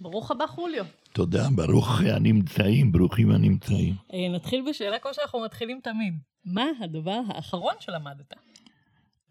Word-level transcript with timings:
ברוך 0.00 0.30
הבא, 0.30 0.46
חוליו. 0.46 0.84
תודה, 1.12 1.48
ברוך 1.54 2.00
הנמצאים, 2.00 2.92
ברוכים 2.92 3.30
הנמצאים. 3.30 3.94
אה, 4.12 4.28
נתחיל 4.34 4.64
בשאלה 4.70 4.98
כמו 4.98 5.14
שאנחנו 5.14 5.40
מתחילים 5.40 5.80
תמיד. 5.82 6.14
מה 6.44 6.64
הדבר 6.80 7.20
האחרון 7.28 7.74
שלמדת? 7.80 8.34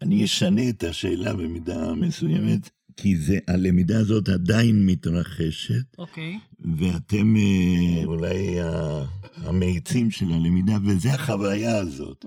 אני 0.02 0.24
אשנה 0.24 0.68
את 0.68 0.84
השאלה 0.84 1.34
במידה 1.34 1.92
מסוימת, 1.94 2.70
כי 2.96 3.16
זה, 3.16 3.38
הלמידה 3.48 3.98
הזאת 3.98 4.28
עדיין 4.28 4.86
מתרחשת, 4.86 5.98
אוקיי. 5.98 6.38
ואתם 6.60 7.36
אה, 7.36 8.04
אולי 8.04 8.56
המאיצים 9.36 10.10
של 10.10 10.32
הלמידה, 10.32 10.76
וזה 10.84 11.14
החוויה 11.14 11.78
הזאת. 11.78 12.24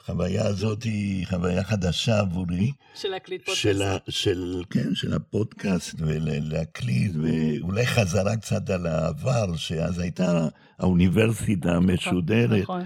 החוויה 0.00 0.46
הזאת 0.46 0.82
היא 0.82 1.26
חוויה 1.26 1.64
חדשה 1.64 2.20
עבורי, 2.20 2.72
של 2.94 3.08
להקליט 3.08 3.40
פודקאסט. 3.40 3.62
של, 3.62 3.82
ה, 3.82 3.96
של, 4.08 4.62
כן, 4.70 4.94
של 4.94 5.14
הפודקאסט, 5.14 5.94
ולהקליט, 5.98 7.12
ואולי 7.14 7.86
חזרה 7.86 8.36
קצת 8.36 8.70
על 8.70 8.86
העבר, 8.86 9.56
שאז 9.56 9.98
הייתה 9.98 10.48
האוניברסיטה 10.78 11.70
המשודרת. 11.70 12.62
נכון. 12.62 12.82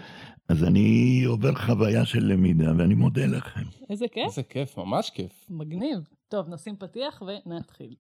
אז 0.49 0.65
אני 0.65 1.23
עובר 1.27 1.55
חוויה 1.55 2.05
של 2.05 2.25
למידה, 2.25 2.73
ואני 2.79 2.95
מודה 2.95 3.27
לכם. 3.27 3.65
איזה 3.91 4.05
כיף. 4.13 4.27
איזה 4.27 4.43
כיף, 4.43 4.79
ממש 4.79 5.11
כיף. 5.11 5.33
מגניב. 5.51 5.99
טוב, 6.29 6.49
נשים 6.49 6.77
פתיח 6.77 7.23
ונתחיל. 7.47 7.95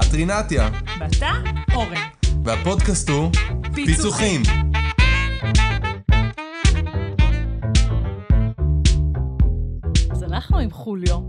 את 0.00 0.14
רינתיה, 0.14 0.70
ואתה, 1.00 1.30
אורן. 1.74 2.08
והפודקאסט 2.44 3.08
הוא 3.08 3.30
פיצוחים. 3.74 4.40
אז 4.40 4.67
אנחנו 10.48 10.62
עם 10.62 10.70
חוליו. 10.70 11.20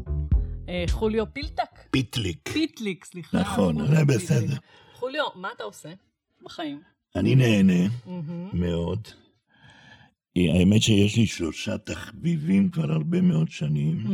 אה, 0.70 0.86
חוליו 0.90 1.34
פילטק. 1.34 1.80
פיטליק. 1.92 2.50
פיטליק, 2.54 3.06
סליחה. 3.06 3.40
נכון, 3.40 3.88
זה. 3.88 4.06
בסדר. 4.06 4.56
חוליו, 4.94 5.24
מה 5.36 5.48
אתה 5.56 5.64
עושה 5.64 5.90
בחיים? 6.44 6.82
אני 7.16 7.36
נהנה. 7.36 7.90
מאוד. 8.54 9.08
האמת 10.36 10.82
שיש 10.82 11.18
לי 11.18 11.26
שלושה 11.26 11.78
תחביבים 11.78 12.70
כבר 12.70 12.92
הרבה 12.92 13.22
מאוד 13.22 13.50
שנים. 13.52 14.06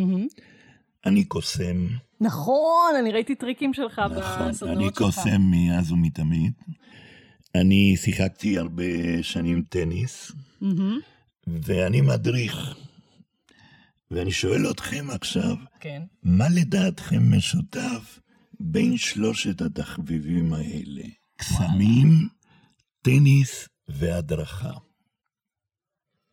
אני 1.06 1.24
קוסם, 1.24 1.88
נכון, 2.22 2.94
אני 3.00 3.12
ראיתי 3.12 3.36
טריקים 3.36 3.74
שלך 3.74 4.00
נכון, 4.00 4.18
בסדנאות 4.18 4.56
שלך. 4.56 4.70
אני 4.70 4.92
קוסם 4.92 5.42
מאז 5.42 5.92
ומתמיד. 5.92 6.54
אני 7.56 7.98
שיחקתי 7.98 8.58
הרבה 8.58 8.84
שנים 9.22 9.64
טניס. 9.70 10.32
ואני 11.48 12.02
מדריך. 12.02 12.85
ואני 14.12 14.32
שואל 14.32 14.72
אתכם 14.72 15.06
עכשיו, 15.10 15.56
כן. 15.80 16.02
מה 16.24 16.46
לדעתכם 16.50 17.38
משותף 17.38 18.20
בין 18.60 18.98
שלושת 18.98 19.62
התחביבים 19.62 20.54
האלה? 20.54 21.04
קסמים, 21.38 22.28
טניס 23.02 23.70
והדרכה. 23.88 24.72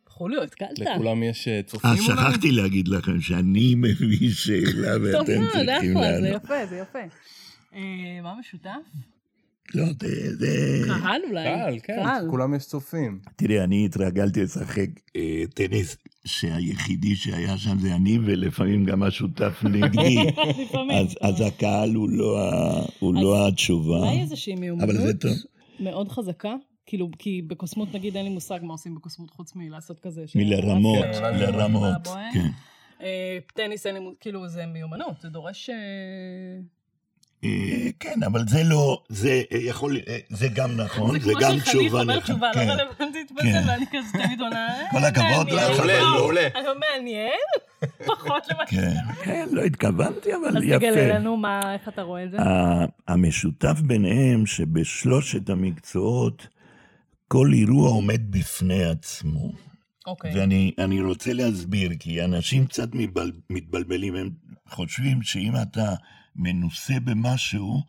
חוליו, 0.08 0.42
התקלת. 0.42 0.78
לכולם 0.78 1.22
יש 1.22 1.48
אה, 1.48 1.60
צופים 1.66 1.90
אה, 1.90 1.94
אולי? 1.94 2.06
שכחתי 2.06 2.50
להגיד 2.52 2.88
לכם 2.88 3.20
שאני 3.20 3.74
מביא 3.74 4.30
שאלה 4.32 4.92
טוב 5.12 5.28
ואתם 5.28 5.40
מאוד, 5.40 5.52
צריכים 5.52 5.94
זה 5.94 6.00
לענות. 6.00 6.44
יפה, 6.44 6.66
זה 6.66 6.76
יפה. 6.76 6.98
אה, 7.74 8.20
מה 8.22 8.34
משותף? 8.40 8.70
לא, 9.74 9.84
זה... 10.00 10.36
זה- 10.36 10.84
קהל 10.86 11.20
אולי. 11.30 11.44
קהל, 11.44 11.78
כן, 11.82 11.94
קהל. 12.02 12.26
לכולם 12.26 12.54
יש 12.54 12.66
צופים. 12.66 13.18
תראה, 13.36 13.64
אני 13.64 13.84
התרגלתי 13.86 14.42
לשחק 14.42 14.86
אה, 15.16 15.42
טניס, 15.54 15.96
שהיחידי 16.24 17.16
שהיה 17.16 17.58
שם 17.58 17.78
זה 17.78 17.94
אני, 17.94 18.18
ולפעמים 18.24 18.84
גם 18.84 19.02
השותף 19.02 19.62
נגדי. 19.72 20.16
לפעמים. 20.62 20.90
אז, 21.06 21.16
אז 21.20 21.40
הקהל 21.40 21.94
הוא 21.94 22.10
לא, 22.10 22.38
הוא 22.98 23.14
לא 23.14 23.48
התשובה. 23.48 23.96
אולי 23.98 24.20
איזושהי 24.20 24.54
מיומנות 24.54 24.88
אבל 24.90 25.06
זה 25.06 25.14
טוב. 25.18 25.32
מאוד 25.80 26.08
חזקה? 26.08 26.54
כאילו, 26.86 27.08
כי 27.18 27.42
בקוסמות 27.42 27.94
נגיד 27.94 28.16
אין 28.16 28.24
לי 28.24 28.30
מושג 28.30 28.58
מה 28.62 28.72
עושים 28.72 28.94
בקוסמות 28.94 29.30
חוץ 29.30 29.52
מלעשות 29.56 30.00
כזה. 30.00 30.24
מלרמות, 30.34 31.04
אה, 31.04 31.18
אולי 31.30 31.40
לרמות. 31.46 32.08
כן. 32.34 32.48
אה, 33.02 33.38
טניס 33.54 33.86
אין 33.86 33.94
לי 33.94 34.00
מושג, 34.00 34.16
כאילו 34.20 34.48
זה 34.48 34.66
מיומנות, 34.66 35.20
זה 35.22 35.28
דורש... 35.28 35.70
אה, 37.44 37.90
כן, 38.00 38.22
אבל 38.26 38.48
זה 38.48 38.64
לא, 38.64 39.02
זה 39.08 39.42
אה, 39.52 39.58
יכול, 39.58 39.96
אה, 40.08 40.18
זה 40.28 40.48
גם 40.48 40.76
נכון, 40.76 41.20
זה 41.20 41.30
כמו 41.30 41.40
גם 41.40 41.58
שחניך 41.58 41.68
תשובה 41.68 42.00
אומר 42.00 42.18
נכונה. 42.18 42.20
תשובה 42.20 42.50
כן. 42.54 42.68
לא 42.68 42.72
רלוונטית 42.72 43.32
בזה, 43.32 43.42
כן. 43.42 43.62
ואני 43.68 43.86
כזה 43.86 44.24
תמיד 44.24 44.40
עונה... 44.40 44.68
כל 44.92 45.04
הכבוד. 45.04 45.50
לך, 45.50 45.62
אבל 45.78 45.86
לא. 45.86 46.14
מעולה. 46.16 46.48
אני 46.54 46.68
אומר, 46.68 46.74
מעניין, 46.96 47.30
פחות 48.06 48.42
למה... 48.50 48.66
כן, 48.66 48.94
כן, 49.24 49.48
לא 49.50 49.62
התכוונתי, 49.62 50.34
אבל 50.34 50.56
אז 50.56 50.62
יפה. 50.64 50.78
תגלה 50.78 51.18
לנו 51.18 51.36
מה, 51.36 51.74
איך 51.74 51.88
אתה 51.88 52.02
רואה 52.02 52.24
את 52.24 52.30
זה. 52.30 52.36
המשותף 53.08 53.80
ביניהם 53.80 54.46
שבשלושת 54.46 55.50
המקצועות 55.50 56.48
כל 57.28 57.50
אירוע 57.52 57.88
עומד 57.88 58.30
בפני 58.30 58.84
עצמו. 58.84 59.52
אוקיי. 60.06 60.38
ואני 60.38 60.72
אני 60.78 61.02
רוצה 61.02 61.32
להסביר, 61.32 61.90
כי 61.98 62.24
אנשים 62.24 62.66
קצת 62.66 62.94
מתבל, 62.94 63.32
מתבלבלים, 63.50 64.14
הם 64.14 64.30
חושבים 64.68 65.22
שאם 65.22 65.52
אתה 65.62 65.94
מנוסה 66.36 66.94
במשהו, 67.04 67.82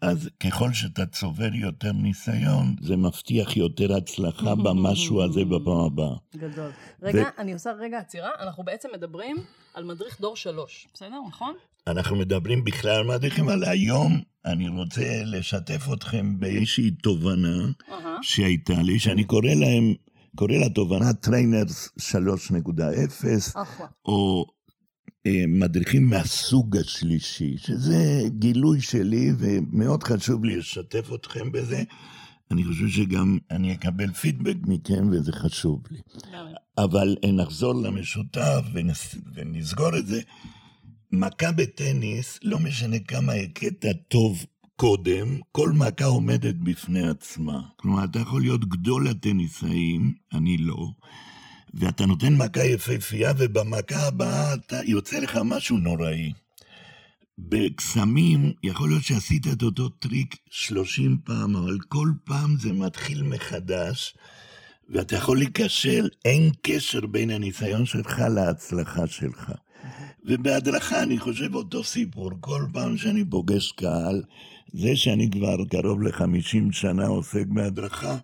אז 0.00 0.28
ככל 0.40 0.72
שאתה 0.72 1.06
צובר 1.06 1.54
יותר 1.54 1.92
ניסיון, 1.92 2.76
זה 2.80 2.96
מבטיח 2.96 3.56
יותר 3.56 3.96
הצלחה 3.96 4.54
במשהו 4.64 5.22
הזה 5.22 5.44
בפעם 5.44 5.80
הבאה. 5.80 6.16
גדול. 6.36 6.70
רגע, 7.02 7.28
אני 7.38 7.52
עושה 7.52 7.72
רגע 7.72 7.98
עצירה, 7.98 8.30
אנחנו 8.40 8.64
בעצם 8.64 8.88
מדברים 8.94 9.36
על 9.74 9.84
מדריך 9.84 10.20
דור 10.20 10.36
שלוש, 10.36 10.88
בסדר? 10.94 11.20
נכון? 11.28 11.54
אנחנו 11.86 12.16
מדברים 12.16 12.64
בכלל 12.64 12.90
על 12.90 13.06
מדריכים, 13.06 13.48
אבל 13.48 13.64
היום 13.64 14.20
אני 14.44 14.68
רוצה 14.68 15.22
לשתף 15.24 15.86
אתכם 15.92 16.40
באיזושהי 16.40 16.90
תובנה 16.90 17.58
אהה. 17.90 18.16
שהייתה 18.22 18.82
לי, 18.82 18.98
שאני 18.98 19.24
קורא 19.24 19.54
להם, 19.54 19.94
קורא 20.36 20.52
לתובנה 20.52 21.12
trainers 21.12 21.88
3.0, 21.98 23.60
אחלה. 23.62 23.86
או 24.04 24.46
מדריכים 25.48 26.06
מהסוג 26.06 26.76
השלישי, 26.76 27.56
שזה 27.58 28.22
גילוי 28.38 28.80
שלי, 28.80 29.32
ומאוד 29.38 30.02
חשוב 30.02 30.44
לי 30.44 30.56
לשתף 30.56 31.10
אתכם 31.14 31.52
בזה. 31.52 31.82
אני 32.50 32.64
חושב 32.64 32.88
שגם 32.88 33.38
אני 33.50 33.74
אקבל 33.74 34.12
פידבק 34.12 34.56
מכם, 34.66 35.08
וזה 35.12 35.32
חשוב 35.32 35.82
לי. 35.90 35.98
אבל 36.78 37.16
אה, 37.24 37.32
נחזור 37.32 37.74
למשותף 37.74 38.60
ונס, 38.72 39.14
ונסגור 39.34 39.96
את 39.98 40.06
זה. 40.06 40.20
מכה 41.12 41.52
בטניס, 41.52 42.38
לא 42.42 42.58
משנה 42.58 42.98
כמה 42.98 43.32
הכית 43.32 43.84
טוב 44.08 44.44
קודם, 44.76 45.38
כל 45.52 45.72
מכה 45.72 46.04
עומדת 46.04 46.54
בפני 46.54 47.08
עצמה. 47.08 47.60
כלומר, 47.76 48.04
אתה 48.04 48.18
יכול 48.18 48.42
להיות 48.42 48.68
גדול 48.68 49.08
הטניסאים, 49.08 50.14
אני 50.32 50.56
לא, 50.56 50.88
ואתה 51.74 52.06
נותן 52.06 52.34
מכה 52.34 52.64
יפהפייה, 52.64 53.32
ובמכה 53.38 54.06
הבאה 54.06 54.54
אתה 54.54 54.80
יוצא 54.84 55.18
לך 55.18 55.38
משהו 55.44 55.78
נוראי. 55.78 56.32
בקסמים, 57.38 58.52
יכול 58.62 58.88
להיות 58.88 59.02
שעשית 59.02 59.46
את 59.52 59.62
אותו 59.62 59.88
טריק 59.88 60.36
30 60.50 61.18
פעם, 61.24 61.56
אבל 61.56 61.78
כל 61.88 62.08
פעם 62.24 62.56
זה 62.58 62.72
מתחיל 62.72 63.22
מחדש, 63.22 64.16
ואתה 64.88 65.16
יכול 65.16 65.38
להיכשל, 65.38 66.08
אין 66.24 66.50
קשר 66.62 67.06
בין 67.06 67.30
הניסיון 67.30 67.86
שלך 67.86 68.22
להצלחה 68.34 69.06
שלך. 69.06 69.52
ובהדרכה 70.24 71.02
אני 71.02 71.18
חושב 71.18 71.54
אותו 71.54 71.84
סיפור, 71.84 72.30
כל 72.40 72.62
פעם 72.72 72.96
שאני 72.96 73.24
פוגש 73.24 73.72
קהל, 73.72 74.22
זה 74.72 74.96
שאני 74.96 75.30
כבר 75.30 75.56
קרוב 75.70 76.02
ל-50 76.02 76.72
שנה 76.72 77.06
עוסק 77.06 77.46
בהדרכה, 77.46 78.16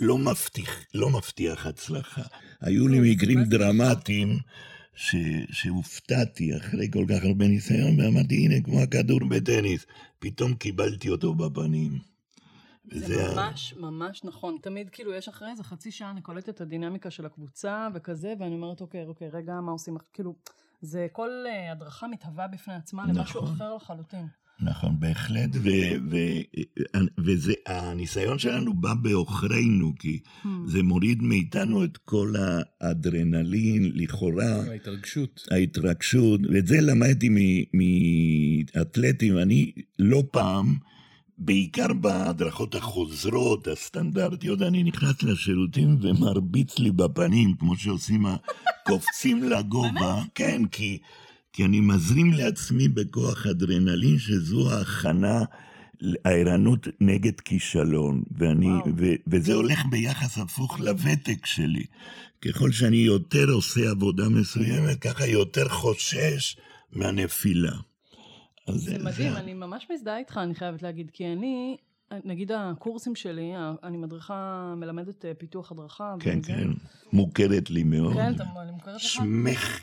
לא 0.00 0.18
מבטיח, 0.18 0.70
לא 0.94 1.10
מבטיח 1.10 1.66
הצלחה. 1.66 2.22
היו 2.60 2.88
לי 2.88 3.12
מקרים 3.12 3.44
דרמטיים 3.44 4.38
ש, 4.94 5.16
שהופתעתי 5.50 6.56
אחרי 6.56 6.90
כל 6.92 7.04
כך 7.08 7.24
הרבה 7.24 7.48
ניסיון, 7.48 8.00
ואמרתי, 8.00 8.34
הנה, 8.34 8.62
כמו 8.64 8.80
הכדור 8.80 9.20
בטניס, 9.28 9.86
פתאום 10.18 10.54
קיבלתי 10.54 11.08
אותו 11.08 11.34
בפנים. 11.34 11.98
זה 12.84 13.34
ממש 13.34 13.74
ממש 13.76 14.24
נכון. 14.24 14.58
תמיד 14.62 14.90
כאילו 14.90 15.14
יש 15.14 15.28
אחרי 15.28 15.50
איזה 15.50 15.64
חצי 15.64 15.90
שעה 15.90 16.10
אני 16.10 16.20
קולטת 16.20 16.48
את 16.48 16.60
הדינמיקה 16.60 17.10
של 17.10 17.26
הקבוצה 17.26 17.88
וכזה, 17.94 18.34
ואני 18.38 18.54
אומרת, 18.54 18.80
אוקיי, 18.80 19.06
אוקיי, 19.06 19.28
רגע, 19.28 19.60
מה 19.60 19.72
עושים? 19.72 19.96
כאילו, 20.12 20.34
זה 20.80 21.06
כל 21.12 21.30
אה, 21.46 21.72
הדרכה 21.72 22.08
מתהווה 22.08 22.48
בפני 22.48 22.74
עצמה 22.74 23.06
למשהו 23.06 23.42
נכון. 23.42 23.54
אחר 23.54 23.74
לחלוטין. 23.74 24.26
נכון, 24.60 24.96
בהחלט, 24.98 25.50
ו- 25.54 25.68
ו- 26.10 26.40
וזה, 27.18 27.52
הניסיון 27.66 28.38
שלנו 28.38 28.74
בא 28.74 28.94
בעוכרינו, 28.94 29.92
כי 29.98 30.18
Hmm. 30.44 30.48
זה 30.66 30.82
מוריד 30.82 31.22
מאיתנו 31.22 31.84
את 31.84 31.96
כל 31.96 32.34
האדרנלין, 32.80 33.92
לכאורה, 33.94 34.44
ההתרגשות. 34.70 35.46
ההתרגשות, 35.50 36.40
ואת 36.52 36.66
זה 36.66 36.80
למדתי 36.80 37.28
מ- 37.28 37.78
מאתלטים, 38.76 39.38
אני 39.38 39.72
לא 39.98 40.22
פעם, 40.32 40.76
בעיקר 41.38 41.92
בהדרכות 41.92 42.74
החוזרות, 42.74 43.68
הסטנדרטיות, 43.68 44.62
אני 44.62 44.82
נכנס 44.82 45.22
לשירותים 45.22 45.98
ומרביץ 46.02 46.78
לי 46.78 46.90
בפנים, 46.90 47.54
כמו 47.58 47.76
שעושים 47.76 48.26
הקופצים 48.26 49.42
לגובה, 49.42 50.22
כן, 50.34 50.62
כי... 50.72 50.98
כי 51.52 51.64
אני 51.64 51.80
מזרים 51.80 52.32
לעצמי 52.32 52.88
בכוח 52.88 53.46
אדרנלין, 53.46 54.18
שזו 54.18 54.70
ההכנה, 54.70 55.44
הערנות 56.24 56.88
נגד 57.00 57.40
כישלון. 57.40 58.22
ואני, 58.38 58.70
ו, 58.96 59.06
וזה 59.26 59.54
הולך 59.54 59.86
ביחס 59.90 60.38
הפוך 60.38 60.80
לוותק 60.80 61.46
שלי. 61.46 61.84
ככל 62.40 62.72
שאני 62.72 62.96
יותר 62.96 63.50
עושה 63.50 63.90
עבודה 63.90 64.28
מסוימת, 64.28 64.98
ככה 64.98 65.26
יותר 65.26 65.68
חושש 65.68 66.56
מהנפילה. 66.92 67.72
אז 68.68 68.74
זה 68.74 68.98
מדהים, 68.98 69.36
אני 69.36 69.54
ממש 69.54 69.86
מזדהה 69.92 70.18
איתך, 70.18 70.40
אני 70.42 70.54
חייבת 70.54 70.82
להגיד, 70.82 71.10
כי 71.12 71.26
אני, 71.26 71.76
נגיד 72.24 72.52
הקורסים 72.52 73.14
שלי, 73.14 73.52
אני 73.82 73.96
מדריכה, 73.96 74.74
מלמדת 74.76 75.24
אה, 75.24 75.34
פיתוח 75.34 75.72
הדרכה. 75.72 76.14
כן. 76.20 76.38
כן, 76.42 76.68
מוכרת 77.12 77.70
לי 77.70 77.82
מאוד. 77.82 78.14
כן, 78.14 78.34
אתה 78.34 78.44
מוכרת 78.72 78.94
לך? 78.94 79.00
שמך 79.00 79.82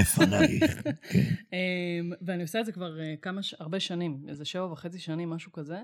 לפנייך, 0.00 0.82
כן. 1.10 1.20
אמ, 1.52 2.12
ואני 2.22 2.42
עושה 2.42 2.60
את 2.60 2.66
זה 2.66 2.72
כבר 2.72 3.00
אה, 3.00 3.14
כמה, 3.22 3.40
הרבה 3.58 3.80
שנים, 3.80 4.24
איזה 4.28 4.44
שבע 4.44 4.72
וחצי 4.72 4.98
שנים, 4.98 5.30
משהו 5.30 5.52
כזה. 5.52 5.82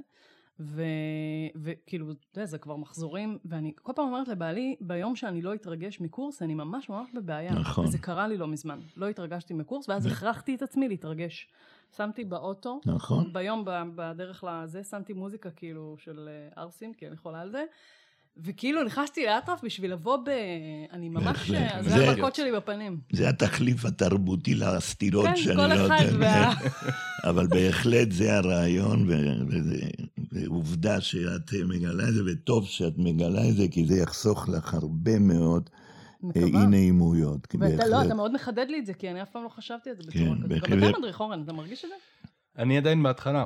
וכאילו, 1.56 2.10
אתה 2.10 2.38
יודע, 2.38 2.46
זה 2.46 2.58
כבר 2.58 2.76
מחזורים, 2.76 3.38
ואני 3.44 3.72
כל 3.82 3.92
פעם 3.96 4.06
אומרת 4.06 4.28
לבעלי, 4.28 4.76
ביום 4.80 5.16
שאני 5.16 5.42
לא 5.42 5.54
אתרגש 5.54 6.00
מקורס, 6.00 6.42
אני 6.42 6.54
ממש 6.54 6.88
ממש 6.88 7.08
בבעיה. 7.14 7.52
נכון. 7.52 7.84
וזה 7.84 7.98
קרה 7.98 8.28
לי 8.28 8.36
לא 8.36 8.48
מזמן. 8.48 8.80
לא 8.96 9.08
התרגשתי 9.08 9.54
מקורס, 9.54 9.88
ואז 9.88 10.06
הכרחתי 10.06 10.54
את 10.54 10.62
עצמי 10.62 10.88
להתרגש. 10.88 11.48
שמתי 11.96 12.24
באוטו, 12.24 12.80
נכון. 12.86 13.32
ביום 13.32 13.64
בדרך 13.94 14.44
לזה, 14.44 14.84
שמתי 14.84 15.12
מוזיקה 15.12 15.50
כאילו 15.50 15.96
של 15.98 16.28
אה, 16.28 16.62
ערסים, 16.62 16.94
כי 16.94 17.06
אני 17.06 17.14
יכולה 17.14 17.40
על 17.40 17.50
זה. 17.50 17.64
וכאילו 18.36 18.84
נכנסתי 18.84 19.26
לאטרף 19.26 19.64
בשביל 19.64 19.92
לבוא 19.92 20.16
ב... 20.16 20.28
אני 20.92 21.08
ממש... 21.08 21.50
זה, 21.50 21.68
זה 21.80 22.10
המכות 22.10 22.34
שלי 22.34 22.52
בפנים. 22.52 23.00
זה 23.12 23.28
התחליף 23.28 23.84
התרבותי 23.84 24.54
לסתירות 24.54 25.26
כן, 25.26 25.36
שאני 25.36 25.56
לא 25.56 25.62
יודע. 25.62 25.76
כן, 25.76 25.88
כל 25.88 25.94
אחד 25.94 26.16
וה... 26.20 26.52
אבל 27.30 27.46
בהחלט 27.46 28.12
זה 28.12 28.36
הרעיון, 28.36 29.08
ועובדה 30.32 31.00
שאת 31.00 31.52
מגלה 31.68 32.08
את 32.08 32.14
זה, 32.14 32.20
וטוב 32.26 32.66
שאת 32.66 32.98
מגלה 32.98 33.48
את 33.48 33.56
זה, 33.56 33.68
כי 33.70 33.86
זה 33.86 33.94
יחסוך 33.94 34.48
לך 34.48 34.74
הרבה 34.74 35.18
מאוד 35.18 35.70
אי 36.36 36.66
נעימויות. 36.66 37.54
ואתה 37.60 37.86
לא, 37.86 38.02
אתה 38.02 38.14
מאוד 38.14 38.32
מחדד 38.32 38.66
לי 38.68 38.78
את 38.78 38.86
זה, 38.86 38.94
כי 38.94 39.10
אני 39.10 39.22
אף 39.22 39.30
פעם 39.30 39.44
לא 39.44 39.48
חשבתי 39.48 39.90
על 39.90 39.96
זה 39.96 40.02
בצורה 40.02 40.36
כן, 40.48 40.60
כזאת. 40.60 40.80
גם 40.80 40.88
אתה 40.88 40.98
מדריך 40.98 41.20
אורן, 41.20 41.42
אתה 41.42 41.52
מרגיש 41.52 41.84
את 41.84 41.90
זה? 41.90 42.28
אני 42.58 42.78
עדיין 42.78 43.02
בהתחלה. 43.02 43.44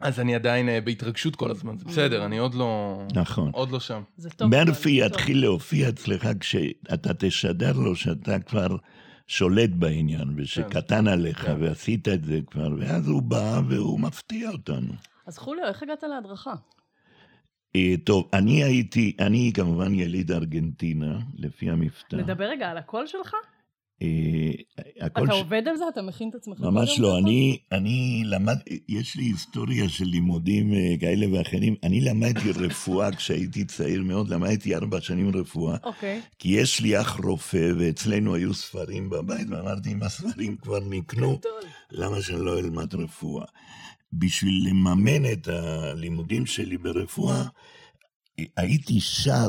אז 0.00 0.20
אני 0.20 0.34
עדיין 0.34 0.68
uh, 0.68 0.84
בהתרגשות 0.84 1.36
כל 1.36 1.50
הזמן, 1.50 1.78
זה 1.78 1.84
בסדר, 1.84 2.24
אני 2.24 2.38
עוד 2.38 2.54
לא... 2.54 3.02
נכון. 3.14 3.50
עוד 3.54 3.70
לא 3.70 3.80
שם. 3.80 4.02
זה 4.16 4.30
טוב. 4.30 4.50
מרפי 4.50 5.06
יתחיל 5.06 5.40
להופיע 5.40 5.88
אצלך 5.88 6.28
כשאתה 6.40 7.14
תשדר 7.14 7.72
לו 7.72 7.96
שאתה 7.96 8.38
כבר 8.38 8.76
שולט 9.26 9.70
בעניין, 9.70 10.34
ושקטן 10.36 11.04
כן. 11.04 11.08
עליך, 11.08 11.38
כן. 11.38 11.56
ועשית 11.60 12.08
את 12.08 12.24
זה 12.24 12.40
כבר, 12.50 12.68
ואז 12.78 13.08
הוא 13.08 13.22
בא 13.22 13.60
והוא 13.68 14.00
מפתיע 14.00 14.50
אותנו. 14.50 14.92
אז 15.26 15.38
חוליו, 15.38 15.64
איך 15.68 15.82
הגעת 15.82 16.02
להדרכה? 16.02 16.54
אה, 17.76 17.94
טוב, 18.04 18.28
אני 18.32 18.64
הייתי, 18.64 19.16
אני 19.20 19.52
כמובן 19.54 19.94
יליד 19.94 20.32
ארגנטינה, 20.32 21.18
לפי 21.34 21.70
המבטא. 21.70 22.16
נדבר 22.16 22.44
רגע 22.44 22.70
על 22.70 22.78
הקול 22.78 23.06
שלך? 23.06 23.34
אה, 24.02 25.06
אתה 25.06 25.20
ש... 25.26 25.30
עובד 25.30 25.68
על 25.68 25.76
זה? 25.76 25.84
אתה 25.92 26.02
מכין 26.02 26.28
את 26.28 26.34
עצמך? 26.34 26.60
ממש 26.60 26.98
לא, 26.98 27.18
אני, 27.18 27.58
אני 27.72 28.22
למד, 28.24 28.56
יש 28.88 29.16
לי 29.16 29.24
היסטוריה 29.24 29.88
של 29.88 30.04
לימודים 30.04 30.74
אה, 30.74 30.94
כאלה 31.00 31.26
ואחרים. 31.32 31.74
אני 31.82 32.00
למדתי 32.00 32.50
רפואה 32.50 33.12
כשהייתי 33.16 33.64
צעיר 33.64 34.02
מאוד, 34.02 34.28
למדתי 34.28 34.74
ארבע 34.74 35.00
שנים 35.00 35.36
רפואה. 35.36 35.76
אוקיי. 35.82 36.20
Okay. 36.20 36.36
כי 36.38 36.48
יש 36.48 36.80
לי 36.80 37.00
אח 37.00 37.20
רופא, 37.24 37.70
ואצלנו 37.78 38.34
היו 38.34 38.54
ספרים 38.54 39.10
בבית, 39.10 39.46
ואמרתי, 39.50 39.92
אם 39.92 40.02
הספרים 40.02 40.56
כבר 40.56 40.80
נקנו, 40.80 41.38
למה 41.90 42.22
שאני 42.22 42.44
לא 42.44 42.58
אלמד 42.58 42.94
רפואה? 42.94 43.44
בשביל 44.12 44.68
לממן 44.68 45.32
את 45.32 45.48
הלימודים 45.48 46.46
שלי 46.46 46.78
ברפואה, 46.78 47.44
הייתי 48.56 49.00
שר 49.00 49.48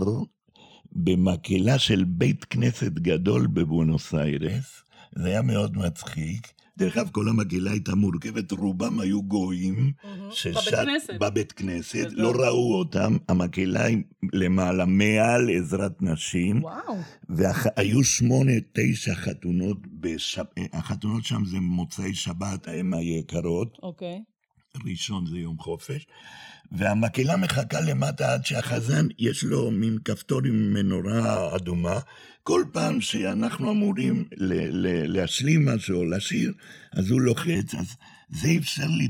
במקהלה 0.92 1.80
של 1.80 2.04
בית 2.04 2.46
כנסת 2.46 2.92
גדול 2.94 3.48
בבואנוס 3.48 4.14
איירס, 4.16 4.84
זה 5.16 5.28
היה 5.28 5.42
מאוד 5.42 5.78
מצחיק. 5.78 6.48
דרך 6.80 6.98
אגב, 6.98 7.10
כל 7.10 7.30
המקהלה 7.30 7.72
הייתה 7.72 7.96
מורכבת, 7.96 8.52
רובם 8.52 9.00
היו 9.00 9.24
גויים. 9.24 9.92
ששת, 10.32 10.52
בבית 10.52 10.76
כנסת. 10.76 11.14
בבית 11.20 11.52
כנסת, 11.52 12.08
לא 12.12 12.32
ראו 12.32 12.76
אותם, 12.80 13.18
המקהלה 13.28 13.86
למעלה, 14.34 14.86
מעל 14.86 15.50
עזרת 15.58 16.02
נשים. 16.02 16.64
וואו. 16.64 16.98
והיו 17.30 18.04
שמונה, 18.04 18.52
תשע 18.74 19.16
חתונות, 19.16 19.78
בשב... 20.00 20.44
החתונות 20.74 21.24
שם 21.24 21.46
זה 21.46 21.60
מוצאי 21.60 22.14
שבת, 22.14 22.68
הן 22.68 22.94
היקרות. 22.94 23.78
אוקיי. 23.84 24.22
ראשון 24.86 25.26
זה 25.26 25.38
יום 25.38 25.58
חופש. 25.58 26.08
והמקהלה 26.72 27.38
מחכה 27.38 27.82
למטה 27.82 28.34
עד 28.34 28.46
שהחזן, 28.46 29.08
יש 29.20 29.44
לו 29.44 29.72
מין 29.72 29.98
כפתור 30.06 30.42
עם 30.46 30.74
מנורה 30.74 31.56
אדומה. 31.56 32.00
כל 32.44 32.64
פעם 32.72 33.02
שאנחנו 33.02 33.72
אמורים 33.72 34.26
ל- 34.38 34.88
ל- 34.88 35.18
להשלים 35.18 35.66
משהו 35.66 35.98
או 35.98 36.06
לשיר, 36.06 36.54
אז 36.92 37.12
הוא 37.12 37.22
לוחץ. 37.22 37.76
אז 37.76 37.96
זה 38.30 38.50
אפשר 38.58 38.88
לי 38.88 39.08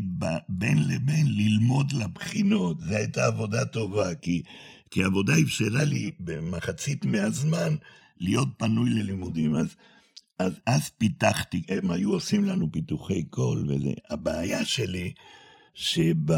בין 0.50 0.88
לבין 0.88 1.28
ללמוד 1.28 1.92
לבחינות. 1.92 2.80
זו 2.80 2.96
הייתה 2.96 3.26
עבודה 3.26 3.66
טובה, 3.66 4.16
כי, 4.16 4.44
כי 4.92 5.04
עבודה 5.04 5.34
אפשרה 5.44 5.84
לי 5.84 6.12
במחצית 6.20 7.06
מהזמן 7.06 7.76
להיות 8.20 8.48
פנוי 8.58 8.90
ללימודים. 8.90 9.56
אז, 9.56 9.76
אז, 10.40 10.54
אז 10.66 10.90
פיתחתי, 10.90 11.64
הם 11.70 11.92
היו 11.92 12.12
עושים 12.12 12.44
לנו 12.44 12.72
פיתוחי 12.72 13.24
קול 13.24 13.66
וזה. 13.68 13.94
הבעיה 14.10 14.66
שלי, 14.66 15.14
שב... 15.74 16.32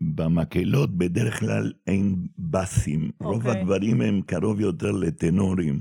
במקהלות 0.00 0.90
בדרך 0.90 1.40
כלל 1.40 1.72
אין 1.86 2.16
בסים, 2.38 3.10
okay. 3.10 3.24
רוב 3.26 3.46
אוקיי. 3.46 3.60
הדברים 3.60 4.00
הם 4.00 4.20
קרוב 4.26 4.60
יותר 4.60 4.90
לטנורים. 4.90 5.80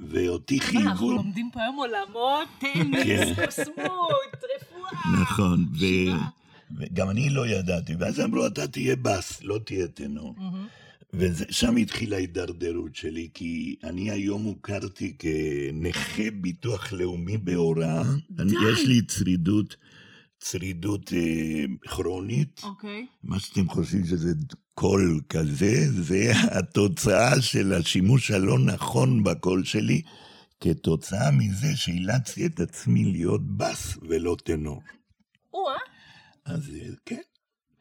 ואותי 0.00 0.60
חייבו... 0.60 0.88
אנחנו 0.88 1.12
לומדים 1.12 1.50
פה 1.52 1.60
היום 1.62 1.76
עולמות, 1.76 2.48
טניס, 2.58 3.06
כן. 3.06 3.44
קוסמות, 3.44 4.44
רפואה. 4.56 5.22
נכון, 5.22 5.66
ו... 5.80 5.84
וגם 6.78 7.10
אני 7.10 7.30
לא 7.30 7.46
ידעתי, 7.46 7.94
ואז 7.98 8.20
אמרו, 8.20 8.46
אתה 8.46 8.66
תהיה 8.66 8.96
בס, 8.96 9.42
לא 9.42 9.58
תהיה 9.64 9.88
טנור. 9.88 10.34
ושם 11.14 11.76
התחילה 11.76 12.16
ההידרדרות 12.16 12.96
שלי, 12.96 13.28
כי 13.34 13.76
אני 13.84 14.10
היום 14.10 14.42
הוכרתי 14.42 15.16
כנכה 15.18 16.30
ביטוח 16.40 16.92
לאומי 16.92 17.38
בהוראה. 17.38 18.02
יש 18.72 18.86
לי 18.86 19.02
צרידות 19.02 19.76
צרידות 20.40 21.12
אה, 21.12 21.64
כרונית. 21.88 22.60
אוקיי. 22.62 23.06
מה 23.22 23.40
שאתם 23.40 23.68
חושבים 23.68 24.06
שזה 24.06 24.32
קול 24.74 25.20
כזה, 25.28 25.90
זה 26.02 26.32
התוצאה 26.50 27.42
של 27.42 27.72
השימוש 27.72 28.30
הלא 28.30 28.58
נכון 28.58 29.24
בקול 29.24 29.64
שלי, 29.64 30.02
כתוצאה 30.60 31.30
מזה 31.30 31.76
שאילצתי 31.76 32.46
את 32.46 32.60
עצמי 32.60 33.04
להיות 33.04 33.56
בס 33.56 33.96
ולא 34.08 34.36
טנור. 34.44 34.82
או-אה. 35.54 35.76
אז 36.44 36.70
אה, 36.74 36.88
כן. 37.06 37.20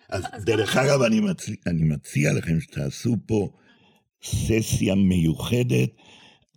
אז, 0.09 0.23
אז 0.31 0.45
דרך 0.45 0.75
אגב, 0.75 1.01
אני 1.01 1.19
מציע, 1.19 1.55
אני 1.67 1.83
מציע 1.83 2.33
לכם 2.33 2.61
שתעשו 2.61 3.17
פה 3.25 3.49
ססיה 4.23 4.95
מיוחדת 4.95 5.89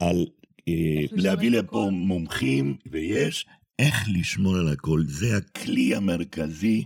על 0.00 0.26
אה, 0.68 1.04
להביא 1.12 1.50
לפה 1.50 1.88
מומחים, 1.92 2.76
ויש, 2.90 3.46
איך 3.78 4.04
לשמור 4.08 4.56
על 4.56 4.68
הכל. 4.68 5.02
זה 5.06 5.36
הכלי 5.36 5.94
המרכזי 5.94 6.84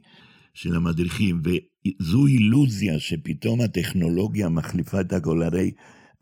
של 0.54 0.76
המדריכים, 0.76 1.42
וזו 1.44 2.26
אילוזיה 2.26 2.98
שפתאום 2.98 3.60
הטכנולוגיה 3.60 4.48
מחליפה 4.48 5.00
את 5.00 5.12
הכל. 5.12 5.42
הרי 5.42 5.70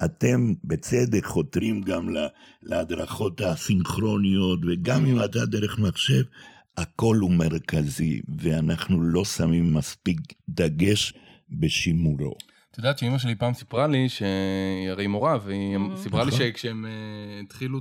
אתם 0.04 0.54
בצדק 0.64 1.24
חותרים 1.24 1.82
גם 1.82 2.08
להדרכות 2.62 3.40
הסינכרוניות, 3.40 4.60
וגם 4.66 5.06
אם 5.06 5.24
אתה 5.24 5.46
דרך 5.46 5.78
מחשב, 5.78 6.22
הכל 6.76 7.16
הוא 7.20 7.30
מרכזי, 7.30 8.20
ואנחנו 8.38 9.02
לא 9.02 9.24
שמים 9.24 9.74
מספיק 9.74 10.20
דגש 10.48 11.14
בשימורו. 11.50 12.34
את 12.74 12.78
יודעת 12.78 12.98
שאימא 12.98 13.18
שלי 13.18 13.34
פעם 13.34 13.54
סיפרה 13.54 13.86
לי 13.86 14.08
שהיא 14.08 14.90
הרי 14.90 15.06
מורה, 15.06 15.38
והיא 15.44 15.76
mm-hmm. 15.76 15.96
סיפרה 15.96 16.24
לי 16.24 16.28
נכון. 16.28 16.40
שכשהם 16.40 16.84
uh, 16.84 17.44
התחילו 17.44 17.80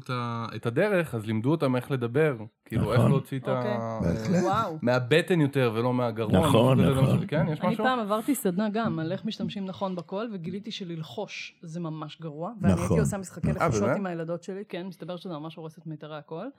את 0.56 0.66
הדרך, 0.66 1.16
אז 1.16 1.26
לימדו 1.26 1.52
אותם 1.52 1.76
איך 1.76 1.92
לדבר, 1.92 2.38
כאילו 2.66 2.92
איך 2.92 3.00
נכון. 3.00 3.12
להוציא 3.12 3.40
את 3.40 3.48
ה... 3.48 3.98
אוקיי. 3.98 4.78
מהבטן 4.82 5.42
יותר 5.42 5.72
ולא 5.74 5.94
מהגרון. 5.94 6.36
נכון, 6.36 6.82
נכון. 6.82 7.28
כן, 7.28 7.46
יש 7.52 7.60
משהו? 7.60 7.68
אני 7.68 7.76
פעם 7.76 8.00
עברתי 8.00 8.36
סדנה 8.36 8.70
גם 8.70 9.00
על 9.00 9.12
איך 9.12 9.26
משתמשים 9.26 9.66
נכון 9.66 9.96
בקול, 9.96 10.30
וגיליתי 10.34 10.72
שללחוש 10.72 11.60
זה 11.62 11.80
ממש 11.80 12.22
גרוע. 12.22 12.52
ואני 12.62 12.82
הייתי 12.82 13.00
עושה 13.00 13.18
משחקי 13.18 13.48
אה, 13.48 13.54
לחושות 13.54 13.90
עם 13.98 14.06
הילדות 14.06 14.44
שלי, 14.44 14.64
כן, 14.70 14.88
מסתבר 14.88 15.16
שזה 15.16 15.34
ממש 15.34 15.56
הורס 15.56 15.78
את 15.78 15.88
מיתרי 15.88 16.18
הקול. 16.18 16.50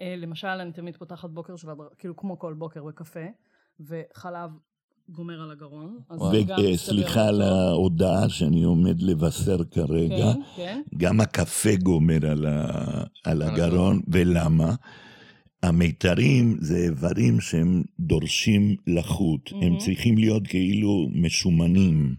אה, 0.00 0.14
למשל, 0.18 0.48
אני 0.48 0.72
תמיד 0.72 0.96
פותחת 0.96 1.30
בוקר, 1.30 1.54
כאילו 1.98 2.16
כמו 2.16 2.38
כל 2.38 2.54
בוקר 2.54 2.84
בקפה, 2.84 3.26
וחלב 3.80 4.50
גומר 5.08 5.42
על 5.42 5.50
הגרון. 5.50 5.98
וסליחה 6.72 7.28
על 7.28 7.42
ההודעה 7.42 8.28
שאני 8.28 8.62
עומד 8.62 9.02
לבשר 9.02 9.64
כרגע, 9.64 10.32
כן, 10.32 10.40
כן. 10.56 10.82
גם 10.96 11.20
הקפה 11.20 11.76
גומר 11.82 12.30
על, 12.30 12.46
ה, 12.46 13.04
על 13.24 13.42
הגרון, 13.42 14.00
ולמה? 14.08 14.74
המיתרים 15.62 16.56
זה 16.60 16.76
איברים 16.76 17.40
שהם 17.40 17.82
דורשים 18.00 18.76
לחות, 18.86 19.48
mm-hmm. 19.48 19.64
הם 19.64 19.78
צריכים 19.78 20.18
להיות 20.18 20.46
כאילו 20.46 21.08
משומנים. 21.12 22.14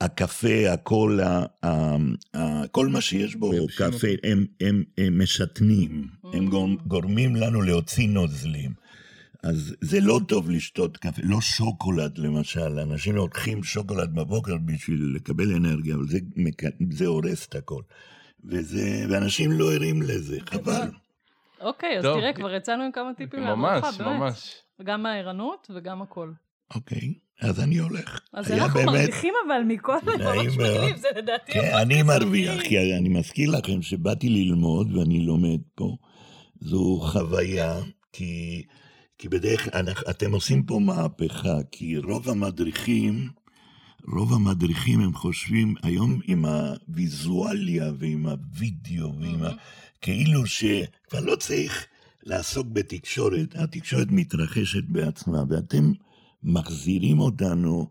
הקפה, 0.00 0.72
הקולה, 0.72 1.44
כל 2.70 2.88
מה 2.88 3.00
שיש 3.00 3.36
בו 3.36 3.50
קפה, 3.76 4.08
הם, 4.24 4.46
הם, 4.60 4.82
הם 4.98 5.22
משתנים, 5.22 6.04
mm-hmm. 6.04 6.36
הם 6.36 6.76
גורמים 6.86 7.36
לנו 7.36 7.62
להוציא 7.62 8.08
נוזלים. 8.08 8.87
אז 9.42 9.74
זה 9.80 10.00
לא 10.00 10.20
טוב 10.28 10.50
לשתות 10.50 10.96
קפה, 10.96 11.22
לא 11.24 11.40
שוקולד 11.40 12.18
למשל, 12.18 12.78
אנשים 12.78 13.16
לוקחים 13.16 13.62
שוקולד 13.62 14.14
בבוקר 14.14 14.56
בשביל 14.64 15.12
לקבל 15.14 15.56
אנרגיה, 15.56 15.94
אבל 15.94 16.08
זה, 16.08 16.18
זה 16.90 17.06
הורס 17.06 17.46
את 17.46 17.54
הכל. 17.54 17.82
וזה, 18.44 19.06
ואנשים 19.10 19.52
לא 19.52 19.72
ערים 19.74 20.02
לזה, 20.02 20.38
חבל. 20.50 20.90
אוקיי, 21.60 21.98
אז 21.98 22.04
טוב. 22.04 22.20
תראה, 22.20 22.32
כבר 22.32 22.54
יצאנו 22.54 22.84
עם 22.84 22.92
כמה 22.92 23.14
טיפים 23.14 23.40
להדרכה, 23.40 23.90
באמת. 23.90 24.00
ממש, 24.00 24.20
ממש. 24.20 24.54
גם 24.84 25.06
הערנות 25.06 25.70
וגם 25.74 26.02
הכל. 26.02 26.32
אוקיי, 26.74 27.14
אז 27.40 27.60
אני 27.60 27.78
הולך. 27.78 28.20
אז 28.32 28.52
אנחנו 28.52 28.74
באמת... 28.74 28.92
מרוויחים 28.92 29.34
אבל 29.46 29.62
מכל 29.66 29.96
ממש 30.06 30.56
מגניב, 30.56 30.96
זה 30.96 31.08
לדעתי... 31.16 31.52
כן, 31.52 31.70
אני 31.82 32.02
מרוויח, 32.02 32.62
כי 32.62 32.96
אני 32.96 33.08
מזכיר 33.08 33.50
לכם 33.50 33.82
שבאתי 33.82 34.28
ללמוד 34.28 34.96
ואני 34.96 35.20
לומד 35.20 35.60
פה. 35.74 35.96
זו 36.60 37.00
חוויה, 37.00 37.74
כי, 38.12 38.62
כי 39.18 39.28
בדרך 39.28 39.64
כלל 39.64 39.88
אתם 40.10 40.32
עושים 40.32 40.62
פה 40.62 40.78
מהפכה, 40.78 41.58
כי 41.70 41.98
רוב 41.98 42.28
המדריכים, 42.28 43.28
רוב 44.12 44.32
המדריכים 44.32 45.00
הם 45.00 45.14
חושבים 45.14 45.74
היום 45.82 46.20
עם 46.24 46.44
הוויזואליה 46.44 47.92
ועם 47.98 48.26
הווידאו 48.26 49.14
ועם 49.20 49.42
ה... 49.42 49.50
כאילו 50.00 50.46
שכבר 50.46 51.20
לא 51.20 51.36
צריך 51.36 51.86
לעסוק 52.22 52.66
בתקשורת, 52.72 53.54
התקשורת 53.54 54.06
מתרחשת 54.10 54.84
בעצמה, 54.88 55.42
ואתם 55.48 55.92
מחזירים 56.42 57.20
אותנו 57.20 57.88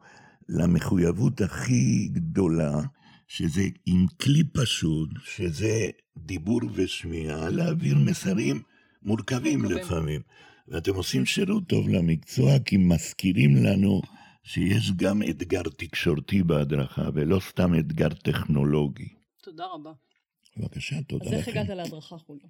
למחויבות 0.50 1.41
הכי 1.41 2.07
גדולה, 2.07 2.81
שזה 3.27 3.63
עם 3.86 4.05
כלי 4.22 4.43
פשוט, 4.43 5.10
שזה 5.24 5.89
דיבור 6.17 6.62
ושמיעה, 6.74 7.50
להעביר 7.50 7.98
מסרים 7.98 8.62
מורכבים 9.03 9.65
לפעמים. 9.65 10.22
ואתם 10.67 10.95
עושים 10.95 11.25
שירות 11.25 11.67
טוב 11.67 11.89
למקצוע, 11.89 12.59
כי 12.59 12.77
מזכירים 12.77 13.55
לנו 13.55 14.01
שיש 14.43 14.91
גם 14.91 15.21
אתגר 15.29 15.62
תקשורתי 15.77 16.43
בהדרכה, 16.43 17.09
ולא 17.13 17.39
סתם 17.39 17.79
אתגר 17.79 18.09
טכנולוגי. 18.09 19.07
תודה 19.43 19.65
רבה. 19.74 19.91
בבקשה, 20.57 21.01
תודה 21.01 21.25
לכם. 21.25 21.36
אז 21.36 21.39
איך 21.39 21.47
הגעת 21.47 21.69
להדרכה 21.69 22.17
חולו? 22.17 22.50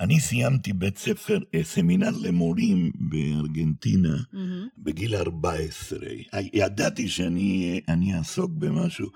אני 0.00 0.20
סיימתי 0.20 0.72
בית 0.72 0.98
ספר, 0.98 1.38
אה, 1.54 1.64
סמינר 1.64 2.10
למורים 2.22 2.92
בארגנטינה 2.94 4.16
mm-hmm. 4.16 4.68
בגיל 4.78 5.16
14. 5.16 5.98
ידעתי 6.52 7.08
שאני 7.08 8.14
אעסוק 8.14 8.50
במשהו. 8.50 9.08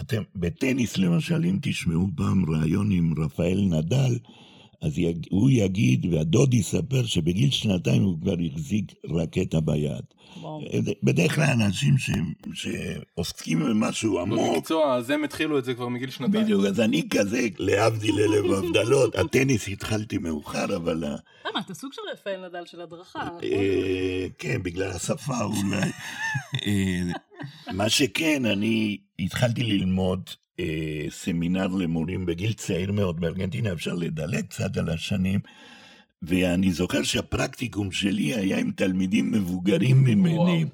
אתם, 0.00 0.22
בטניס 0.34 0.98
למשל, 0.98 1.44
אם 1.44 1.58
תשמעו 1.62 2.08
פעם 2.16 2.50
ראיון 2.50 2.90
עם 2.90 3.14
רפאל 3.18 3.60
נדל, 3.60 4.18
אז 4.80 4.98
יג, 4.98 5.26
הוא 5.30 5.50
יגיד, 5.50 6.06
והדוד 6.12 6.54
יספר 6.54 7.04
שבגיל 7.04 7.50
שנתיים 7.50 8.02
הוא 8.02 8.20
כבר 8.20 8.34
החזיק 8.46 8.92
רקטה 9.04 9.60
ביד. 9.60 10.04
וואו. 10.40 10.60
בדרך 11.02 11.34
כלל 11.34 11.44
אנשים 11.44 11.98
ש, 11.98 12.10
שעוסקים 12.54 13.60
במשהו 13.60 14.20
עמוק. 14.20 14.54
במקצוע 14.54 14.94
הזה 14.94 15.14
הם 15.14 15.24
התחילו 15.24 15.58
את 15.58 15.64
זה 15.64 15.74
כבר 15.74 15.88
מגיל 15.88 16.10
שנתיים. 16.10 16.44
בדיוק, 16.44 16.64
אז 16.64 16.80
אני 16.80 17.08
כזה, 17.10 17.48
להבדיל 17.58 18.14
אלף 18.20 18.50
הבדלות. 18.58 19.14
הטניס 19.14 19.68
התחלתי 19.68 20.18
מאוחר, 20.18 20.76
אבל... 20.76 21.04
למה, 21.50 21.60
אתה 21.60 21.74
סוג 21.74 21.92
של 21.92 22.02
רפאל 22.12 22.48
נדל 22.48 22.66
של 22.66 22.80
הדרכה. 22.80 23.28
אה, 23.42 24.26
כן, 24.38 24.62
בגלל 24.62 24.90
השפה 24.90 25.42
אולי. 25.42 25.90
אה, 26.66 27.02
מה 27.72 27.88
שכן, 27.88 28.44
אני 28.44 28.98
התחלתי 29.18 29.62
ללמוד 29.62 30.30
אה, 30.30 30.47
סמינר 31.10 31.66
למורים 31.66 32.26
בגיל 32.26 32.52
צעיר 32.52 32.92
מאוד 32.92 33.20
בארגנטינה, 33.20 33.72
אפשר 33.72 33.94
לדלג 33.94 34.44
קצת 34.46 34.76
על 34.76 34.88
השנים. 34.88 35.40
ואני 36.22 36.72
זוכר 36.72 37.02
שהפרקטיקום 37.02 37.92
שלי 37.92 38.34
היה 38.34 38.58
עם 38.58 38.70
תלמידים 38.70 39.32
מבוגרים 39.32 40.04
ממני. 40.04 40.64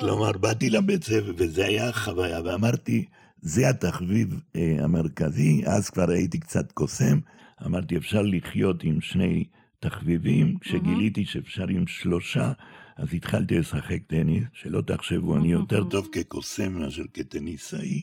כלומר, 0.00 0.32
באתי 0.32 0.70
לבית 0.70 1.04
ספר, 1.04 1.32
וזה 1.36 1.66
היה 1.66 1.92
חוויה, 1.92 2.40
ואמרתי, 2.44 3.04
זה 3.42 3.68
התחביב 3.68 4.40
אה, 4.56 4.76
המרכזי, 4.80 5.62
אז 5.66 5.90
כבר 5.90 6.10
הייתי 6.10 6.38
קצת 6.38 6.72
קוסם, 6.72 7.18
אמרתי, 7.66 7.96
אפשר 7.96 8.22
לחיות 8.22 8.84
עם 8.84 9.00
שני 9.00 9.44
תחביבים, 9.80 10.56
כשגיליתי 10.60 11.24
שאפשר 11.24 11.68
עם 11.68 11.86
שלושה, 11.86 12.52
אז 12.96 13.08
התחלתי 13.14 13.58
לשחק 13.58 13.98
טניס, 14.06 14.44
שלא 14.52 14.80
תחשבו, 14.80 15.36
אני 15.36 15.48
יותר 15.52 15.84
טוב 15.84 16.08
כקוסם 16.12 16.72
מאשר 16.72 17.04
כטניסאי. 17.14 18.02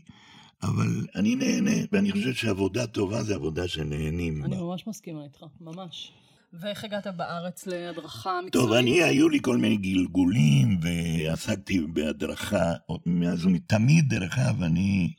אבל 0.63 1.05
אני 1.15 1.35
נהנה, 1.35 1.85
ואני 1.91 2.11
חושב 2.11 2.33
שעבודה 2.33 2.87
טובה 2.87 3.23
זה 3.23 3.35
עבודה 3.35 3.67
שנהנים 3.67 4.39
בה. 4.39 4.45
אני 4.45 4.55
ממש 4.55 4.87
מסכימה 4.87 5.23
איתך, 5.23 5.43
ממש. 5.61 6.11
ואיך 6.53 6.83
הגעת 6.83 7.07
בארץ 7.07 7.67
להדרכה 7.67 8.39
מקצועית? 8.45 8.53
טוב, 8.53 8.73
אני, 8.73 9.03
היו 9.03 9.29
לי 9.29 9.39
כל 9.41 9.57
מיני 9.57 9.77
גלגולים, 9.77 10.79
ועסקתי 10.81 11.81
בהדרכה, 11.93 12.73
מאז 13.05 13.45
ומתמיד, 13.45 14.09
דרך 14.09 14.37
אגב, 14.37 14.63
אני 14.63 15.13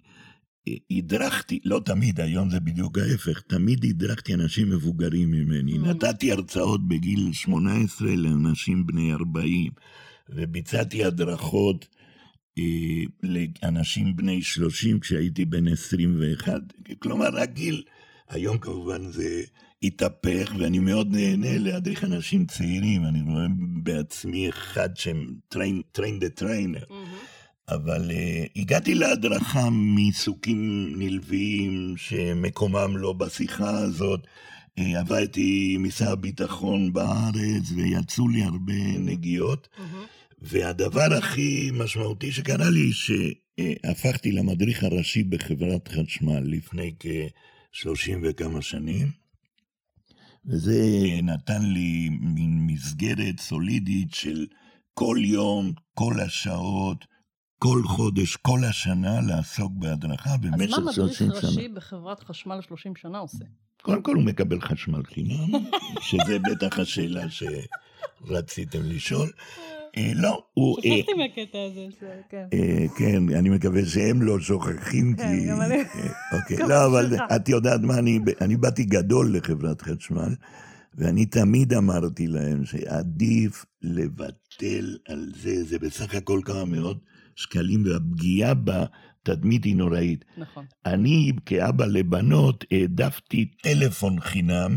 הדרכתי, 0.91 1.61
לא 1.65 1.81
תמיד, 1.85 2.21
היום 2.21 2.51
זה 2.51 2.61
בדיוק 2.61 2.99
ההפך, 2.99 3.41
תמיד 3.41 3.85
הדרכתי 3.85 4.35
אנשים 4.35 4.71
מבוגרים 4.71 5.31
ממני. 5.31 5.73
Mm. 5.73 5.89
נתתי 5.89 6.33
הרצאות 6.33 6.89
בגיל 6.89 7.33
18 7.33 8.17
לאנשים 8.17 8.87
בני 8.87 9.13
40, 9.13 9.71
וביצעתי 10.29 11.05
הדרכות 11.05 11.89
לאנשים 13.23 14.17
בני 14.17 14.43
30 14.43 15.01
כשהייתי 15.01 15.45
בן 15.45 15.69
21. 15.69 16.61
כלומר, 16.99 17.39
הגיל, 17.39 17.83
היום 18.29 18.59
כמובן 18.59 19.11
זה 19.11 19.43
התהפך, 19.83 20.53
ואני 20.59 20.79
מאוד 20.79 21.13
נהנה 21.13 21.59
להדריך 21.59 22.05
אנשים 22.05 22.47
צעירים, 22.47 23.05
אני 23.05 23.23
רואה 23.23 23.47
בעצמי 23.83 24.49
אחד 24.49 24.97
שהם 24.97 25.35
train, 25.55 25.99
train 25.99 26.23
the 26.23 26.41
trainer. 26.41 26.93
אבל 27.69 28.11
uh, 28.11 28.61
הגעתי 28.61 28.95
להדרכה 28.95 29.71
מעיסוקים 29.71 30.93
נלווים 30.97 31.95
שמקומם 31.97 32.97
לא 32.97 33.13
בשיחה 33.13 33.79
הזאת. 33.79 34.21
Uh, 34.79 34.83
עבדתי 34.99 35.73
עם 35.75 35.91
שר 35.91 36.13
הביטחון 36.13 36.93
בארץ 36.93 37.73
ויצאו 37.77 38.29
לי 38.29 38.43
הרבה 38.43 38.99
נגיעות. 38.99 39.69
Mm-hmm. 39.77 40.18
והדבר 40.43 41.15
הכי 41.19 41.71
משמעותי 41.75 42.33
שקרה 42.33 42.71
לי, 42.71 42.91
שהפכתי 42.93 44.33
למדריך 44.33 44.85
הראשי 44.85 45.23
בחברת 45.23 45.89
חשמל 45.89 46.41
לפני 46.45 46.95
כשלושים 47.73 48.21
וכמה 48.25 48.63
שנים, 48.63 49.09
וזה 50.47 50.81
נתן 51.23 51.63
לי 51.63 52.09
מין 52.09 52.67
מסגרת 52.67 53.41
סולידית 53.41 54.15
של 54.15 54.47
כל 54.95 55.17
יום, 55.21 55.73
כל 55.95 56.21
השעות, 56.21 57.05
כל 57.59 57.83
חודש, 57.87 58.37
כל 58.37 58.65
השנה 58.65 59.21
לעסוק 59.21 59.73
בהדרכה 59.75 60.37
במשך 60.37 60.77
30 60.77 60.77
שנה. 60.77 60.91
אז 60.91 60.99
מה 60.99 61.05
מדריך 61.13 61.45
ראשי 61.45 61.69
בחברת 61.69 62.25
חשמל 62.25 62.61
30 62.61 62.97
שנה 62.97 63.19
עושה? 63.19 63.45
קודם 63.83 64.03
כל 64.03 64.15
הוא 64.15 64.25
מקבל 64.25 64.61
חשמל 64.61 65.03
חינם, 65.05 65.51
שזה 66.09 66.39
בטח 66.39 66.79
השאלה 66.79 67.25
שרציתם 67.31 68.81
לשאול. 68.83 69.31
אה, 69.99 70.13
לא, 70.15 70.43
הוא... 70.55 70.77
שכחתי 70.81 71.13
מהקטע 71.15 71.59
הזה, 71.59 71.87
כן. 72.31 72.45
אה, 72.53 72.87
כן, 72.99 73.35
אני 73.35 73.49
מקווה 73.49 73.87
שהם 73.87 74.23
לא 74.23 74.41
שוכחים, 74.41 75.15
כן, 75.17 75.23
כי... 75.23 75.45
כן, 75.45 75.51
גם 75.51 75.61
אני. 75.61 75.75
אה, 75.75 76.39
אוקיי, 76.39 76.57
לא, 76.69 76.87
אבל 76.87 77.15
את 77.37 77.49
יודעת 77.49 77.81
מה, 77.81 77.99
אני 78.41 78.57
באתי 78.57 78.85
גדול 78.85 79.37
לחברת 79.37 79.83
חשמל, 79.83 80.35
ואני 80.95 81.27
תמיד 81.27 81.75
אמרתי 81.75 82.27
להם 82.27 82.65
שעדיף 82.65 83.65
לבטל 83.83 84.97
על 85.09 85.33
זה, 85.43 85.65
זה 85.65 85.79
בסך 85.79 86.15
הכל 86.15 86.41
כמה 86.45 86.65
מאות 86.65 87.05
שקלים, 87.37 87.85
והפגיעה 87.87 88.55
התדמית 89.23 89.65
היא 89.65 89.77
נוראית. 89.77 90.25
נכון. 90.37 90.65
אני, 90.87 91.33
כאבא 91.47 91.87
לבנות, 91.87 92.65
העדפתי 92.71 93.45
טלפון 93.63 94.21
חינם, 94.21 94.77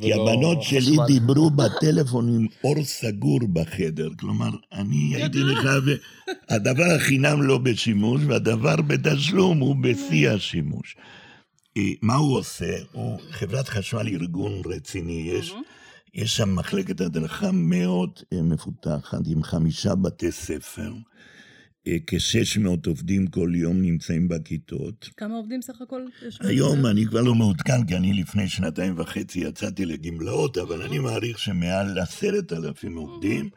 כי 0.00 0.12
הבנות 0.12 0.62
שלי 0.62 0.80
חשמל. 0.80 1.06
דיברו 1.06 1.50
בטלפון 1.50 2.28
עם 2.28 2.46
אור 2.64 2.84
סגור 2.84 3.40
בחדר. 3.52 4.08
כלומר, 4.18 4.50
אני 4.72 5.16
הייתי 5.16 5.38
לך, 5.38 5.68
הדבר 6.48 6.94
החינם 6.96 7.42
לא 7.42 7.58
בשימוש, 7.58 8.22
והדבר 8.26 8.76
בתשלום 8.76 9.58
הוא 9.58 9.76
בשיא 9.82 10.30
השימוש. 10.30 10.96
אה, 11.76 11.82
מה 12.02 12.14
הוא 12.14 12.38
עושה? 12.38 12.76
הוא, 12.92 13.18
חברת 13.30 13.68
חשמל 13.68 14.08
ארגון 14.08 14.52
רציני, 14.66 15.30
יש, 15.36 15.54
יש 16.14 16.36
שם 16.36 16.54
מחלקת 16.54 17.00
הדרכה 17.00 17.52
מאוד 17.52 18.10
אה, 18.32 18.42
מפותחת, 18.42 19.20
עם 19.26 19.42
חמישה 19.42 19.94
בתי 19.94 20.32
ספר. 20.32 20.92
אה, 21.86 21.96
כ-600 22.06 22.86
עובדים 22.86 23.26
כל 23.26 23.52
יום 23.54 23.82
נמצאים 23.82 24.28
בכיתות. 24.28 25.08
כמה 25.16 25.34
עובדים 25.34 25.62
סך 25.62 25.80
הכל 25.80 26.02
יש? 26.26 26.38
היום 26.40 26.86
אני 26.86 27.06
כבר 27.06 27.22
לא 27.22 27.34
מעודכן, 27.34 27.86
כי 27.86 27.96
אני 27.96 28.12
לפני 28.12 28.48
שנתיים 28.48 28.94
וחצי 28.98 29.40
יצאתי 29.40 29.86
לגמלאות, 29.86 30.58
אבל 30.58 30.82
אני 30.82 30.98
מעריך 30.98 31.38
שמעל 31.38 31.98
עשרת 31.98 32.52
אלפים 32.52 32.96
עובדים, 32.96 33.50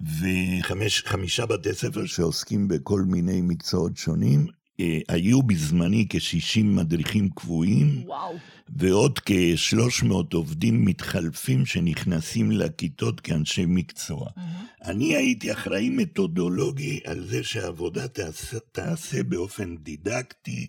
וחמישה 0.00 1.46
בתי 1.46 1.74
ספר 1.74 2.06
שעוסקים 2.06 2.68
בכל 2.68 3.02
מיני 3.06 3.40
מקצועות 3.40 3.96
שונים. 3.96 4.61
אה, 4.82 4.98
היו 5.08 5.42
בזמני 5.42 6.06
כ-60 6.10 6.62
מדריכים 6.64 7.28
קבועים, 7.28 8.02
וואו. 8.04 8.36
ועוד 8.76 9.18
כ-300 9.18 10.12
עובדים 10.32 10.84
מתחלפים 10.84 11.66
שנכנסים 11.66 12.50
לכיתות 12.50 13.20
כאנשי 13.20 13.64
מקצוע. 13.66 14.26
Mm-hmm. 14.26 14.84
אני 14.84 15.16
הייתי 15.16 15.52
אחראי 15.52 15.90
מתודולוגי 15.90 17.00
על 17.04 17.24
זה 17.26 17.42
שהעבודה 17.42 18.08
תעשה, 18.08 18.58
תעשה 18.72 19.22
באופן 19.22 19.76
דידקטי, 19.76 20.66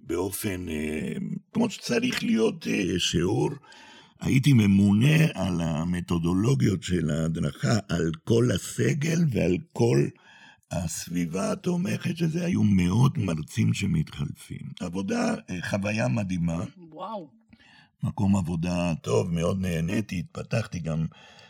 באופן, 0.00 0.68
אה, 0.68 1.12
כמו 1.52 1.70
שצריך 1.70 2.24
להיות 2.24 2.66
אה, 2.66 2.98
שיעור. 2.98 3.50
הייתי 4.20 4.52
ממונה 4.52 5.24
על 5.34 5.60
המתודולוגיות 5.60 6.82
של 6.82 7.10
ההדרכה, 7.10 7.78
על 7.88 8.10
כל 8.24 8.48
הסגל 8.54 9.18
ועל 9.30 9.56
כל... 9.72 10.06
הסביבה 10.70 11.52
התומכת 11.52 12.16
של 12.16 12.28
זה, 12.28 12.44
היו 12.44 12.62
מאות 12.62 13.18
מרצים 13.18 13.74
שמתחלפים. 13.74 14.70
עבודה, 14.80 15.34
אה, 15.50 15.58
חוויה 15.70 16.08
מדהימה. 16.08 16.64
וואו. 16.90 17.30
מקום 18.02 18.36
עבודה 18.36 18.92
טוב, 19.02 19.32
מאוד 19.32 19.60
נהניתי, 19.60 20.18
התפתחתי 20.18 20.78
גם, 20.78 21.06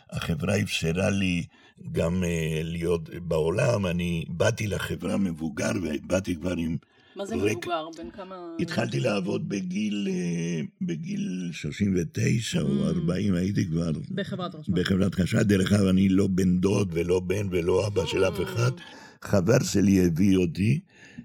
החברה 0.09 0.59
אפשרה 0.61 1.09
לי 1.09 1.45
גם 1.91 2.23
uh, 2.23 2.27
להיות 2.63 3.09
בעולם, 3.09 3.85
אני 3.85 4.25
באתי 4.29 4.67
לחברה 4.67 5.17
מבוגר 5.17 5.71
ובאתי 5.83 6.35
כבר 6.35 6.53
עם... 6.57 6.77
מה 7.15 7.25
זה 7.25 7.35
רק... 7.35 7.41
מבוגר? 7.41 7.87
בין 7.97 8.11
כמה... 8.11 8.35
התחלתי 8.59 8.99
לעבוד 8.99 9.49
בגיל, 9.49 10.07
uh, 10.07 10.67
בגיל 10.81 11.49
39 11.51 12.59
mm. 12.59 12.63
או 12.63 12.87
40, 12.87 13.35
הייתי 13.35 13.67
כבר... 13.67 13.91
בחברת 14.11 14.55
חשמל. 14.55 14.81
בחברת 14.81 15.15
חשמל. 15.15 15.43
דרך 15.43 15.73
אגב, 15.73 15.85
אני 15.85 16.09
לא 16.09 16.27
בן 16.27 16.59
דוד 16.59 16.89
ולא 16.93 17.19
בן 17.19 17.47
ולא 17.51 17.87
אבא 17.87 18.05
של 18.05 18.27
אף 18.27 18.41
אחד. 18.43 18.71
חבר 19.27 19.63
שלי 19.63 20.05
הביא 20.05 20.37
אותי, 20.37 20.79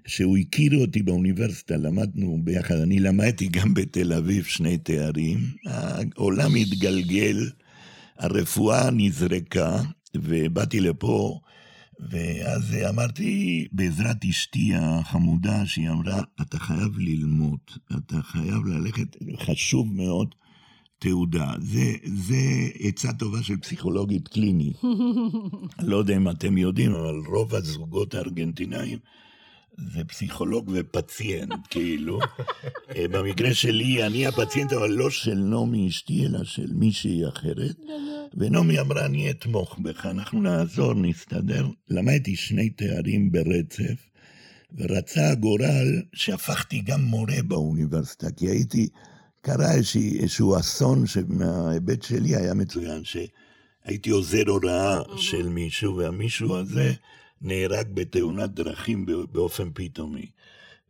שהוא 0.07 0.37
הכיר 0.37 0.77
אותי 0.77 1.03
באוניברסיטה, 1.03 1.77
למדנו 1.77 2.39
ביחד, 2.43 2.75
אני 2.75 2.99
למדתי 2.99 3.47
גם 3.47 3.73
בתל 3.73 4.13
אביב 4.13 4.43
שני 4.43 4.77
תארים, 4.77 5.39
העולם 5.65 6.55
התגלגל, 6.55 7.49
הרפואה 8.17 8.91
נזרקה, 8.91 9.81
ובאתי 10.15 10.79
לפה, 10.79 11.39
ואז 12.09 12.75
אמרתי, 12.89 13.67
בעזרת 13.71 14.25
אשתי 14.29 14.71
החמודה, 14.75 15.65
שהיא 15.65 15.89
אמרה, 15.89 16.21
אתה 16.41 16.59
חייב 16.59 16.97
ללמוד, 16.97 17.59
אתה 17.97 18.21
חייב 18.21 18.65
ללכת, 18.65 19.17
חשוב 19.37 19.93
מאוד 19.93 20.35
תעודה. 21.03 21.53
זה, 21.61 21.91
זה 22.05 22.35
עצה 22.79 23.13
טובה 23.13 23.43
של 23.43 23.57
פסיכולוגית 23.57 24.27
קלינית. 24.27 24.81
לא 25.79 25.97
יודע 25.97 26.17
אם 26.17 26.29
אתם 26.29 26.57
יודעים, 26.57 26.91
אבל 26.91 27.15
רוב 27.27 27.55
הזוגות 27.55 28.13
הארגנטינאים 28.13 28.97
זה 29.77 30.03
פסיכולוג 30.03 30.71
ופציינט, 30.73 31.67
כאילו. 31.71 32.19
אה, 32.95 33.07
במקרה 33.07 33.53
שלי, 33.53 34.05
אני 34.05 34.27
הפציינט, 34.27 34.73
אבל 34.73 34.89
לא 34.89 35.09
של 35.09 35.35
נעמי 35.35 35.87
אשתי, 35.87 36.25
אלא 36.25 36.43
של 36.43 36.73
מישהי 36.73 37.27
אחרת. 37.27 37.75
ונעמי 38.33 38.79
אמרה, 38.79 39.05
אני 39.05 39.31
אתמוך 39.31 39.79
בך, 39.79 40.05
אנחנו 40.05 40.41
נעזור, 40.41 40.93
נסתדר. 40.93 41.67
למדתי 41.89 42.35
שני 42.35 42.69
תארים 42.69 43.31
ברצף, 43.31 44.09
ורצה 44.77 45.29
הגורל 45.29 46.01
שהפכתי 46.13 46.81
גם 46.81 47.01
מורה 47.01 47.43
באוניברסיטה, 47.47 48.31
כי 48.31 48.49
הייתי... 48.49 48.87
קרה 49.45 49.73
איזשהו 50.19 50.59
אסון 50.59 51.07
שמההיבט 51.07 52.03
שלי 52.03 52.35
היה 52.35 52.53
מצוין, 52.53 53.01
שהייתי 53.03 54.09
עוזר 54.09 54.43
הוראה 54.47 55.01
של 55.17 55.49
מישהו, 55.49 55.97
והמישהו 55.97 56.55
הזה 56.55 56.93
נהרג 57.41 57.87
בתאונת 57.93 58.49
דרכים 58.49 59.05
באופן 59.31 59.69
פתאומי. 59.73 60.25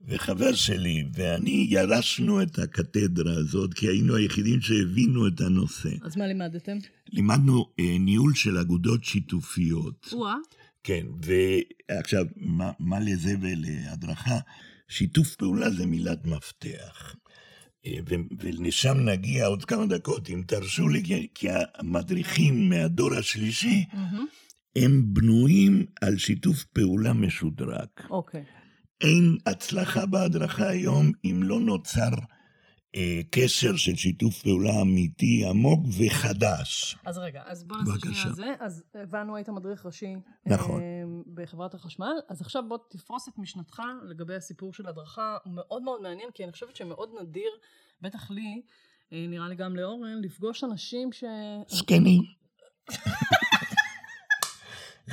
וחבר 0.07 0.53
שלי 0.53 1.03
ואני 1.13 1.67
ירשנו 1.69 2.41
את 2.41 2.59
הקתדרה 2.59 3.33
הזאת, 3.33 3.73
כי 3.73 3.87
היינו 3.87 4.15
היחידים 4.15 4.61
שהבינו 4.61 5.27
את 5.27 5.41
הנושא. 5.41 5.89
אז 6.01 6.17
מה 6.17 6.27
לימדתם? 6.27 6.77
לימדנו 7.09 7.65
אה, 7.79 7.97
ניהול 7.99 8.33
של 8.33 8.57
אגודות 8.57 9.03
שיתופיות. 9.03 10.09
וואה. 10.13 10.35
כן, 10.83 11.05
ועכשיו, 11.89 12.25
מה, 12.35 12.71
מה 12.79 12.99
לזה 12.99 13.35
ולהדרכה? 13.41 14.39
שיתוף 14.87 15.35
פעולה 15.35 15.69
זה 15.69 15.85
מילת 15.85 16.25
מפתח. 16.25 17.15
ולשם 18.39 18.97
נגיע 18.99 19.45
עוד 19.45 19.65
כמה 19.65 19.85
דקות, 19.85 20.29
אם 20.29 20.43
תרשו 20.47 20.87
לי, 20.87 21.27
כי 21.35 21.47
המדריכים 21.75 22.69
מהדור 22.69 23.13
השלישי, 23.13 23.85
mm-hmm. 23.91 24.75
הם 24.75 25.03
בנויים 25.13 25.85
על 26.01 26.17
שיתוף 26.17 26.63
פעולה 26.63 27.13
משודרג. 27.13 27.87
אוקיי. 28.09 28.41
Okay. 28.41 28.63
אין 29.03 29.37
הצלחה 29.45 30.05
בהדרכה 30.05 30.69
היום 30.69 31.11
אם 31.25 31.39
לא 31.43 31.59
נוצר 31.59 32.01
אה, 32.01 32.32
קשר 33.31 33.75
של 33.75 33.95
שיתוף 33.95 34.41
פעולה 34.41 34.81
אמיתי, 34.81 35.45
עמוק 35.49 35.79
וחדש. 35.97 36.95
אז 37.05 37.17
רגע, 37.17 37.43
אז 37.45 37.63
בוא 37.63 37.77
נעשה 37.77 37.99
שנייה 37.99 38.23
על 38.23 38.33
זה. 38.33 38.53
אז 38.59 38.83
הבנו, 38.95 39.35
היית 39.35 39.49
מדריך 39.49 39.85
ראשי 39.85 40.15
נכון. 40.45 40.81
אה, 40.81 41.03
בחברת 41.33 41.73
החשמל, 41.73 42.13
אז 42.29 42.41
עכשיו 42.41 42.63
בוא 42.67 42.77
תפרוס 42.89 43.27
את 43.27 43.33
משנתך 43.37 43.81
לגבי 44.09 44.35
הסיפור 44.35 44.73
של 44.73 44.87
הדרכה, 44.87 45.37
הוא 45.43 45.53
מאוד 45.53 45.81
מאוד 45.83 46.01
מעניין, 46.01 46.29
כי 46.33 46.43
אני 46.43 46.51
חושבת 46.51 46.75
שמאוד 46.75 47.09
נדיר, 47.21 47.49
בטח 48.01 48.31
לי, 48.31 48.61
אה, 49.13 49.25
נראה 49.29 49.47
לי 49.47 49.55
גם 49.55 49.75
לאורן, 49.75 50.21
לפגוש 50.21 50.63
אנשים 50.63 51.11
ש... 51.11 51.23
זקנים. 51.67 52.21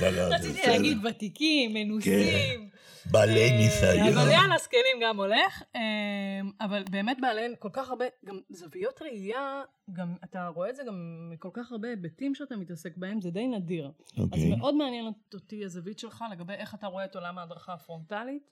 לא, 0.00 0.10
לא, 0.10 0.20
רציתי 0.20 0.66
להגיד 0.66 0.98
ותיקים, 1.04 1.74
מנוסים. 1.74 2.70
בעלי 3.06 3.50
ניסיון. 3.50 4.08
אבל 4.08 4.30
יאללה, 4.30 4.58
זקנים 4.58 5.00
גם 5.02 5.16
הולך. 5.16 5.62
אמ, 5.74 6.50
אבל 6.60 6.84
באמת 6.90 7.16
בעלי 7.20 7.54
כל 7.58 7.68
כך 7.72 7.90
הרבה, 7.90 8.04
גם 8.24 8.38
זוויות 8.50 9.02
ראייה, 9.02 9.62
גם 9.92 10.14
אתה 10.24 10.48
רואה 10.48 10.70
את 10.70 10.76
זה 10.76 10.82
גם 10.86 11.28
מכל 11.32 11.48
כך 11.52 11.72
הרבה 11.72 11.88
היבטים 11.88 12.34
שאתה 12.34 12.56
מתעסק 12.56 12.96
בהם, 12.96 13.20
זה 13.20 13.30
די 13.30 13.46
נדיר. 13.46 13.86
אז 13.86 14.24
אוקיי. 14.24 14.56
מאוד 14.56 14.74
מעניין 14.74 15.12
אותי 15.34 15.64
הזווית 15.64 15.98
שלך 15.98 16.24
לגבי 16.32 16.52
איך 16.52 16.74
אתה 16.74 16.86
רואה 16.86 17.04
את 17.04 17.14
עולם 17.16 17.38
ההדרכה 17.38 17.72
הפרונטלית. 17.72 18.50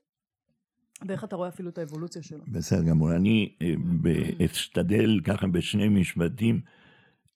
ואיך 1.07 1.25
אתה 1.25 1.37
רואה 1.37 1.49
אפילו 1.49 1.71
את 1.71 1.79
האבולוציה 1.79 2.23
שלו. 2.23 2.45
בסדר 2.49 2.83
גמור. 2.83 3.17
אני 3.17 3.55
אה, 3.63 4.47
אשתדל 4.47 5.21
ככה 5.25 5.47
בשני 5.47 5.89
משפטים 5.89 6.61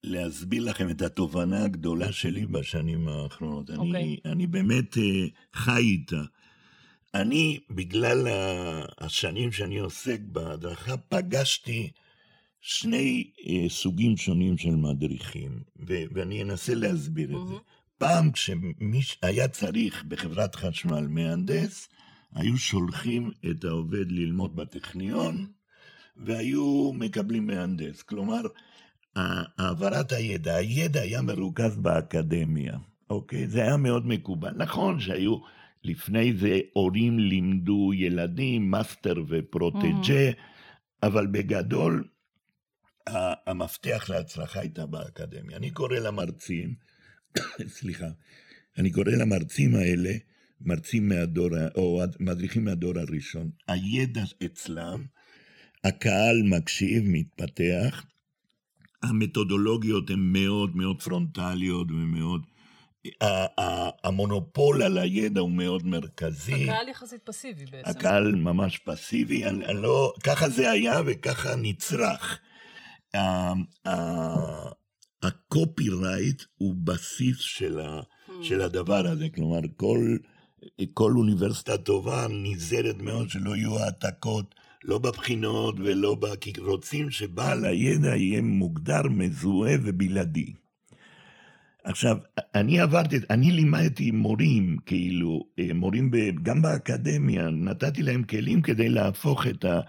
להסביר 0.05 0.65
לכם 0.65 0.91
את 0.91 1.03
התובנה 1.03 1.65
הגדולה 1.65 2.13
שלי 2.13 2.47
בשנים 2.47 3.09
האחרונות. 3.09 3.71
Okay. 3.71 3.73
אני, 3.73 3.89
אוקיי. 3.89 4.17
אני 4.25 4.47
באמת 4.47 4.99
אה, 4.99 5.03
חי 5.55 5.81
איתה. 5.81 6.23
אני, 7.15 7.61
בגלל 7.71 8.29
השנים 8.99 9.53
שאני 9.53 9.79
עוסק 9.79 10.21
בהדרכה, 10.21 10.97
פגשתי 10.97 11.91
שני 12.61 13.31
אה, 13.47 13.69
סוגים 13.69 14.17
שונים 14.17 14.59
של 14.59 14.71
מדריכים, 14.71 15.63
ו- 15.89 16.05
ואני 16.13 16.43
אנסה 16.43 16.75
להסביר 16.75 17.43
את 17.43 17.49
זה. 17.49 17.55
פעם 17.99 18.31
כשהיה 18.33 19.49
צריך 19.49 20.05
בחברת 20.05 20.55
חשמל 20.55 21.07
מהנדס, 21.09 21.89
היו 22.35 22.59
שולחים 22.59 23.31
את 23.51 23.65
העובד 23.65 24.13
ללמוד 24.13 24.57
בטכניון, 24.57 25.47
והיו 26.17 26.93
מקבלים 26.95 27.47
מהנדס. 27.47 28.03
כלומר, 28.03 28.41
העברת 29.17 30.13
הידע, 30.13 30.55
הידע 30.55 31.01
היה 31.01 31.23
מרוכז 31.23 31.77
באקדמיה, 31.77 32.79
אוקיי? 33.11 33.49
זה 33.49 33.63
היה 33.63 33.77
מאוד 33.77 34.07
מקובל. 34.07 34.53
נכון 34.57 35.01
שהיו... 35.01 35.62
לפני 35.85 36.33
זה 36.33 36.61
הורים 36.73 37.19
לימדו 37.19 37.91
ילדים, 37.95 38.71
master 38.71 39.15
ו 39.29 39.40
protégé, 39.40 40.31
mm-hmm. 40.31 41.07
אבל 41.07 41.27
בגדול 41.27 42.05
המפתח 43.47 44.07
להצלחה 44.09 44.61
הייתה 44.61 44.87
באקדמיה. 44.87 45.57
אני 45.57 45.71
קורא 45.71 45.99
למרצים, 45.99 46.75
סליחה, 47.79 48.09
אני 48.79 48.91
קורא 48.91 49.11
למרצים 49.11 49.75
האלה, 49.75 50.13
מרצים 50.61 51.09
מהדור, 51.09 51.51
או 51.75 52.03
מדריכים 52.21 52.65
מהדור 52.65 52.99
הראשון, 52.99 53.51
הידע 53.69 54.23
אצלם, 54.45 55.05
הקהל 55.85 56.43
מקשיב, 56.43 57.03
מתפתח, 57.07 58.05
המתודולוגיות 59.03 60.11
הן 60.11 60.21
מאוד 60.21 60.77
מאוד 60.77 61.03
פרונטליות 61.03 61.91
ומאוד 61.91 62.47
המונופול 64.05 64.83
על 64.83 64.99
הידע 64.99 65.41
הוא 65.41 65.51
מאוד 65.51 65.87
מרכזי. 65.87 66.65
הקהל 66.65 66.89
יחסית 66.89 67.21
פסיבי 67.25 67.65
בעצם. 67.65 67.91
הקהל 67.91 68.35
ממש 68.35 68.79
פסיבי, 68.79 69.45
אני, 69.45 69.67
אני 69.67 69.83
לא, 69.83 70.13
ככה 70.25 70.49
זה 70.49 70.71
היה 70.71 71.01
וככה 71.07 71.57
נצרך. 71.57 72.39
הקופי 75.23 75.89
רייט 75.89 76.43
הוא 76.55 76.75
בסיס 76.85 77.37
של, 77.39 77.81
ה, 77.81 78.01
hmm. 78.01 78.33
של 78.43 78.61
הדבר 78.61 79.07
הזה, 79.07 79.29
כלומר 79.35 79.61
כל 79.77 80.17
כל 80.95 81.13
אוניברסיטה 81.17 81.79
טובה 81.79 82.27
נזהרת 82.31 82.97
מאוד 82.97 83.31
שלא 83.31 83.57
יהיו 83.57 83.79
העתקות, 83.79 84.55
לא 84.85 84.99
בבחינות 84.99 85.75
ולא 85.79 86.15
ב... 86.15 86.35
כי 86.35 86.53
רוצים 86.59 87.11
שבעל 87.11 87.65
הידע 87.65 88.17
יהיה 88.17 88.43
מוגדר, 88.43 89.03
מזוהה 89.11 89.75
ובלעדי. 89.83 90.53
עכשיו, 91.85 92.17
אני 92.55 92.81
עברתי, 92.81 93.17
אני 93.31 93.53
לימדתי 93.53 94.11
מורים, 94.11 94.77
כאילו, 94.87 95.45
אה, 95.59 95.69
מורים 95.75 96.11
ב, 96.11 96.17
גם 96.43 96.63
באקדמיה, 96.63 97.51
נתתי 97.51 98.03
להם 98.03 98.23
כלים 98.23 98.63
כדי 98.63 98.89
להפוך 98.89 99.47
את, 99.47 99.65
ה, 99.65 99.81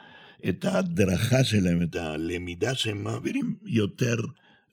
את 0.50 0.66
ההדרכה 0.66 1.44
שלהם, 1.44 1.82
את 1.82 1.96
הלמידה 1.96 2.76
שהם 2.76 3.04
מעבירים, 3.04 3.56
יותר 3.64 4.16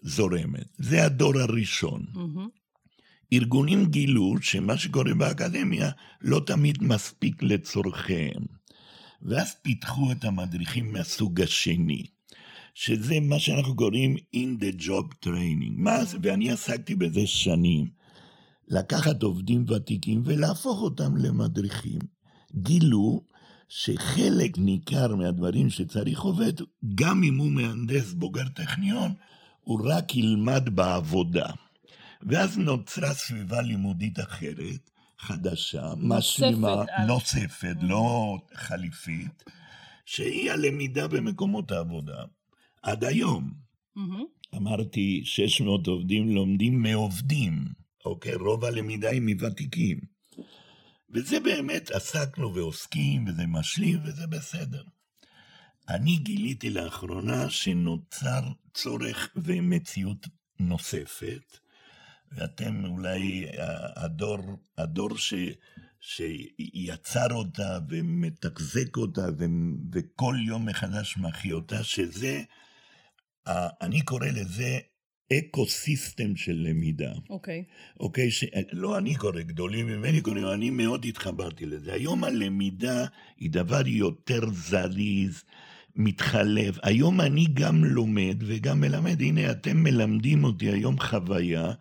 זורמת. 0.02 0.66
זה 0.78 1.04
הדור 1.04 1.38
הראשון. 1.38 2.04
Mm-hmm. 2.14 2.60
ארגונים 3.32 3.86
גילו 3.86 4.34
שמה 4.40 4.76
שקורה 4.76 5.14
באקדמיה 5.14 5.90
לא 6.20 6.40
תמיד 6.46 6.82
מספיק 6.82 7.42
לצורכיהם. 7.42 8.42
ואז 9.22 9.54
פיתחו 9.62 10.12
את 10.12 10.24
המדריכים 10.24 10.92
מהסוג 10.92 11.40
השני. 11.40 12.04
שזה 12.74 13.20
מה 13.20 13.38
שאנחנו 13.38 13.76
קוראים 13.76 14.16
in 14.36 14.62
the 14.62 14.82
job 14.82 15.26
training. 15.26 15.72
מה 15.76 16.04
זה? 16.04 16.18
ואני 16.22 16.50
עסקתי 16.50 16.94
בזה 16.94 17.26
שנים. 17.26 17.86
לקחת 18.68 19.22
עובדים 19.22 19.64
ותיקים 19.68 20.22
ולהפוך 20.24 20.82
אותם 20.82 21.16
למדריכים. 21.16 21.98
גילו 22.54 23.22
שחלק 23.68 24.58
ניכר 24.58 25.16
מהדברים 25.16 25.70
שצריך 25.70 26.20
עובד, 26.20 26.52
גם 26.94 27.22
אם 27.22 27.38
הוא 27.38 27.50
מהנדס 27.50 28.12
בוגר 28.12 28.48
טכניון, 28.48 29.12
הוא 29.60 29.80
רק 29.84 30.16
ילמד 30.16 30.68
בעבודה. 30.74 31.46
ואז 32.22 32.58
נוצרה 32.58 33.14
סביבה 33.14 33.60
לימודית 33.62 34.20
אחרת, 34.20 34.90
חדשה, 35.18 35.92
משלימה, 35.96 36.84
נוספת, 37.06 37.76
לא 37.80 38.36
חליפית, 38.54 39.44
שהיא 40.06 40.50
הלמידה 40.50 41.08
במקומות 41.08 41.72
העבודה. 41.72 42.22
עד 42.82 43.04
היום. 43.04 43.52
Mm-hmm. 43.98 44.56
אמרתי, 44.56 45.22
600 45.24 45.86
עובדים 45.86 46.28
לומדים 46.28 46.82
מעובדים, 46.82 47.64
אוקיי? 48.04 48.34
רוב 48.34 48.64
הלמידה 48.64 49.10
היא 49.10 49.22
מוותיקים. 49.22 50.00
וזה 51.10 51.40
באמת 51.40 51.90
עסקנו 51.90 52.54
ועוסקים, 52.54 53.26
וזה 53.28 53.46
משלים, 53.46 53.98
וזה 54.04 54.26
בסדר. 54.26 54.82
אני 55.88 56.16
גיליתי 56.16 56.70
לאחרונה 56.70 57.50
שנוצר 57.50 58.40
צורך 58.74 59.28
ומציאות 59.36 60.26
נוספת, 60.60 61.58
ואתם 62.32 62.84
אולי 62.84 63.46
הדור, 63.96 64.38
הדור 64.78 65.18
ש, 65.18 65.34
שיצר 66.00 67.32
אותה 67.32 67.78
ומתחזק 67.88 68.96
אותה 68.96 69.26
ו, 69.38 69.44
וכל 69.92 70.36
יום 70.46 70.66
מחדש 70.66 71.16
מחיה 71.16 71.54
אותה, 71.54 71.84
שזה 71.84 72.42
אני 73.82 74.00
קורא 74.00 74.26
לזה 74.26 74.78
ecosystem 75.32 76.36
של 76.36 76.66
למידה. 76.68 77.12
אוקיי. 77.30 77.64
Okay. 77.68 78.00
אוקיי, 78.00 78.28
okay, 78.28 78.60
לא 78.72 78.98
אני 78.98 79.14
קורא, 79.14 79.40
גדולים 79.40 79.86
ממני 79.86 80.20
קוראים, 80.20 80.46
אני 80.46 80.70
מאוד 80.70 81.04
התחברתי 81.04 81.66
לזה. 81.66 81.92
היום 81.92 82.24
הלמידה 82.24 83.06
היא 83.36 83.50
דבר 83.50 83.86
יותר 83.86 84.40
זריז, 84.52 85.44
מתחלף. 85.96 86.78
היום 86.82 87.20
אני 87.20 87.46
גם 87.54 87.84
לומד 87.84 88.36
וגם 88.46 88.80
מלמד. 88.80 89.20
הנה, 89.20 89.50
אתם 89.50 89.76
מלמדים 89.76 90.44
אותי 90.44 90.70
היום 90.70 91.00
חוויה, 91.00 91.72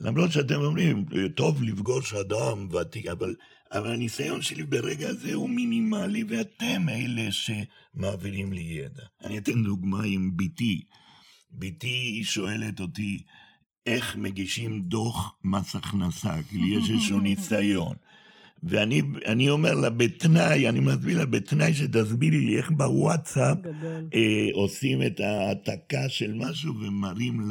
למרות 0.00 0.32
שאתם 0.32 0.60
אומרים, 0.60 1.04
טוב 1.34 1.62
לפגוש 1.62 2.14
אדם 2.14 2.68
ותיק, 2.70 3.06
אבל, 3.06 3.34
אבל 3.72 3.92
הניסיון 3.92 4.42
שלי 4.42 4.62
ברגע 4.62 5.08
הזה 5.08 5.34
הוא 5.34 5.50
מינימלי, 5.50 6.24
ואתם 6.28 6.88
אלה 6.88 7.28
שמעבירים 7.30 8.52
לי 8.52 8.60
ידע. 8.60 9.02
אני 9.24 9.38
אתן 9.38 9.64
דוגמה 9.64 10.04
עם 10.04 10.36
בתי. 10.36 10.82
בתי 11.50 12.24
שואלת 12.24 12.80
אותי 12.80 13.22
איך 13.86 14.16
מגישים 14.16 14.82
דוח 14.82 15.34
מס 15.44 15.76
הכנסה, 15.76 16.34
כי 16.50 16.58
לי 16.58 16.76
יש 16.76 16.90
איזשהו 16.90 17.20
ניסיון. 17.28 17.96
ואני 18.62 19.50
אומר 19.50 19.74
לה 19.74 19.90
בתנאי, 19.90 20.68
אני 20.68 20.80
מסביר 20.80 21.18
לה 21.18 21.26
בתנאי 21.26 21.74
שתסבירי 21.74 22.40
לי 22.40 22.56
איך 22.56 22.70
בוואטסאפ 22.70 23.58
אה, 24.14 24.48
עושים 24.52 25.02
את 25.02 25.20
ההעתקה 25.20 26.08
של 26.08 26.34
משהו 26.34 26.74
ומראים 26.80 27.50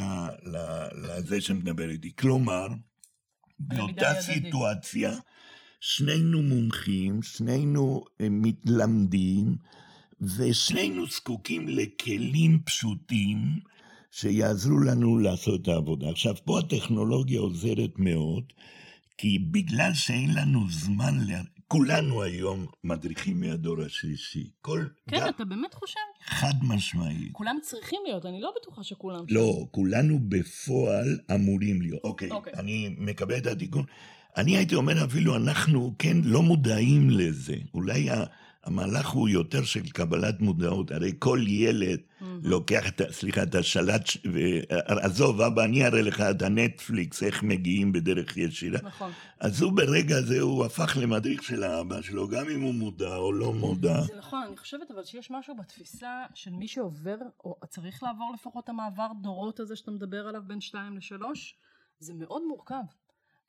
לזה 0.94 1.42
שמדבר 1.42 1.90
איתי. 1.90 2.12
כלומר, 2.16 2.68
באותה 3.60 4.14
סיטואציה, 4.22 5.12
שנינו 5.82 6.42
מומחים, 6.42 7.22
שנינו 7.24 8.04
אה, 8.22 8.28
מתלמדים, 8.30 9.56
ושנינו 10.22 11.06
זקוקים 11.08 11.68
לכלים 11.70 12.60
פשוטים 12.66 13.38
שיעזרו 14.12 14.80
לנו 14.80 15.18
לעשות 15.20 15.62
את 15.62 15.68
העבודה. 15.68 16.10
עכשיו, 16.10 16.36
פה 16.46 16.60
הטכנולוגיה 16.60 17.40
עוזרת 17.40 17.92
מאוד, 17.98 18.44
כי 19.18 19.40
בגלל 19.40 19.94
שאין 19.94 20.34
לנו 20.34 20.60
זמן, 20.70 21.14
לה... 21.28 21.42
כולנו 21.68 22.24
היום 22.24 22.66
מדריכים 22.84 23.40
מהדור 23.40 23.82
השלישי. 23.82 24.50
כל... 24.62 24.86
כן, 25.10 25.18
גם... 25.20 25.30
אתה 25.30 25.46
באמת 25.46 25.74
חושב? 25.74 26.00
חד 26.26 26.54
משמעי. 26.62 27.30
כולם 27.32 27.58
צריכים 27.62 28.00
להיות, 28.06 28.26
אני 28.26 28.42
לא 28.42 28.54
בטוחה 28.62 28.84
שכולם... 28.84 29.26
לא, 29.30 29.68
כולנו 29.72 30.20
בפועל 30.30 31.20
אמורים 31.36 31.82
להיות. 31.82 32.04
אוקיי, 32.04 32.32
אוקיי. 32.32 32.54
אני 32.54 32.96
מקבל 32.98 33.38
את 33.38 33.46
התיקון. 33.46 33.86
אני 34.38 34.58
הייתי 34.58 34.76
אומר 34.76 35.06
אפילו, 35.06 35.36
אנחנו 35.36 35.94
כן 36.00 36.18
לא 36.24 36.42
מודעים 36.42 37.10
לזה. 37.10 37.56
אולי 37.74 38.10
המהלך 38.64 39.10
הוא 39.10 39.30
יותר 39.30 39.64
של 39.64 39.90
קבלת 39.90 40.40
מודעות, 40.40 40.92
הרי 40.92 41.12
כל 41.20 41.44
ילד 41.48 42.00
mm-hmm. 42.00 42.26
לוקח, 42.44 42.88
את, 42.88 43.02
סליחה, 43.12 43.44
את 43.44 43.56
השלט, 43.56 44.10
עזוב, 44.88 45.42
אבא, 45.42 45.64
אני 45.64 45.86
אראה 45.86 46.02
לך 46.02 46.22
את 46.22 46.42
הנטפליקס, 46.42 47.24
איך 47.24 47.44
מגיעים 47.44 47.92
בדרך 47.92 48.38
ישירה. 48.38 48.80
נכון. 48.84 49.12
אז 49.40 49.62
הוא 49.62 49.72
ברגע 49.72 50.18
הזה, 50.18 50.42
הוא 50.42 50.66
הפך 50.66 50.98
למדריך 51.02 51.44
של 51.44 51.64
האבא 51.64 52.02
שלו, 52.02 52.28
גם 52.28 52.50
אם 52.50 52.62
הוא 52.62 52.74
מודע 52.74 53.16
או 53.16 53.34
לא 53.34 53.54
מודע. 53.54 54.02
זה 54.02 54.18
נכון, 54.18 54.44
אני 54.48 54.58
חושבת 54.58 54.92
אבל 54.92 55.04
שיש 55.04 55.32
משהו 55.32 55.56
בתפיסה 55.56 56.24
של 56.34 56.52
מי 56.52 56.68
שעובר, 56.68 57.18
או 57.44 57.56
צריך 57.70 58.04
לעבור 58.04 58.32
לפחות 58.34 58.70
המעבר 58.70 59.08
דורות 59.22 59.60
הזה 59.60 59.76
שאתה 59.76 59.92
מדבר 59.92 60.28
עליו 60.28 60.42
בין 60.48 60.62
שתיים 60.62 60.98
לשלוש, 60.98 61.56
זה 62.00 62.14
מאוד 62.14 62.42
מורכב. 62.48 62.84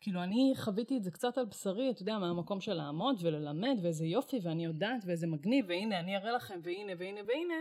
כאילו 0.02 0.22
אני 0.22 0.52
חוויתי 0.56 0.96
את 0.96 1.04
זה 1.04 1.10
קצת 1.10 1.38
על 1.38 1.44
בשרי, 1.44 1.90
אתה 1.90 2.02
יודע, 2.02 2.18
מהמקום 2.18 2.60
של 2.60 2.74
לעמוד 2.74 3.16
וללמד, 3.22 3.76
ואיזה 3.82 4.06
יופי, 4.06 4.40
ואני 4.42 4.64
יודעת, 4.64 5.02
ואיזה 5.06 5.26
מגניב, 5.26 5.64
והנה 5.68 6.00
אני 6.00 6.16
אראה 6.16 6.32
לכם, 6.32 6.60
והנה 6.62 6.92
והנה 6.98 7.20
והנה, 7.28 7.54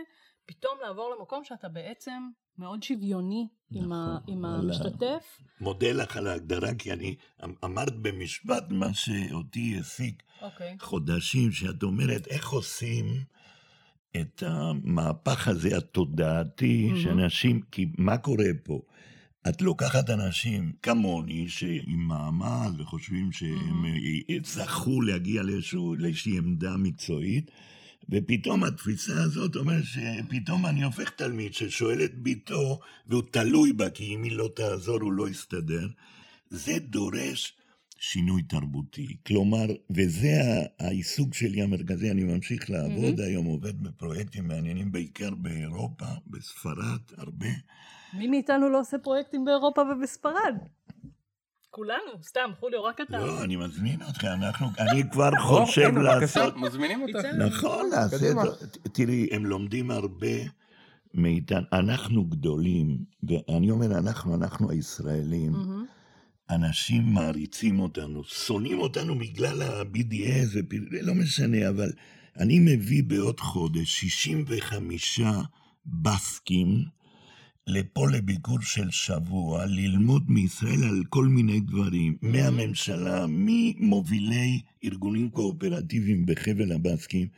פתאום 0.46 0.72
לעבור 0.82 1.14
למקום 1.18 1.44
שאתה 1.44 1.68
בעצם 1.68 2.28
מאוד 2.58 2.82
שוויוני 2.82 3.48
נכון, 3.70 3.84
עם, 3.84 3.92
ה, 3.92 4.18
עם 4.26 4.44
המשתתף. 4.44 5.38
מודה 5.60 5.92
לך 5.92 6.16
על 6.16 6.26
ההגדרה, 6.26 6.74
כי 6.74 6.92
אני 6.92 7.16
אמ, 7.44 7.54
אמרת 7.64 7.96
במשפט 7.96 8.64
מה 8.70 8.94
שאותי 8.94 9.74
העסיק 9.76 10.22
okay. 10.22 10.44
אוקיי. 10.44 10.76
חודשים, 10.80 11.52
שאת 11.52 11.82
אומרת, 11.82 12.26
איך 12.26 12.50
עושים 12.50 13.04
את 14.20 14.42
המהפך 14.46 15.48
הזה 15.48 15.76
התודעתי, 15.76 16.90
mm-hmm. 16.92 17.02
שאנשים, 17.02 17.62
כי 17.62 17.86
מה 17.98 18.18
קורה 18.18 18.50
פה? 18.64 18.80
את 19.48 19.62
לוקחת 19.62 20.10
אנשים 20.10 20.72
כמוני, 20.82 21.48
שעם 21.48 22.08
מעמד 22.08 22.80
וחושבים 22.80 23.32
שהם 23.32 23.84
mm-hmm. 23.84 24.46
זכו 24.46 25.00
להגיע 25.00 25.42
לאיזושהי 25.98 26.38
עמדה 26.38 26.76
מקצועית, 26.76 27.50
ופתאום 28.08 28.64
התפיסה 28.64 29.22
הזאת 29.22 29.56
אומרת 29.56 29.84
שפתאום 29.84 30.66
אני 30.66 30.82
הופך 30.82 31.10
תלמיד 31.10 31.54
ששואל 31.54 32.04
את 32.04 32.14
ביתו, 32.14 32.80
והוא 33.06 33.22
תלוי 33.30 33.72
בה, 33.72 33.90
כי 33.90 34.14
אם 34.14 34.22
היא 34.22 34.32
לא 34.32 34.48
תעזור 34.56 35.00
הוא 35.00 35.12
לא 35.12 35.28
יסתדר. 35.28 35.88
זה 36.50 36.78
דורש 36.78 37.56
שינוי 37.98 38.42
תרבותי. 38.42 39.16
כלומר, 39.26 39.66
וזה 39.90 40.40
העיסוק 40.78 41.34
שלי 41.34 41.62
המרכזי, 41.62 42.10
אני 42.10 42.24
ממשיך 42.24 42.70
לעבוד 42.70 43.20
mm-hmm. 43.20 43.22
היום, 43.22 43.46
עובד 43.46 43.82
בפרויקטים 43.82 44.48
מעניינים 44.48 44.92
בעיקר 44.92 45.30
באירופה, 45.30 46.06
בספרד, 46.26 47.00
הרבה. 47.16 47.48
מי 48.14 48.26
מאיתנו 48.26 48.68
לא 48.68 48.80
עושה 48.80 48.98
פרויקטים 48.98 49.44
באירופה 49.44 49.82
ובספרד? 49.82 50.56
כולנו, 51.70 52.22
סתם, 52.22 52.50
חוליו, 52.60 52.84
רק 52.84 53.00
אתה. 53.00 53.18
לא, 53.18 53.44
אני 53.44 53.56
מזמין 53.56 54.02
אותך, 54.02 54.24
אנחנו, 54.24 54.66
אני 54.78 55.10
כבר 55.10 55.30
חושב 55.40 55.98
לעשות... 55.98 56.56
מזמינים 56.56 57.02
אותך. 57.02 57.24
נכון, 57.24 57.90
לעשות... 57.90 58.76
תראי, 58.92 59.28
הם 59.32 59.46
לומדים 59.46 59.90
הרבה 59.90 60.36
מאיתנו, 61.14 61.66
אנחנו 61.72 62.24
גדולים, 62.24 62.98
ואני 63.22 63.70
אומר 63.70 63.98
אנחנו, 63.98 64.34
אנחנו 64.34 64.70
הישראלים, 64.70 65.52
אנשים 66.50 67.02
מעריצים 67.14 67.80
אותנו, 67.80 68.24
שונאים 68.24 68.78
אותנו 68.78 69.18
בגלל 69.18 69.62
ה-BDS, 69.62 70.58
לא 71.02 71.14
משנה, 71.14 71.68
אבל 71.68 71.92
אני 72.38 72.58
מביא 72.58 73.02
בעוד 73.06 73.40
חודש 73.40 74.00
65 74.00 75.20
בסקים, 75.86 76.84
לפה 77.66 78.10
לביקור 78.10 78.60
של 78.60 78.90
שבוע, 78.90 79.66
ללמוד 79.66 80.30
מישראל 80.30 80.84
על 80.84 81.04
כל 81.08 81.26
מיני 81.26 81.60
דברים, 81.60 82.16
מהממשלה, 82.22 83.26
ממובילי 83.28 84.60
ארגונים 84.84 85.30
קואופרטיביים 85.30 86.26
בחבל 86.26 86.72
הבסקים. 86.72 87.28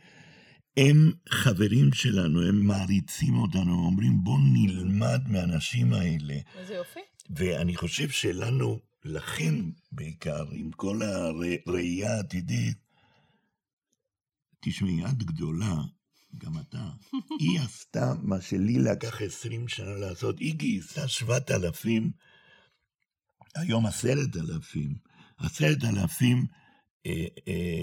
הם 0.77 1.11
חברים 1.29 1.93
שלנו, 1.93 2.47
הם 2.47 2.67
מעריצים 2.67 3.35
אותנו, 3.35 3.85
אומרים 3.85 4.23
בואו 4.23 4.37
נלמד 4.53 5.21
מהאנשים 5.27 5.93
האלה. 5.93 6.35
איזה 6.55 6.73
יופי. 6.73 6.99
ואני 7.29 7.75
חושב 7.75 8.09
שלנו, 8.09 8.79
לכם 9.05 9.69
בעיקר, 9.91 10.45
עם 10.51 10.71
כל 10.71 11.01
הראייה 11.01 12.15
העתידית, 12.15 12.77
תשמעי, 14.59 15.05
את 15.05 15.23
גדולה, 15.23 15.75
גם 16.37 16.57
אתה. 16.57 16.89
היא 17.39 17.59
עשתה 17.59 18.13
מה 18.21 18.41
שלי 18.41 18.79
לקח 18.79 19.21
עשרים 19.21 19.67
שנה 19.67 19.95
לעשות. 19.95 20.39
היא 20.39 20.55
גייסה 20.55 21.07
שבעת 21.07 21.51
אלפים, 21.51 22.11
היום 23.55 23.85
עשרת 23.85 24.35
אלפים. 24.37 24.95
עשרת 25.37 25.83
אלפים 25.83 26.45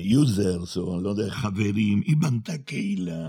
users, 0.02 0.76
או 0.76 1.00
לא 1.00 1.10
יודע, 1.10 1.30
חברים. 1.30 2.02
היא 2.06 2.16
בנתה 2.16 2.58
קהילה 2.58 3.28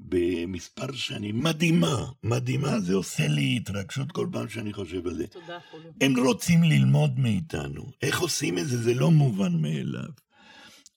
במספר 0.00 0.92
שנים 0.92 1.42
מדהימה, 1.42 2.06
מדהימה. 2.22 2.80
זה 2.80 2.94
עושה 2.94 3.28
לי 3.28 3.56
התרגשות 3.56 4.12
כל 4.12 4.28
פעם 4.32 4.48
שאני 4.48 4.72
חושב 4.72 5.06
על 5.06 5.14
זה. 5.14 5.26
תודה, 5.26 5.58
חוליו. 5.70 5.92
הם 6.00 6.18
רוצים 6.18 6.62
ללמוד 6.62 7.18
מאיתנו. 7.18 7.92
איך 8.02 8.20
עושים 8.20 8.58
את 8.58 8.68
זה? 8.68 8.82
זה 8.82 8.94
לא 8.94 9.10
מובן 9.10 9.62
מאליו. 9.62 10.08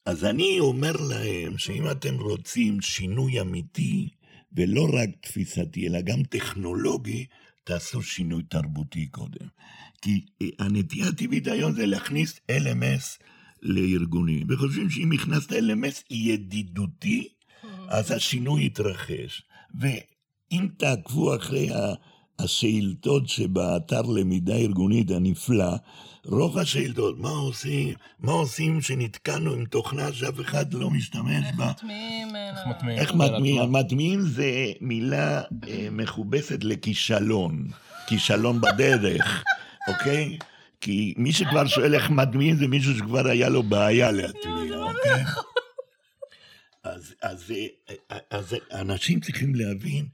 אז 0.07 0.25
אני 0.25 0.59
אומר 0.59 0.91
להם 1.09 1.57
שאם 1.57 1.91
אתם 1.91 2.15
רוצים 2.15 2.81
שינוי 2.81 3.41
אמיתי, 3.41 4.09
ולא 4.51 4.87
רק 4.93 5.09
תפיסתי, 5.21 5.87
אלא 5.87 6.01
גם 6.01 6.23
טכנולוגי, 6.23 7.25
תעשו 7.63 8.01
שינוי 8.01 8.43
תרבותי 8.43 9.07
קודם. 9.07 9.47
כי 10.01 10.25
אה, 10.41 10.47
הנטייה 10.59 11.07
הטבעית 11.07 11.47
היום 11.47 11.73
זה 11.73 11.85
להכניס 11.85 12.39
LMS 12.51 13.23
לארגונים, 13.61 14.47
וחושבים 14.49 14.89
שאם 14.89 15.11
הכנסת 15.11 15.51
LMS 15.51 16.03
ידידותי, 16.09 17.27
אז 17.87 18.11
השינוי 18.11 18.65
יתרחש. 18.65 19.43
ואם 19.79 20.67
תעקבו 20.77 21.35
אחרי 21.35 21.69
השאילתות 22.39 23.29
שבאתר 23.29 24.01
למידה 24.01 24.55
ארגונית 24.55 25.11
הנפלא, 25.11 25.75
רוב 26.25 26.57
השאילתות, 26.57 27.19
מה 27.19 27.29
עושים? 27.29 27.93
מה 28.19 28.31
עושים 28.31 28.81
שנתקענו 28.81 29.53
עם 29.53 29.65
תוכנה 29.65 30.13
שאף 30.13 30.39
אחד 30.41 30.73
לא 30.73 30.89
משתמש 30.89 31.45
בה? 31.55 31.67
איך 31.67 31.75
מטמיעים? 32.65 32.99
איך 32.99 33.13
מטמיעים? 33.15 33.71
מטמיעים 33.71 34.21
זה 34.21 34.71
מילה 34.81 35.41
אה, 35.67 35.87
מכובסת 35.91 36.63
לכישלון. 36.63 37.67
כישלון 38.07 38.61
בדרך, 38.61 39.43
אוקיי? 39.89 40.37
כי 40.81 41.13
מי 41.17 41.33
שכבר 41.33 41.67
שואל 41.67 41.95
איך 41.95 42.09
מטמיעים 42.09 42.55
זה 42.55 42.67
מישהו 42.67 42.97
שכבר 42.97 43.27
היה 43.27 43.49
לו 43.49 43.63
בעיה 43.63 44.11
להטמיע, 44.11 44.77
אוקיי? 44.77 45.23
אז, 46.83 47.13
אז, 47.21 47.53
אה, 48.11 48.17
אז 48.29 48.55
אנשים 48.71 49.19
צריכים 49.19 49.55
להבין 49.55 50.05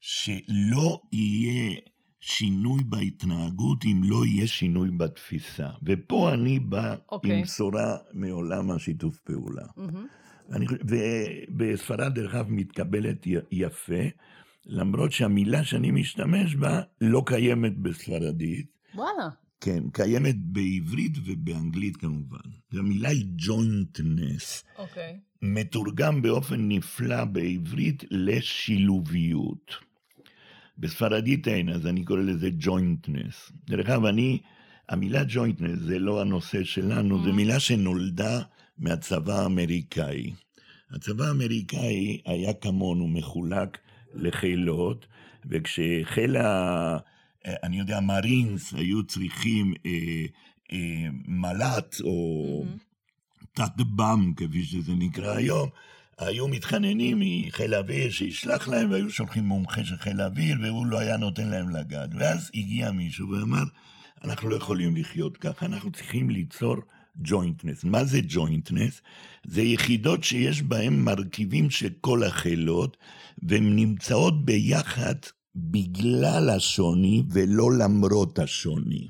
שלא 0.00 1.00
יהיה 1.12 1.76
שינוי 2.20 2.82
בהתנהגות 2.84 3.84
אם 3.84 4.00
לא 4.04 4.26
יהיה 4.26 4.46
שינוי 4.46 4.90
בתפיסה. 4.90 5.68
ופה 5.82 6.34
אני 6.34 6.58
בא 6.58 6.92
okay. 6.92 6.94
עם 6.94 6.98
אוקיי. 7.12 7.42
בשורה 7.42 7.96
מעולם 8.12 8.70
השיתוף 8.70 9.18
פעולה. 9.18 9.66
Mm-hmm. 9.78 10.54
אני, 10.54 10.66
ובספרד, 11.50 12.14
דרך 12.14 12.34
אגב, 12.34 12.46
מתקבלת 12.50 13.26
יפה, 13.50 14.02
למרות 14.66 15.12
שהמילה 15.12 15.64
שאני 15.64 15.90
משתמש 15.90 16.54
בה 16.54 16.80
לא 17.00 17.22
קיימת 17.26 17.78
בספרדית. 17.78 18.66
וואלה. 18.94 19.28
כן, 19.60 19.90
קיימת 19.92 20.36
בעברית 20.38 21.12
ובאנגלית 21.24 21.96
כמובן. 21.96 22.38
המילה 22.72 23.08
היא 23.08 23.26
ג'וינטנס. 23.36 24.64
אוקיי. 24.78 25.12
Okay. 25.16 25.30
מתורגם 25.42 26.22
באופן 26.22 26.68
נפלא 26.68 27.24
בעברית 27.24 28.04
לשילוביות. 28.10 29.89
בספרדית 30.80 31.48
אין, 31.48 31.68
אז 31.68 31.86
אני 31.86 32.04
קורא 32.04 32.20
לזה 32.20 32.48
ג'וינטנס. 32.58 33.52
דרך 33.66 33.88
אגב, 33.88 34.04
אני, 34.04 34.38
המילה 34.88 35.22
ג'וינטנס 35.28 35.78
זה 35.78 35.98
לא 35.98 36.20
הנושא 36.20 36.64
שלנו, 36.64 37.22
זו 37.24 37.30
mm. 37.30 37.32
מילה 37.32 37.60
שנולדה 37.60 38.40
מהצבא 38.78 39.42
האמריקאי. 39.42 40.32
הצבא 40.90 41.24
האמריקאי 41.24 42.20
היה 42.26 42.52
כמונו 42.52 43.08
מחולק 43.08 43.78
לחילות, 44.14 45.06
וכשחיל 45.50 46.36
ה... 46.36 46.98
אני 47.46 47.78
יודע, 47.78 48.00
מרינס 48.00 48.74
היו 48.74 49.06
צריכים 49.06 49.74
אה, 49.86 50.24
אה, 50.72 51.08
מל"ט 51.28 52.00
או 52.00 52.64
mm-hmm. 52.64 53.46
תת-בם, 53.52 54.32
כפי 54.36 54.64
שזה 54.64 54.92
נקרא 54.94 55.36
היום, 55.36 55.68
היו 56.20 56.48
מתחננים 56.48 57.18
מחיל 57.20 57.74
האוויר 57.74 58.10
שישלח 58.10 58.68
להם, 58.68 58.90
והיו 58.90 59.10
שולחים 59.10 59.44
מומחה 59.44 59.84
של 59.84 59.96
חיל 59.96 60.20
האוויר, 60.20 60.56
והוא 60.62 60.86
לא 60.86 60.98
היה 60.98 61.16
נותן 61.16 61.48
להם 61.48 61.70
לגעת. 61.76 62.10
ואז 62.18 62.50
הגיע 62.54 62.90
מישהו 62.90 63.28
ואמר, 63.28 63.62
אנחנו 64.24 64.48
לא 64.48 64.56
יכולים 64.56 64.96
לחיות 64.96 65.36
ככה, 65.36 65.66
אנחנו 65.66 65.92
צריכים 65.92 66.30
ליצור 66.30 66.76
ג'וינטנס. 67.16 67.84
מה 67.84 68.04
זה 68.04 68.20
ג'וינטנס? 68.28 69.00
זה 69.46 69.62
יחידות 69.62 70.24
שיש 70.24 70.62
בהן 70.62 71.00
מרכיבים 71.00 71.70
של 71.70 71.90
כל 72.00 72.22
החילות, 72.22 72.96
והן 73.42 73.76
נמצאות 73.76 74.44
ביחד 74.44 75.14
בגלל 75.56 76.50
השוני 76.50 77.22
ולא 77.30 77.72
למרות 77.78 78.38
השוני. 78.38 79.08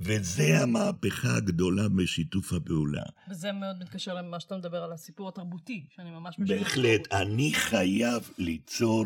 וזה 0.00 0.62
המהפכה 0.62 1.36
הגדולה 1.36 1.88
בשיתוף 1.88 2.52
הפעולה. 2.52 3.02
וזה 3.30 3.52
מאוד 3.52 3.76
מתקשר 3.80 4.14
למה 4.14 4.40
שאתה 4.40 4.56
מדבר 4.56 4.82
על 4.82 4.92
הסיפור 4.92 5.28
התרבותי, 5.28 5.86
שאני 5.96 6.10
ממש 6.10 6.38
משנה. 6.38 6.56
בהחלט, 6.58 7.12
אני 7.12 7.52
חייב 7.54 8.30
ליצור 8.38 9.04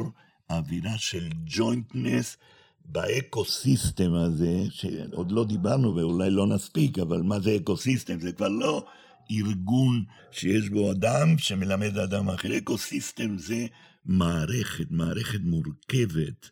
אווירה 0.50 0.98
של 0.98 1.28
jointness 1.46 2.37
ב 2.85 2.97
ecosystem 2.97 4.14
הזה, 4.14 4.64
שעוד 4.70 5.33
לא 5.33 5.44
דיברנו 5.44 5.96
ואולי 5.96 6.30
לא 6.30 6.46
נספיק, 6.46 6.98
אבל 6.98 7.22
מה 7.22 7.40
זה 7.40 7.57
ecosystem? 7.57 8.20
זה 8.20 8.33
כבר 8.33 8.48
לא 8.48 8.87
ארגון 9.30 10.04
שיש 10.30 10.68
בו 10.68 10.92
אדם 10.92 11.38
שמלמד 11.38 11.98
אדם 11.98 12.28
אחר. 12.28 12.59
ecosystem 12.59 13.38
זה 13.38 13.66
מערכת, 14.04 14.90
מערכת 14.90 15.40
מורכבת. 15.40 16.50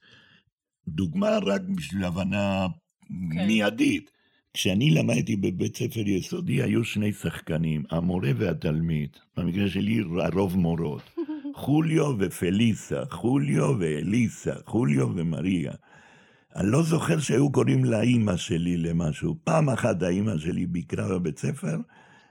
דוגמה 0.88 1.38
רק 1.46 1.62
בשביל 1.76 2.04
הבנה 2.04 2.66
כן. 3.08 3.46
מיידית. 3.46 4.11
כשאני 4.54 4.90
למדתי 4.90 5.36
בבית 5.36 5.76
ספר 5.76 6.00
יסודי 6.00 6.62
היו 6.62 6.84
שני 6.84 7.12
שחקנים, 7.12 7.82
המורה 7.90 8.30
והתלמיד, 8.36 9.10
במקרה 9.36 9.68
שלי 9.68 10.00
הרוב 10.22 10.56
מורות, 10.56 11.10
חוליו 11.54 12.14
ופליסה, 12.18 13.02
חוליו 13.10 13.74
ואליסה, 13.78 14.52
חוליו 14.66 15.08
ומריה. 15.16 15.72
אני 16.56 16.70
לא 16.70 16.82
זוכר 16.82 17.20
שהיו 17.20 17.52
קוראים 17.52 17.84
לאימא 17.84 18.36
שלי 18.36 18.76
למשהו. 18.76 19.36
פעם 19.44 19.68
אחת 19.68 20.02
האימא 20.02 20.38
שלי 20.38 20.66
ביקרה 20.66 21.08
בבית 21.08 21.38
ספר 21.38 21.76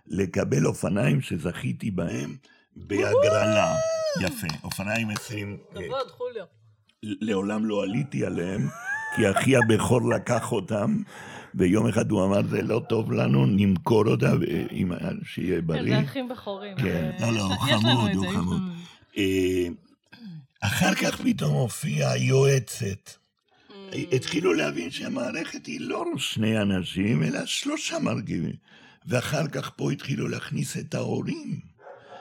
לקבל 0.07 0.65
אופניים 0.65 1.21
שזכיתי 1.21 1.91
בהם 1.91 2.35
בהגרלה. 2.75 3.75
יפה, 4.21 4.47
אופניים 4.63 5.09
עשרים... 5.09 5.57
כבוד, 5.71 6.07
חוליו. 6.07 6.45
לעולם 7.03 7.65
לא 7.65 7.83
עליתי 7.83 8.25
עליהם, 8.25 8.67
כי 9.15 9.31
אחי 9.31 9.55
הבכור 9.55 10.09
לקח 10.09 10.51
אותם. 10.51 11.01
ויום 11.55 11.87
אחד 11.87 12.11
הוא 12.11 12.25
אמר, 12.25 12.41
זה 12.49 12.61
לא 12.61 12.81
טוב 12.89 13.11
לנו, 13.11 13.45
נמכור 13.45 14.07
אותה, 14.07 14.31
שיהיה 15.23 15.61
בריא. 15.61 15.95
זה 15.95 16.05
אחים 16.05 16.29
בכורים. 16.29 16.77
כן, 16.77 17.11
לא, 17.21 17.33
לא, 17.33 17.41
הוא 17.41 17.55
חמוד, 17.55 18.11
הוא 18.15 18.33
חמוד. 18.33 18.61
אה, 19.17 19.67
אחר 20.61 20.95
כך 20.95 21.21
פתאום 21.21 21.53
הופיעה 21.53 22.11
היועצת. 22.11 23.09
Mm. 23.09 23.73
התחילו 24.11 24.53
להבין 24.53 24.91
שהמערכת 24.91 25.65
היא 25.65 25.81
לא 25.81 26.05
שני 26.17 26.61
אנשים, 26.61 27.23
אלא 27.23 27.45
שלושה 27.45 27.99
מרכיבים. 27.99 28.55
ואחר 29.05 29.47
כך 29.47 29.71
פה 29.75 29.91
התחילו 29.91 30.27
להכניס 30.27 30.77
את 30.77 30.93
ההורים. 30.93 31.59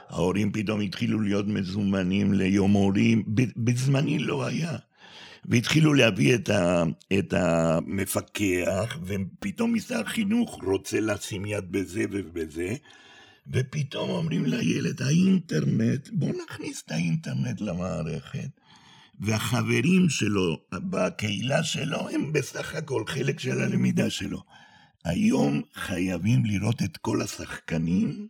ההורים 0.09 0.53
פתאום 0.53 0.81
התחילו 0.81 1.21
להיות 1.21 1.47
מזומנים 1.47 2.33
ליום 2.33 2.73
הורים, 2.73 3.25
בזמני 3.57 4.19
לא 4.19 4.47
היה. 4.47 4.77
והתחילו 5.44 5.94
להביא 5.94 6.35
את, 6.35 6.48
ה, 6.48 6.83
את 7.18 7.33
המפקח, 7.33 8.98
ופתאום 9.03 9.74
משרד 9.74 10.07
החינוך 10.07 10.62
רוצה 10.62 11.00
לשים 11.00 11.46
יד 11.46 11.72
בזה 11.72 12.05
ובזה, 12.11 12.74
ופתאום 13.53 14.11
אומרים 14.11 14.46
לילד, 14.46 15.03
האינטרנט, 15.03 16.09
בוא 16.12 16.33
נכניס 16.44 16.83
את 16.87 16.90
האינטרנט 16.90 17.61
למערכת. 17.61 18.48
והחברים 19.20 20.09
שלו 20.09 20.61
בקהילה 20.72 21.64
שלו 21.64 22.09
הם 22.09 22.33
בסך 22.33 22.74
הכל 22.74 23.05
חלק 23.07 23.40
של 23.40 23.61
הלמידה 23.61 24.11
שלו. 24.11 24.42
היום 25.05 25.62
חייבים 25.74 26.44
לראות 26.44 26.83
את 26.83 26.96
כל 26.96 27.22
השחקנים 27.22 28.29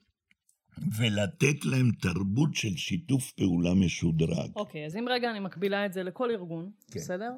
ולתת 0.98 1.64
להם 1.64 1.90
תרבות 2.00 2.54
של 2.54 2.76
שיתוף 2.76 3.32
פעולה 3.32 3.74
משודרג. 3.74 4.50
אוקיי, 4.56 4.82
okay, 4.82 4.86
אז 4.86 4.96
אם 4.96 5.06
רגע 5.08 5.30
אני 5.30 5.40
מקבילה 5.40 5.86
את 5.86 5.92
זה 5.92 6.02
לכל 6.02 6.30
ארגון, 6.30 6.70
כן. 6.90 7.00
בסדר? 7.00 7.32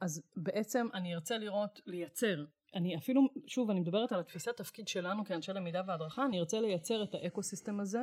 אז 0.00 0.22
בעצם 0.36 0.86
אני 0.94 1.14
ארצה 1.14 1.38
לראות, 1.38 1.80
לייצר, 1.86 2.44
אני 2.74 2.96
אפילו, 2.96 3.22
שוב, 3.46 3.70
אני 3.70 3.80
מדברת 3.80 4.12
על 4.12 4.20
התפיסת 4.20 4.56
תפקיד 4.56 4.88
שלנו 4.88 5.24
כאנשי 5.24 5.52
למידה 5.52 5.82
והדרכה, 5.86 6.24
אני 6.24 6.38
ארצה 6.38 6.60
לייצר 6.60 7.02
את 7.02 7.14
האקו 7.14 7.42
סיסטם 7.42 7.80
הזה, 7.80 8.02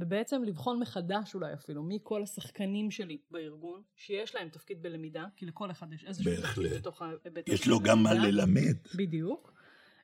ובעצם 0.00 0.44
לבחון 0.44 0.80
מחדש 0.80 1.34
אולי 1.34 1.54
אפילו, 1.54 1.82
מי 1.82 1.98
כל 2.02 2.22
השחקנים 2.22 2.90
שלי 2.90 3.18
בארגון, 3.30 3.82
שיש 3.96 4.34
להם 4.34 4.48
תפקיד 4.48 4.82
בלמידה, 4.82 5.24
כי 5.36 5.46
לכל 5.46 5.70
אחד 5.70 5.92
יש 5.92 6.04
איזשהו 6.04 6.32
תפקיד 6.42 6.72
בתוך 6.72 7.02
ההיבט. 7.02 7.48
יש 7.48 7.68
לו 7.68 7.80
גם 7.80 8.02
מה 8.02 8.14
ללמד. 8.14 8.76
בדיוק. 8.94 9.55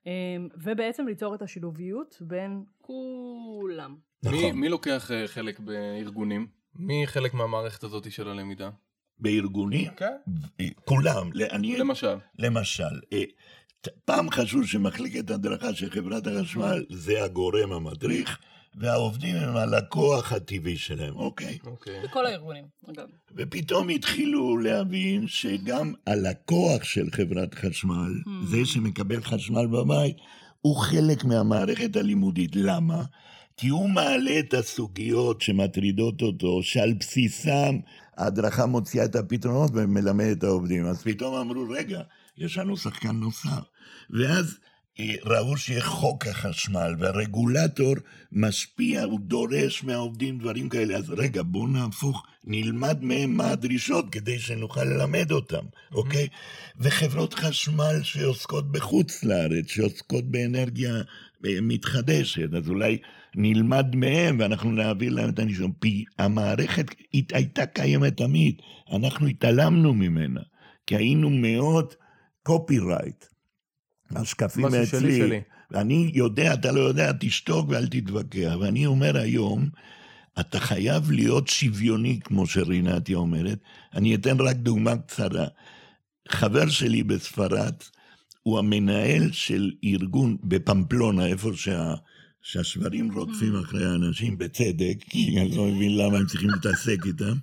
אמ, 0.06 0.48
ובעצם 0.56 1.06
ליצור 1.06 1.34
את 1.34 1.42
השילוביות 1.42 2.16
בין 2.20 2.64
כולם. 2.78 3.96
נכון. 4.22 4.38
מי, 4.38 4.52
מי 4.52 4.68
לוקח 4.68 5.10
אה, 5.10 5.28
חלק 5.28 5.60
בארגונים? 5.60 6.46
מי 6.76 7.06
חלק 7.06 7.34
מהמערכת 7.34 7.84
הזאת 7.84 8.12
של 8.12 8.28
הלמידה? 8.28 8.70
בארגונים? 9.18 9.90
כן. 9.96 10.16
אה, 10.60 10.66
כולם. 10.84 11.30
אני, 11.50 11.76
למשל. 11.76 12.16
למשל. 12.38 13.00
אה, 13.12 13.22
פעם 14.04 14.30
חשבו 14.30 14.64
שמחלקת 14.64 15.30
הדרכה 15.30 15.74
של 15.74 15.90
חברת 15.90 16.26
החשמל 16.26 16.84
זה 16.90 17.24
הגורם 17.24 17.72
המדריך. 17.72 18.38
והעובדים 18.76 19.36
הם 19.36 19.56
הלקוח 19.56 20.32
הטבעי 20.32 20.76
שלהם, 20.76 21.16
אוקיי? 21.16 21.58
אוקיי. 21.66 22.02
בכל 22.04 22.26
הארגונים, 22.26 22.64
אגב. 22.90 23.06
ופתאום 23.36 23.88
התחילו 23.88 24.56
להבין 24.58 25.26
שגם 25.26 25.92
הלקוח 26.06 26.84
של 26.84 27.10
חברת 27.10 27.54
חשמל, 27.54 28.12
hmm. 28.26 28.46
זה 28.46 28.64
שמקבל 28.64 29.22
חשמל 29.22 29.66
בבית, 29.66 30.16
הוא 30.60 30.76
חלק 30.76 31.24
מהמערכת 31.24 31.96
הלימודית. 31.96 32.50
למה? 32.54 33.02
כי 33.56 33.68
הוא 33.68 33.90
מעלה 33.90 34.38
את 34.38 34.54
הסוגיות 34.54 35.40
שמטרידות 35.40 36.22
אותו, 36.22 36.62
שעל 36.62 36.92
בסיסם 36.92 37.76
ההדרכה 38.16 38.66
מוציאה 38.66 39.04
את 39.04 39.16
הפתרונות 39.16 39.70
ומלמדת 39.74 40.38
את 40.38 40.44
העובדים. 40.44 40.86
אז 40.86 41.02
פתאום 41.02 41.34
אמרו, 41.34 41.70
רגע, 41.70 42.00
יש 42.38 42.58
לנו 42.58 42.76
שחקן 42.76 43.16
נוסף. 43.16 43.62
ואז 44.10 44.58
ראו 45.24 45.56
שיהיה 45.56 45.82
חוק 45.82 46.26
החשמל, 46.26 46.94
והרגולטור 46.98 47.94
משפיע, 48.32 49.02
הוא 49.02 49.20
דורש 49.20 49.84
מהעובדים 49.84 50.38
דברים 50.38 50.68
כאלה. 50.68 50.96
אז 50.96 51.10
רגע, 51.10 51.42
בואו 51.42 51.66
נהפוך, 51.66 52.26
נלמד 52.44 53.04
מהם 53.04 53.36
מה 53.36 53.50
הדרישות 53.50 54.10
כדי 54.10 54.38
שנוכל 54.38 54.84
ללמד 54.84 55.32
אותם, 55.32 55.64
אוקיי? 55.92 56.28
וחברות 56.80 57.34
חשמל 57.34 58.02
שעוסקות 58.02 58.72
בחוץ 58.72 59.24
לארץ, 59.24 59.66
שעוסקות 59.68 60.24
באנרגיה 60.24 60.94
אה, 61.46 61.58
מתחדשת, 61.62 62.54
אז 62.54 62.68
אולי 62.68 62.98
נלמד 63.34 63.96
מהם 63.96 64.36
ואנחנו 64.40 64.72
נעביר 64.72 65.12
להם 65.12 65.30
את 65.30 65.38
הניסיון. 65.38 65.72
המערכת 66.18 66.86
הייתה 67.32 67.66
קיימת 67.66 68.16
תמיד, 68.16 68.54
אנחנו 68.92 69.26
התעלמנו 69.26 69.94
ממנה, 69.94 70.40
כי 70.86 70.96
היינו 70.96 71.30
מאוד 71.30 71.94
קופי-רייט. 72.42 73.31
השקפים 74.16 74.66
אצלי. 74.66 74.86
שלי, 74.86 75.18
שלי. 75.18 75.40
ואני 75.70 76.10
יודע, 76.14 76.54
אתה 76.54 76.72
לא 76.72 76.80
יודע, 76.80 77.12
תשתוק 77.20 77.68
ואל 77.68 77.86
תתווכח. 77.86 78.56
ואני 78.60 78.86
אומר 78.86 79.16
היום, 79.16 79.68
אתה 80.40 80.60
חייב 80.60 81.10
להיות 81.10 81.48
שוויוני, 81.48 82.20
כמו 82.24 82.46
שרינתיה 82.46 83.16
אומרת. 83.16 83.58
אני 83.94 84.14
אתן 84.14 84.40
רק 84.40 84.56
דוגמה 84.56 84.96
קצרה. 84.96 85.46
חבר 86.28 86.68
שלי 86.68 87.02
בספרד, 87.02 87.74
הוא 88.42 88.58
המנהל 88.58 89.32
של 89.32 89.70
ארגון 89.84 90.36
בפמפלונה, 90.44 91.26
איפה 91.26 91.50
שה... 91.54 91.94
שהשברים 92.42 93.12
רודפים 93.12 93.56
אחרי 93.56 93.84
האנשים, 93.84 94.38
בצדק, 94.38 94.94
כי 95.10 95.40
אני 95.40 95.56
לא 95.56 95.66
מבין 95.66 95.96
למה 95.96 96.18
הם 96.18 96.26
צריכים 96.26 96.50
להתעסק 96.50 97.06
איתם. 97.06 97.34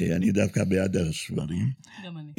אה, 0.00 0.16
אני 0.16 0.32
דווקא 0.32 0.64
בעד 0.64 0.96
השברים. 0.96 1.70
גם 2.06 2.18
אני. 2.18 2.32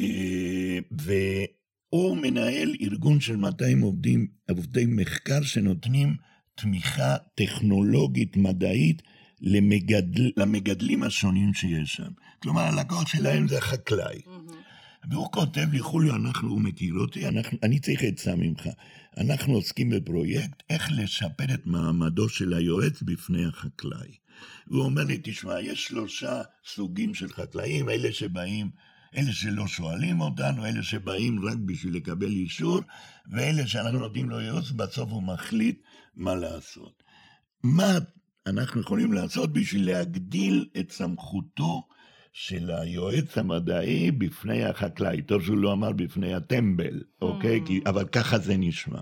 הוא 1.96 2.16
מנהל 2.16 2.74
ארגון 2.80 3.20
של 3.20 3.36
200 3.36 3.80
עובדים, 3.80 4.26
עובדי 4.50 4.84
מחקר 4.88 5.42
שנותנים 5.42 6.16
תמיכה 6.54 7.16
טכנולוגית 7.34 8.36
מדעית 8.36 9.02
למגדל, 9.40 10.30
למגדלים 10.36 11.02
השונים 11.02 11.54
שיש 11.54 11.94
שם. 11.94 12.12
כלומר, 12.42 12.60
הלקוח 12.60 13.08
שלהם 13.08 13.48
זה 13.48 13.58
החקלאי. 13.58 14.18
Mm-hmm. 14.18 15.10
והוא 15.10 15.32
כותב 15.32 15.72
לי, 15.72 15.80
חוליו, 15.80 16.16
אנחנו, 16.16 16.48
הוא 16.48 16.60
מכיר 16.60 16.94
אותי, 16.94 17.28
אנחנו, 17.28 17.58
אני 17.62 17.80
צריך 17.80 18.02
עצה 18.02 18.34
ממך. 18.36 18.68
אנחנו 19.16 19.54
עוסקים 19.54 19.90
בפרויקט 19.90 20.62
איך 20.70 20.88
לשפר 20.96 21.54
את 21.54 21.66
מעמדו 21.66 22.28
של 22.28 22.54
היועץ 22.54 23.02
בפני 23.02 23.44
החקלאי. 23.44 24.16
והוא 24.66 24.84
אומר 24.84 25.04
לי, 25.04 25.20
תשמע, 25.22 25.60
יש 25.60 25.84
שלושה 25.86 26.42
סוגים 26.66 27.14
של 27.14 27.28
חקלאים, 27.28 27.88
אלה 27.88 28.12
שבאים 28.12 28.70
אלה 29.16 29.32
שלא 29.32 29.66
שואלים 29.66 30.20
אותנו, 30.20 30.66
אלה 30.66 30.82
שבאים 30.82 31.44
רק 31.44 31.56
בשביל 31.56 31.96
לקבל 31.96 32.30
אישור, 32.30 32.80
ואלה 33.30 33.66
שאנחנו 33.66 33.98
נותנים 33.98 34.30
לו 34.30 34.40
ייעוץ, 34.40 34.70
בסוף 34.70 35.10
הוא 35.10 35.22
מחליט 35.22 35.82
מה 36.16 36.34
לעשות. 36.34 37.02
מה 37.62 37.98
אנחנו 38.46 38.80
יכולים 38.80 39.12
לעשות 39.12 39.52
בשביל 39.52 39.86
להגדיל 39.86 40.68
את 40.80 40.90
סמכותו 40.90 41.88
של 42.32 42.70
היועץ 42.70 43.38
המדעי 43.38 44.10
בפני 44.10 44.64
החקלאי? 44.64 45.22
טוב 45.22 45.42
שהוא 45.42 45.58
לא 45.58 45.72
אמר 45.72 45.92
בפני 45.92 46.34
הטמבל, 46.34 47.02
אוקיי? 47.22 47.60
כי, 47.66 47.80
אבל 47.86 48.04
ככה 48.04 48.38
זה 48.38 48.56
נשמע. 48.56 49.00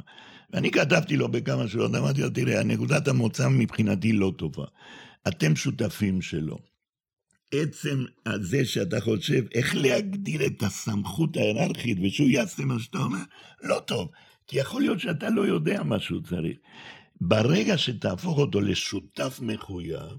ואני 0.53 0.71
כתבתי 0.71 1.17
לו 1.17 1.29
בכמה 1.29 1.69
שורות, 1.69 1.95
אמרתי 1.95 2.21
לו, 2.21 2.31
תראה, 2.31 2.65
נקודת 2.65 3.09
המוצא 3.09 3.49
מבחינתי 3.49 4.13
לא 4.13 4.33
טובה. 4.39 4.65
אתם 5.29 5.57
שותפים 5.57 6.23
שלו. 6.23 6.74
עצם 7.63 8.05
הזה 8.27 8.65
שאתה 8.65 9.01
חושב 9.01 9.45
איך 9.55 9.75
להגדיר 9.75 10.47
את 10.47 10.63
הסמכות 10.63 11.37
ההיררכית 11.37 11.99
ושהוא 12.03 12.29
יעשה 12.29 12.65
מה 12.65 12.79
שאתה 12.79 12.99
אומר, 12.99 13.23
לא 13.63 13.81
טוב. 13.81 14.09
כי 14.47 14.59
יכול 14.59 14.83
להיות 14.83 15.01
שאתה 15.01 15.31
לא 15.31 15.47
יודע 15.47 15.83
מה 15.83 16.01
שהוא 16.01 16.21
צריך. 16.29 16.57
ברגע 17.21 17.79
שתהפוך 17.79 18.39
אותו 18.39 18.61
לשותף 18.61 19.39
מחויב, 19.43 20.19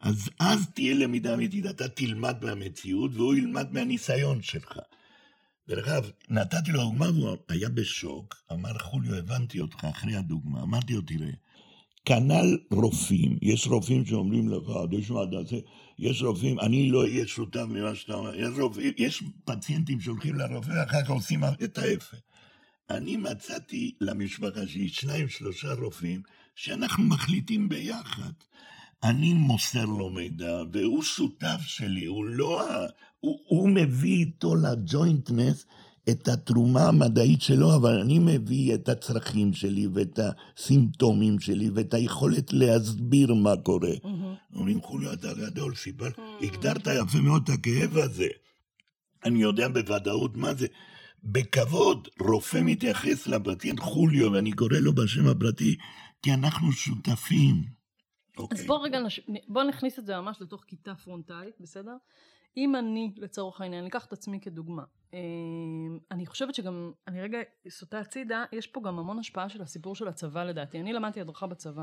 אז 0.00 0.30
אז 0.40 0.70
תהיה 0.74 0.94
למידה 0.94 1.34
אמיתית, 1.34 1.66
אתה 1.66 1.88
תלמד 1.88 2.44
מהמציאות 2.44 3.10
והוא 3.14 3.34
ילמד 3.34 3.72
מהניסיון 3.72 4.42
שלך. 4.42 4.78
דרך 5.68 5.88
אגב, 5.88 6.10
נתתי 6.28 6.72
לו 6.72 6.80
דוגמה 6.80 7.10
והוא 7.10 7.36
היה 7.48 7.68
בשוק, 7.68 8.34
אמר 8.52 8.78
חוליו, 8.78 9.14
הבנתי 9.14 9.60
אותך 9.60 9.84
אחרי 9.84 10.16
הדוגמה, 10.16 10.62
אמרתי 10.62 10.92
לו, 10.92 11.00
תראה, 11.00 11.30
כנ"ל 12.04 12.58
רופאים, 12.70 13.38
יש 13.42 13.66
רופאים 13.66 14.06
שאומרים 14.06 14.48
לך, 14.48 14.70
תשמע, 14.90 15.20
תעשה, 15.30 15.56
יש 15.98 16.22
רופאים, 16.22 16.60
אני 16.60 16.90
לא 16.90 17.02
אהיה 17.02 17.26
שותף 17.26 17.64
ממה 17.68 17.94
שאתה 17.94 18.14
אומר, 18.14 18.34
יש 18.34 18.58
רופאים, 18.58 18.92
יש 18.98 19.22
פציינטים 19.44 20.00
שהולכים 20.00 20.34
לרופא 20.34 20.70
ואחר 20.70 21.02
כך 21.04 21.10
עושים 21.10 21.44
את 21.64 21.78
ההפך. 21.78 22.14
אני 22.90 23.16
מצאתי 23.16 23.94
למשפחה 24.00 24.66
שלי 24.66 24.88
שניים, 24.88 25.28
שלושה 25.28 25.72
רופאים, 25.72 26.22
שאנחנו 26.54 27.04
מחליטים 27.04 27.68
ביחד. 27.68 28.32
אני 29.02 29.32
מוסר 29.34 29.84
לו 29.84 30.10
מידע, 30.10 30.62
והוא 30.72 31.02
שותף 31.02 31.60
שלי, 31.60 32.06
הוא 32.06 32.24
לא... 32.24 32.62
הוא, 33.20 33.38
הוא 33.46 33.68
מביא 33.68 34.16
איתו 34.16 34.54
לג'וינטנס 34.54 35.66
את 36.10 36.28
התרומה 36.28 36.88
המדעית 36.88 37.42
שלו, 37.42 37.76
אבל 37.76 38.00
אני 38.00 38.18
מביא 38.18 38.74
את 38.74 38.88
הצרכים 38.88 39.52
שלי 39.52 39.86
ואת 39.86 40.18
הסימפטומים 40.18 41.40
שלי 41.40 41.70
ואת 41.74 41.94
היכולת 41.94 42.52
להסביר 42.52 43.34
מה 43.34 43.56
קורה. 43.56 43.94
אומרים, 44.54 44.80
חוליו, 44.80 45.12
אתה 45.12 45.34
גדול, 45.34 45.74
סיפר, 45.74 46.08
הגדרת 46.42 46.86
יפה 46.86 47.18
מאוד 47.18 47.42
את 47.44 47.58
הכאב 47.58 47.96
הזה. 47.96 48.28
אני 49.24 49.42
יודע 49.42 49.68
בוודאות 49.68 50.36
מה 50.36 50.54
זה. 50.54 50.66
בכבוד, 51.24 52.08
רופא 52.20 52.60
מתייחס 52.62 53.26
לפציינט 53.26 53.80
חוליו, 53.80 54.32
ואני 54.32 54.52
קורא 54.52 54.78
לו 54.78 54.94
בשם 54.94 55.28
הפרטי, 55.28 55.76
כי 56.22 56.34
אנחנו 56.34 56.72
שותפים. 56.72 57.54
אז 58.36 58.42
אוקיי. 58.42 58.66
בוא 58.66 58.84
רגע, 58.84 59.00
נש... 59.00 59.20
בוא 59.48 59.62
נכניס 59.64 59.98
את 59.98 60.06
זה 60.06 60.16
ממש 60.16 60.36
לתוך 60.40 60.64
כיתה 60.66 60.94
פרונטלית, 60.94 61.54
בסדר? 61.60 61.96
אם 62.56 62.76
אני, 62.76 63.12
לצורך 63.16 63.60
העניין, 63.60 63.80
אני 63.80 63.88
אקח 63.88 64.04
את 64.04 64.12
עצמי 64.12 64.40
כדוגמה, 64.40 64.82
אני 66.10 66.26
חושבת 66.26 66.54
שגם, 66.54 66.92
אני 67.08 67.20
רגע 67.20 67.38
סוטה 67.68 67.98
הצידה, 67.98 68.44
יש 68.52 68.66
פה 68.66 68.80
גם 68.84 68.98
המון 68.98 69.18
השפעה 69.18 69.48
של 69.48 69.62
הסיפור 69.62 69.94
של 69.94 70.08
הצבא 70.08 70.44
לדעתי. 70.44 70.80
אני 70.80 70.92
למדתי 70.92 71.20
הדרכה 71.20 71.46
בצבא. 71.46 71.82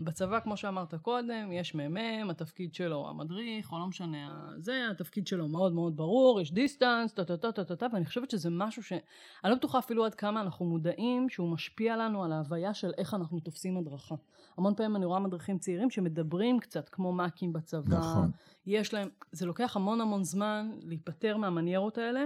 בצבא, 0.00 0.40
כמו 0.40 0.56
שאמרת 0.56 0.94
קודם, 0.94 1.52
יש 1.52 1.74
מ"מ, 1.74 2.30
התפקיד 2.30 2.74
שלו 2.74 3.08
המדריך, 3.08 3.72
או 3.72 3.78
לא 3.78 3.86
משנה, 3.86 4.48
זה, 4.58 4.86
התפקיד 4.90 5.26
שלו 5.26 5.48
מאוד 5.48 5.72
מאוד 5.72 5.96
ברור, 5.96 6.40
יש 6.40 6.52
דיסטנס, 6.52 7.12
טה-טה-טה-טה-טה, 7.12 7.86
ואני 7.92 8.06
חושבת 8.06 8.30
שזה 8.30 8.50
משהו 8.50 8.82
ש... 8.82 8.92
אני 8.92 9.50
לא 9.50 9.54
בטוחה 9.54 9.78
אפילו 9.78 10.04
עד 10.04 10.14
כמה 10.14 10.40
אנחנו 10.40 10.66
מודעים 10.66 11.28
שהוא 11.28 11.52
משפיע 11.52 11.96
לנו 11.96 12.24
על 12.24 12.32
ההוויה 12.32 12.74
של 12.74 12.90
איך 12.98 13.14
אנחנו 13.14 13.40
תופסים 13.40 13.76
הדרכה. 13.76 14.14
המון 14.58 14.74
פעמים 14.74 14.96
אני 14.96 15.04
רואה 15.04 15.20
מדריכים 15.20 15.58
צעירים 15.58 15.90
שמדברים 15.90 16.60
קצת 16.60 16.88
כמו 16.88 17.12
מאקים 17.12 17.52
בצבא. 17.52 17.98
נכון. 17.98 18.30
יש 18.66 18.94
להם, 18.94 19.08
זה 19.32 19.46
לוקח 19.46 19.76
המון 19.76 20.00
המון 20.00 20.24
זמן 20.24 20.70
להיפטר 20.82 21.36
מהמניירות 21.36 21.98
האלה. 21.98 22.24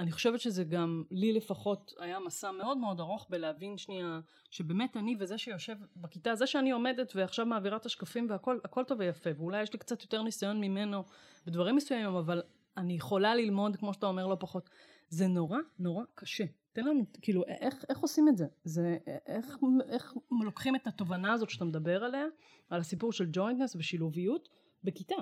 אני 0.00 0.12
חושבת 0.12 0.40
שזה 0.40 0.64
גם, 0.64 1.04
לי 1.10 1.32
לפחות, 1.32 1.94
היה 1.98 2.18
מסע 2.18 2.50
מאוד 2.50 2.78
מאוד 2.78 3.00
ארוך 3.00 3.26
בלהבין 3.30 3.78
שנייה, 3.78 4.20
שבאמת 4.50 4.96
אני 4.96 5.16
וזה 5.18 5.38
שיושב 5.38 5.76
בכיתה, 5.96 6.34
זה 6.34 6.46
שאני 6.46 6.70
עומדת 6.70 7.12
ועכשיו 7.16 7.46
מעבירה 7.46 7.76
את 7.76 7.86
השקפים 7.86 8.26
והכל, 8.30 8.58
הכל 8.64 8.84
טוב 8.84 9.00
ויפה, 9.00 9.30
ואולי 9.36 9.62
יש 9.62 9.72
לי 9.72 9.78
קצת 9.78 10.02
יותר 10.02 10.22
ניסיון 10.22 10.60
ממנו 10.60 11.04
בדברים 11.46 11.76
מסוימים, 11.76 12.14
אבל 12.14 12.42
אני 12.76 12.92
יכולה 12.92 13.34
ללמוד, 13.34 13.76
כמו 13.76 13.94
שאתה 13.94 14.06
אומר, 14.06 14.26
לא 14.26 14.36
פחות. 14.40 14.70
זה 15.08 15.26
נורא 15.26 15.58
נורא 15.78 16.04
קשה. 16.14 16.44
תן 16.72 16.84
לנו, 16.84 17.06
כאילו, 17.22 17.44
איך, 17.46 17.84
איך 17.88 17.98
עושים 17.98 18.28
את 18.28 18.36
זה? 18.36 18.46
זה 18.64 18.98
איך, 19.26 19.56
איך 19.88 20.14
לוקחים 20.44 20.76
את 20.76 20.86
התובנה 20.86 21.32
הזאת 21.32 21.50
שאתה 21.50 21.64
מדבר 21.64 22.04
עליה, 22.04 22.24
על 22.68 22.80
הסיפור 22.80 23.12
של 23.12 23.28
ג'וינטנס 23.32 23.76
ושילוביות, 23.76 24.48
בכיתה. 24.84 25.16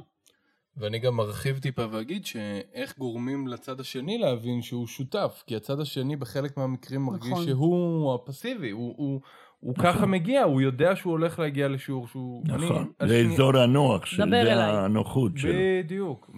ואני 0.81 0.99
גם 0.99 1.21
ארחיב 1.21 1.59
טיפה 1.59 1.87
ואגיד 1.91 2.27
שאיך 2.27 2.99
גורמים 2.99 3.49
לצד 3.49 3.81
השני 3.81 4.19
להבין 4.19 4.63
שהוא 4.63 4.87
שותף, 4.87 5.43
כי 5.47 5.57
הצד 5.57 5.81
השני 5.81 6.17
בחלק 6.17 6.57
מהמקרים 6.57 7.03
מרגיש 7.03 7.33
נכון. 7.33 7.47
שהוא 7.47 8.15
הפסיבי, 8.15 8.71
הוא, 8.71 8.95
הוא, 8.97 9.21
הוא 9.61 9.75
נכון. 9.79 9.93
ככה 9.93 10.07
מגיע, 10.07 10.43
הוא 10.43 10.61
יודע 10.61 10.97
שהוא 10.97 11.11
הולך 11.11 11.39
להגיע 11.39 11.69
לשיעור 11.69 12.09
שהוא... 12.09 12.45
נכון, 12.47 12.93
זה 12.99 13.05
השני... 13.05 13.35
אזור 13.35 13.57
הנוח 13.57 14.07
שלו, 14.07 14.31
זה 14.31 14.55
הנוחות 14.55 15.33
שלו. 15.37 15.53
בדיוק. 15.85 16.31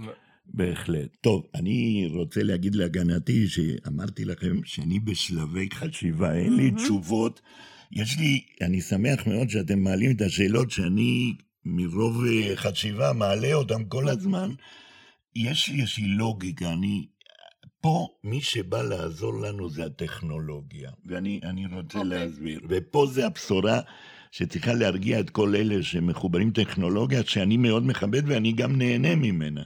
בהחלט. 0.54 1.16
טוב, 1.20 1.46
אני 1.54 2.10
רוצה 2.14 2.42
להגיד 2.42 2.74
להגנתי 2.74 3.48
שאמרתי 3.48 4.24
לכם 4.24 4.64
שאני 4.64 5.00
בשלבי 5.00 5.68
חשיבה, 5.74 6.34
אין 6.34 6.56
לי 6.56 6.70
תשובות. 6.70 7.40
יש 7.92 8.18
לי, 8.18 8.40
אני 8.66 8.80
שמח 8.80 9.26
מאוד 9.26 9.50
שאתם 9.50 9.78
מעלים 9.78 10.16
את 10.16 10.20
השאלות 10.20 10.70
שאני 10.70 11.34
מרוב 11.64 12.24
אה, 12.24 12.56
חשיבה 12.56 13.12
מעלה 13.12 13.54
אותן 13.54 13.82
כל 13.88 14.08
הזמן. 14.08 14.50
יש 15.36 15.68
לי 15.68 15.80
איזושהי 15.80 16.08
לוגיקה, 16.08 16.72
אני... 16.72 17.06
פה 17.80 18.08
מי 18.24 18.40
שבא 18.40 18.82
לעזור 18.82 19.40
לנו 19.40 19.70
זה 19.70 19.84
הטכנולוגיה, 19.84 20.90
ואני 21.06 21.40
רוצה 21.72 21.98
okay. 21.98 22.02
אוקיי. 22.02 22.18
להסביר. 22.18 22.60
ופה 22.68 23.06
זה 23.06 23.26
הבשורה 23.26 23.80
שצריכה 24.30 24.72
להרגיע 24.72 25.20
את 25.20 25.30
כל 25.30 25.56
אלה 25.56 25.82
שמחוברים 25.82 26.50
טכנולוגיה, 26.50 27.24
שאני 27.24 27.56
מאוד 27.56 27.86
מכבד 27.86 28.22
ואני 28.26 28.52
גם 28.52 28.76
נהנה 28.76 29.14
ממנה. 29.14 29.62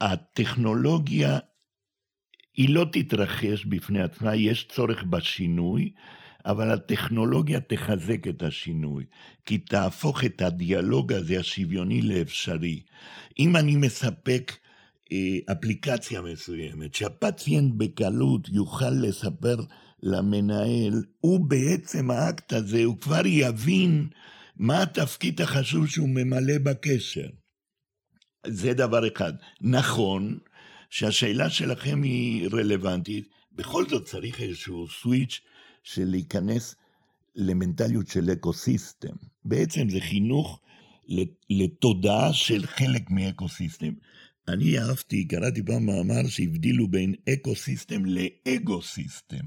הטכנולוגיה 0.00 1.38
היא 2.56 2.74
לא 2.74 2.86
תתרחש 2.92 3.64
בפני 3.64 4.02
עצמה, 4.02 4.34
יש 4.34 4.68
צורך 4.68 5.02
בשינוי, 5.02 5.92
אבל 6.46 6.70
הטכנולוגיה 6.70 7.60
תחזק 7.60 8.28
את 8.28 8.42
השינוי, 8.42 9.04
כי 9.46 9.58
תהפוך 9.58 10.24
את 10.24 10.42
הדיאלוג 10.42 11.12
הזה 11.12 11.40
השוויוני 11.40 12.02
לאפשרי. 12.02 12.82
אם 13.38 13.56
אני 13.56 13.76
מספק 13.76 14.52
אה, 15.12 15.52
אפליקציה 15.52 16.22
מסוימת, 16.22 16.94
שהפציינט 16.94 17.74
בקלות 17.76 18.48
יוכל 18.48 18.90
לספר 18.90 19.56
למנהל, 20.02 21.04
הוא 21.20 21.40
בעצם 21.40 22.10
האקט 22.10 22.52
הזה, 22.52 22.84
הוא 22.84 22.98
כבר 22.98 23.26
יבין 23.26 24.08
מה 24.56 24.82
התפקיד 24.82 25.40
החשוב 25.40 25.86
שהוא 25.86 26.08
ממלא 26.08 26.58
בקשר. 26.62 27.28
זה 28.46 28.74
דבר 28.74 29.08
אחד. 29.08 29.32
נכון 29.60 30.38
שהשאלה 30.90 31.50
שלכם 31.50 32.02
היא 32.02 32.48
רלוונטית, 32.52 33.28
בכל 33.52 33.88
זאת 33.88 34.04
צריך 34.04 34.42
איזשהו 34.42 34.88
switch 34.88 35.40
של 35.82 36.04
להיכנס 36.04 36.74
למנטליות 37.36 38.08
של 38.08 38.30
ecosystem. 38.32 39.16
בעצם 39.44 39.88
זה 39.88 40.00
חינוך 40.00 40.60
לתודעה 41.50 42.32
של 42.32 42.66
חלק 42.66 43.10
מ 43.10 43.17
ecosystem. 43.17 43.92
אני 44.48 44.78
אהבתי, 44.78 45.24
קראתי 45.24 45.62
פעם 45.62 45.86
מאמר 45.86 46.28
שהבדילו 46.28 46.88
בין 46.88 47.14
ecosystem 47.28 48.02
ל 48.04 48.16
ego-system. 48.16 49.44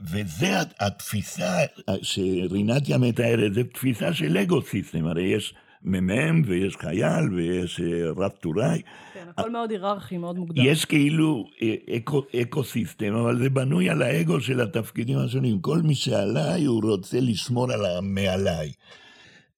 וזה 0.00 0.60
התפיסה 0.80 1.56
שרינתיה 2.02 2.98
מתארת, 2.98 3.54
זו 3.54 3.60
תפיסה 3.74 4.14
של 4.14 4.38
ego-system, 4.38 5.06
הרי 5.06 5.36
יש 5.36 5.54
מ"מ 5.86 6.42
ויש 6.46 6.76
חייל 6.76 7.34
ויש 7.34 7.80
אה, 7.80 8.10
רב 8.16 8.30
טוראי. 8.30 8.82
כן, 9.14 9.26
הכל 9.28 9.50
מאוד 9.50 9.70
היררכי, 9.70 10.18
מאוד 10.18 10.38
מוגדר. 10.38 10.62
יש 10.64 10.84
כאילו 10.84 11.48
אה, 11.62 11.96
eco, 11.96 12.22
ecosystem, 12.42 13.14
אבל 13.14 13.38
זה 13.38 13.50
בנוי 13.50 13.90
על 13.90 14.02
האגו 14.02 14.40
של 14.40 14.60
התפקידים 14.60 15.18
השונים. 15.18 15.60
כל 15.60 15.82
מי 15.82 15.94
שעליי, 15.94 16.64
הוא 16.64 16.82
רוצה 16.82 17.20
לשמור 17.20 17.72
על 17.72 17.84
המעליי. 17.84 18.72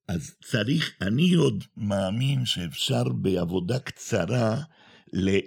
אז 0.09 0.35
צריך, 0.45 0.95
אני 1.01 1.35
עוד 1.35 1.65
מאמין 1.77 2.47
שאפשר 2.47 3.05
בעבודה 3.05 3.79
קצרה 3.79 4.57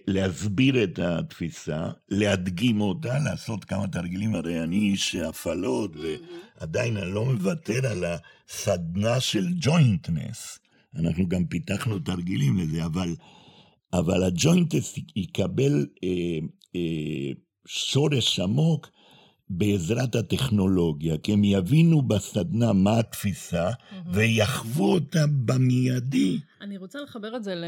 להסביר 0.08 0.84
את 0.84 1.00
התפיסה, 1.00 1.90
להדגים 2.10 2.82
אותה, 2.82 3.20
לעשות 3.20 3.66
כמה 3.66 3.88
תרגילים, 3.88 4.36
הרי 4.36 4.64
אני 4.64 4.76
איש 4.76 5.16
הפעלות, 5.16 5.92
ועדיין 5.96 6.98
אני 6.98 7.12
לא 7.12 7.26
מוותר 7.26 7.88
על 7.88 8.06
הסדנה 8.06 9.20
של 9.20 9.48
jointness. 9.60 10.61
אנחנו 10.96 11.28
גם 11.28 11.46
פיתחנו 11.46 12.00
תרגילים 12.00 12.58
לזה, 12.58 12.86
אבל, 12.86 13.16
אבל 13.94 14.24
הג'וינטס 14.24 15.00
יקבל 15.16 15.86
אה, 16.04 16.10
אה, 16.76 17.32
שורש 17.66 18.40
עמוק 18.40 18.90
בעזרת 19.54 20.16
הטכנולוגיה, 20.16 21.18
כי 21.18 21.34
הם 21.34 21.44
יבינו 21.44 22.02
בסדנה 22.02 22.74
מה 22.74 23.00
התפיסה 23.00 23.70
mm-hmm. 23.70 23.96
ויחוו 24.08 24.94
אותה 24.94 25.20
במיידי. 25.46 26.40
אני 26.62 26.78
רוצה 26.78 27.02
לחבר 27.02 27.36
את 27.36 27.44
זה 27.44 27.56
ל... 27.56 27.66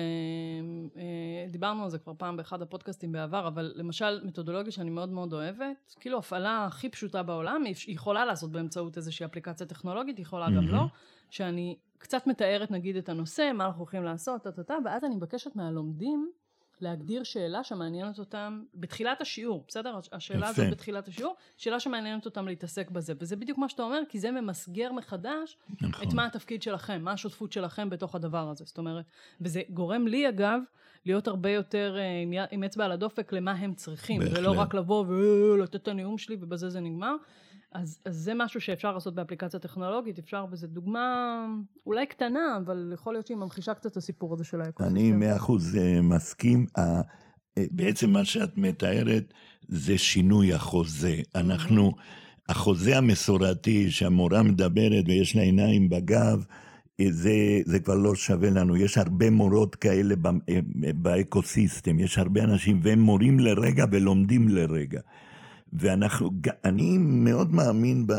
אה, 0.97 1.51
דיברנו 1.51 1.83
על 1.83 1.89
זה 1.89 1.99
כבר 1.99 2.13
פעם 2.17 2.37
באחד 2.37 2.61
הפודקאסטים 2.61 3.11
בעבר, 3.11 3.47
אבל 3.47 3.73
למשל 3.75 4.21
מתודולוגיה 4.25 4.71
שאני 4.71 4.89
מאוד 4.89 5.09
מאוד 5.09 5.33
אוהבת, 5.33 5.95
כאילו 5.99 6.17
הפעלה 6.17 6.65
הכי 6.65 6.89
פשוטה 6.89 7.23
בעולם, 7.23 7.63
היא 7.65 7.75
יכולה 7.87 8.25
לעשות 8.25 8.51
באמצעות 8.51 8.97
איזושהי 8.97 9.25
אפליקציה 9.25 9.67
טכנולוגית, 9.67 10.17
היא 10.17 10.23
יכולה 10.23 10.47
mm-hmm. 10.47 10.55
גם 10.55 10.67
לא, 10.67 10.85
שאני 11.29 11.75
קצת 12.03 12.27
מתארת 12.27 12.71
נגיד 12.71 12.95
את 12.95 13.09
הנושא, 13.09 13.51
מה 13.53 13.65
אנחנו 13.65 13.79
הולכים 13.79 14.03
לעשות, 14.03 14.43
טה-טה-טה, 14.43 14.77
ואז 14.85 15.03
אני 15.03 15.15
מבקשת 15.15 15.55
מהלומדים 15.55 16.31
להגדיר 16.81 17.23
שאלה 17.23 17.63
שמעניינת 17.63 18.19
אותם 18.19 18.63
בתחילת 18.75 19.21
השיעור, 19.21 19.63
בסדר? 19.67 19.99
השאלה 20.11 20.47
הזאת 20.47 20.71
בתחילת 20.71 21.07
השיעור, 21.07 21.35
שאלה 21.57 21.79
שמעניינת 21.79 22.25
אותם 22.25 22.47
להתעסק 22.47 22.91
בזה, 22.91 23.13
וזה 23.19 23.35
בדיוק 23.35 23.57
מה 23.57 23.69
שאתה 23.69 23.83
אומר, 23.83 23.99
כי 24.09 24.19
זה 24.19 24.31
ממסגר 24.31 24.91
מחדש 24.91 25.57
נכון. 25.81 26.07
את 26.07 26.13
מה 26.13 26.25
התפקיד 26.25 26.61
שלכם, 26.61 27.01
מה 27.01 27.11
השותפות 27.11 27.51
שלכם 27.51 27.89
בתוך 27.89 28.15
הדבר 28.15 28.49
הזה, 28.49 28.63
זאת 28.65 28.77
אומרת, 28.77 29.05
וזה 29.41 29.61
גורם 29.69 30.07
לי 30.07 30.29
אגב, 30.29 30.59
להיות 31.05 31.27
הרבה 31.27 31.49
יותר 31.49 31.95
אה, 31.99 32.21
עם, 32.21 32.33
עם 32.51 32.63
אצבע 32.63 32.85
על 32.85 32.91
הדופק 32.91 33.33
למה 33.33 33.51
הם 33.51 33.73
צריכים, 33.73 34.19
בהחלט. 34.19 34.37
ולא 34.37 34.59
רק 34.59 34.73
לבוא 34.73 35.05
ולתת 35.07 35.75
את 35.75 35.87
הנאום 35.87 36.17
שלי 36.17 36.37
ובזה 36.41 36.69
זה 36.69 36.79
נגמר. 36.79 37.15
אז, 37.73 37.99
אז 38.05 38.15
זה 38.15 38.33
משהו 38.35 38.61
שאפשר 38.61 38.93
לעשות 38.93 39.15
באפליקציה 39.15 39.59
טכנולוגית, 39.59 40.19
אפשר, 40.19 40.45
וזו 40.51 40.67
דוגמה 40.67 41.45
אולי 41.85 42.05
קטנה, 42.05 42.57
אבל 42.57 42.91
יכול 42.93 43.13
להיות 43.13 43.27
שהיא 43.27 43.37
ממחישה 43.37 43.73
קצת 43.73 43.91
את 43.91 43.97
הסיפור 43.97 44.33
הזה 44.33 44.43
של 44.43 44.61
האקוסיסטם. 44.61 44.95
אני 44.95 45.11
מאה 45.11 45.35
אחוז 45.35 45.77
אה, 45.77 46.01
מסכים. 46.01 46.65
אה, 46.77 47.01
בעצם 47.71 48.09
מה 48.09 48.25
שאת 48.25 48.57
מתארת 48.57 49.33
זה 49.67 49.97
שינוי 49.97 50.53
החוזה. 50.53 51.15
אנחנו, 51.35 51.91
החוזה 52.49 52.97
המסורתי 52.97 53.91
שהמורה 53.91 54.43
מדברת 54.43 55.03
ויש 55.07 55.35
לה 55.35 55.41
עיניים 55.41 55.89
בגב, 55.89 56.45
אה, 56.99 57.05
זה, 57.09 57.33
זה 57.65 57.79
כבר 57.79 57.95
לא 57.95 58.15
שווה 58.15 58.49
לנו. 58.49 58.77
יש 58.77 58.97
הרבה 58.97 59.29
מורות 59.29 59.75
כאלה 59.75 60.15
באקוסיסטם, 60.95 61.99
יש 61.99 62.17
הרבה 62.17 62.43
אנשים, 62.43 62.79
והם 62.83 62.99
מורים 62.99 63.39
לרגע 63.39 63.85
ולומדים 63.91 64.47
לרגע. 64.47 65.01
ואנחנו, 65.73 66.29
אני 66.65 66.97
מאוד 66.97 67.53
מאמין 67.53 68.07
ב, 68.07 68.13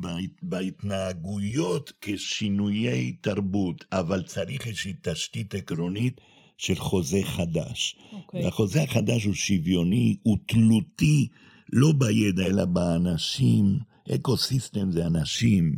ב, 0.00 0.06
בהתנהגויות 0.42 1.92
כשינויי 2.00 3.12
תרבות, 3.20 3.84
אבל 3.92 4.22
צריך 4.22 4.66
איזושהי 4.66 4.94
תשתית 5.02 5.54
עקרונית 5.54 6.20
של 6.56 6.74
חוזה 6.74 7.20
חדש. 7.22 7.96
Okay. 7.96 8.14
אוקיי. 8.14 8.44
והחוזה 8.44 8.82
החדש 8.82 9.24
הוא 9.24 9.34
שוויוני, 9.34 10.16
הוא 10.22 10.38
תלותי, 10.46 11.28
לא 11.72 11.92
בידע, 11.98 12.46
אלא 12.46 12.64
באנשים. 12.64 13.78
אקו 14.14 14.36
סיסטם 14.36 14.90
זה 14.90 15.06
אנשים. 15.06 15.76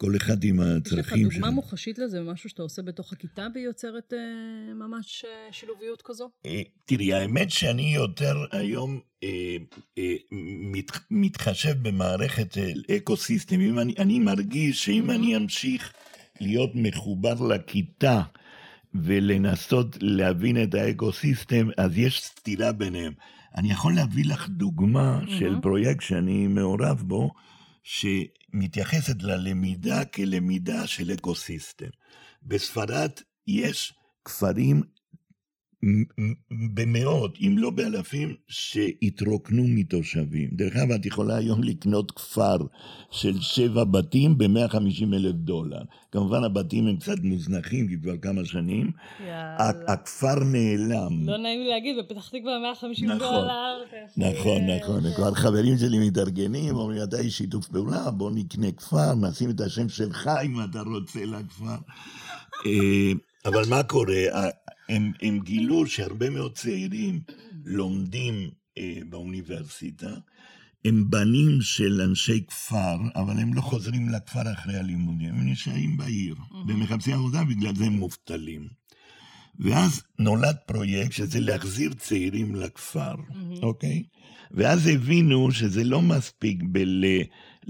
כל 0.00 0.16
אחד 0.16 0.44
עם 0.44 0.60
הצרכים 0.60 1.02
שלו. 1.04 1.16
יש 1.16 1.26
לך 1.26 1.34
דוגמה 1.34 1.50
מוחשית 1.50 1.98
לזה, 1.98 2.22
משהו 2.22 2.48
שאתה 2.50 2.62
עושה 2.62 2.82
בתוך 2.82 3.12
הכיתה 3.12 3.46
והיא 3.54 3.64
יוצרת 3.64 4.12
אה, 4.12 4.74
ממש 4.74 5.24
אה, 5.28 5.52
שילוביות 5.52 6.02
כזו? 6.02 6.30
אה, 6.46 6.62
תראי, 6.84 7.12
האמת 7.12 7.50
שאני 7.50 7.94
יותר 7.94 8.36
היום 8.52 9.00
אה, 9.22 9.56
אה, 9.98 10.14
מת, 10.72 10.90
מתחשב 11.10 11.74
במערכת 11.82 12.54
אקו-סיסטמים. 12.96 13.78
אני, 13.78 13.94
אני 13.98 14.18
מרגיש 14.18 14.84
שאם 14.84 15.10
אני 15.10 15.36
אמשיך 15.36 15.92
להיות 16.40 16.70
מחובר 16.74 17.34
לכיתה 17.46 18.22
ולנסות 18.94 19.96
להבין 20.00 20.62
את 20.62 20.74
ה 20.74 20.82
ecosystem, 20.82 21.68
אז 21.76 21.98
יש 21.98 22.20
סתירה 22.20 22.72
ביניהם. 22.72 23.12
אני 23.56 23.70
יכול 23.72 23.94
להביא 23.94 24.24
לך 24.24 24.48
דוגמה 24.48 25.20
של 25.38 25.54
פרויקט 25.62 26.00
שאני 26.02 26.46
מעורב 26.46 27.02
בו, 27.06 27.30
שמתייחסת 28.52 29.22
ללמידה 29.22 30.04
כלמידה 30.04 30.86
של 30.86 31.12
ecosystem. 31.12 31.90
בספרד 32.42 33.10
יש 33.46 33.94
כפרים 34.24 34.82
במאות, 36.74 37.38
אם 37.40 37.54
לא 37.58 37.70
באלפים, 37.70 38.34
שהתרוקנו 38.48 39.62
מתושבים. 39.68 40.50
דרך 40.52 40.76
אגב, 40.76 40.90
את 40.92 41.06
יכולה 41.06 41.36
היום 41.36 41.62
לקנות 41.62 42.10
כפר 42.10 42.56
של 43.10 43.40
שבע 43.40 43.84
בתים 43.84 44.38
ב-150 44.38 45.14
אלף 45.14 45.34
דולר. 45.34 45.82
כמובן 46.12 46.44
הבתים 46.44 46.86
הם 46.86 46.96
קצת 46.96 47.18
מוזנחים, 47.22 47.88
כי 47.88 47.96
כבר 48.02 48.16
כמה 48.16 48.44
שנים. 48.44 48.90
יאללה. 49.20 49.70
הכפר 49.88 50.34
נעלם. 50.44 51.28
לא 51.28 51.36
נעים 51.36 51.60
לי 51.60 51.68
להגיד, 51.68 51.96
בפתח 51.98 52.28
תקווה 52.28 52.58
150 52.58 53.10
נכון, 53.10 53.18
דולר. 53.18 53.84
נכון, 54.16 54.66
נכון. 54.66 55.12
כבר 55.16 55.34
חברים 55.34 55.78
שלי 55.78 56.08
מתארגנים, 56.08 56.76
אומרים, 56.76 57.02
אתה 57.02 57.18
איש 57.18 57.38
שיתוף 57.38 57.68
פעולה, 57.68 58.10
בוא 58.10 58.30
נקנה 58.34 58.72
כפר, 58.72 59.14
נשים 59.14 59.50
את 59.50 59.60
השם 59.60 59.88
שלך 59.88 60.30
אם 60.44 60.64
אתה 60.70 60.80
רוצה 60.80 61.24
לכפר. 61.24 61.76
אה, 62.66 63.12
אבל 63.44 63.62
מה 63.70 63.82
קורה? 63.82 64.24
הם, 64.90 65.12
הם 65.22 65.40
גילו 65.40 65.86
שהרבה 65.86 66.30
מאוד 66.30 66.54
צעירים 66.54 67.20
לומדים 67.64 68.50
אה, 68.78 68.98
באוניברסיטה, 69.08 70.10
הם 70.84 71.10
בנים 71.10 71.62
של 71.62 72.00
אנשי 72.00 72.44
כפר, 72.48 72.96
אבל 73.14 73.38
הם 73.38 73.54
לא 73.54 73.60
חוזרים 73.60 74.08
לכפר 74.08 74.52
אחרי 74.52 74.76
הלימודים, 74.76 75.34
הם 75.34 75.48
נשארים 75.48 75.96
בעיר, 75.96 76.34
ומחפשים 76.68 77.14
עבודה, 77.14 77.44
בגלל 77.44 77.74
זה 77.74 77.84
הם 77.84 77.92
מובטלים. 77.92 78.68
ואז 79.58 80.02
נולד 80.18 80.56
פרויקט 80.66 81.12
שזה 81.12 81.40
להחזיר 81.40 81.92
צעירים 81.92 82.54
לכפר, 82.54 83.14
אוקיי? 83.62 84.02
ואז 84.50 84.86
הבינו 84.86 85.52
שזה 85.52 85.84
לא 85.84 86.02
מספיק 86.02 86.62
בל... 86.62 87.04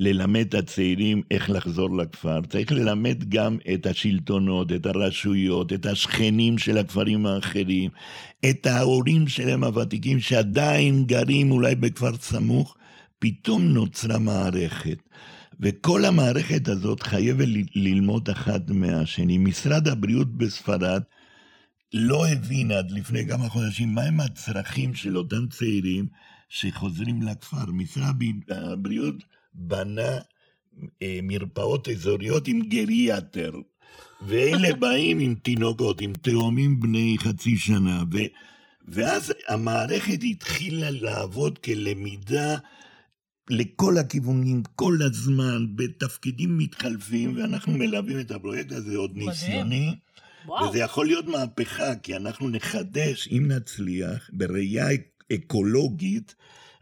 ללמד 0.03 0.47
את 0.49 0.55
הצעירים 0.55 1.23
איך 1.31 1.51
לחזור 1.51 1.97
לכפר, 1.97 2.41
צריך 2.49 2.73
ללמד 2.73 3.25
גם 3.29 3.59
את 3.75 3.87
השלטונות, 3.87 4.73
את 4.73 4.87
הרשויות, 4.87 5.73
את 5.73 5.87
השכנים 5.87 6.59
של 6.59 6.79
הכפרים 6.79 7.27
האחרים, 7.27 7.91
את 8.51 8.67
ההורים 8.67 9.29
שלהם 9.29 9.65
הוותיקים 9.65 10.21
שעדיין 10.21 11.05
גרים 11.05 11.51
אולי 11.51 11.75
בכפר 11.75 12.17
סמוך, 12.17 12.77
פתאום 13.19 13.63
נוצרה 13.63 14.19
מערכת. 14.19 14.99
וכל 15.61 16.05
המערכת 16.05 16.69
הזאת 16.69 17.03
חייבת 17.03 17.49
ללמוד 17.75 18.31
אחד 18.31 18.73
מהשני. 18.73 19.39
משרד 19.39 19.89
הבריאות 19.89 20.37
בספרד 20.37 21.03
לא 21.95 22.29
הבין 22.29 22.71
עד 22.71 22.91
לפני 22.91 23.29
כמה 23.29 23.49
חודשים 23.49 23.95
מהם 23.95 24.21
הצרכים 24.21 24.95
של 24.95 25.17
אותם 25.17 25.47
צעירים 25.51 26.07
שחוזרים 26.49 27.23
לכפר. 27.23 27.67
משרד 27.73 28.15
הבריאות 28.51 29.15
בנה 29.55 30.19
אה, 31.03 31.19
מרפאות 31.23 31.89
אזוריות 31.89 32.49
עם 32.49 32.61
גריאטר, 32.61 33.53
ואלה 34.27 34.75
באים 34.81 35.19
עם 35.19 35.35
תינוקות, 35.35 36.01
עם 36.01 36.13
תאומים 36.13 36.81
בני 36.81 37.17
חצי 37.19 37.57
שנה, 37.57 38.03
ו, 38.13 38.19
ואז 38.89 39.33
המערכת 39.49 40.19
התחילה 40.23 40.91
לעבוד 40.91 41.59
כלמידה 41.59 42.57
לכל 43.51 43.99
הכיוונים, 43.99 44.63
כל 44.75 44.99
הזמן, 45.03 45.67
בתפקידים 45.75 46.59
מתחלפים, 46.59 47.37
ואנחנו 47.37 47.73
מלווים 47.73 48.21
את 48.21 48.31
הפרויקט 48.31 48.73
הזה 48.73 48.97
עוד 48.97 49.17
ניסיוני. 49.17 49.95
וואו. 50.47 50.69
וזה 50.69 50.79
יכול 50.79 51.07
להיות 51.07 51.27
מהפכה, 51.27 51.95
כי 51.95 52.17
אנחנו 52.17 52.49
נחדש, 52.49 53.29
אם 53.29 53.49
נצליח, 53.49 54.31
בראייה 54.33 54.87
אקולוגית, 55.33 56.35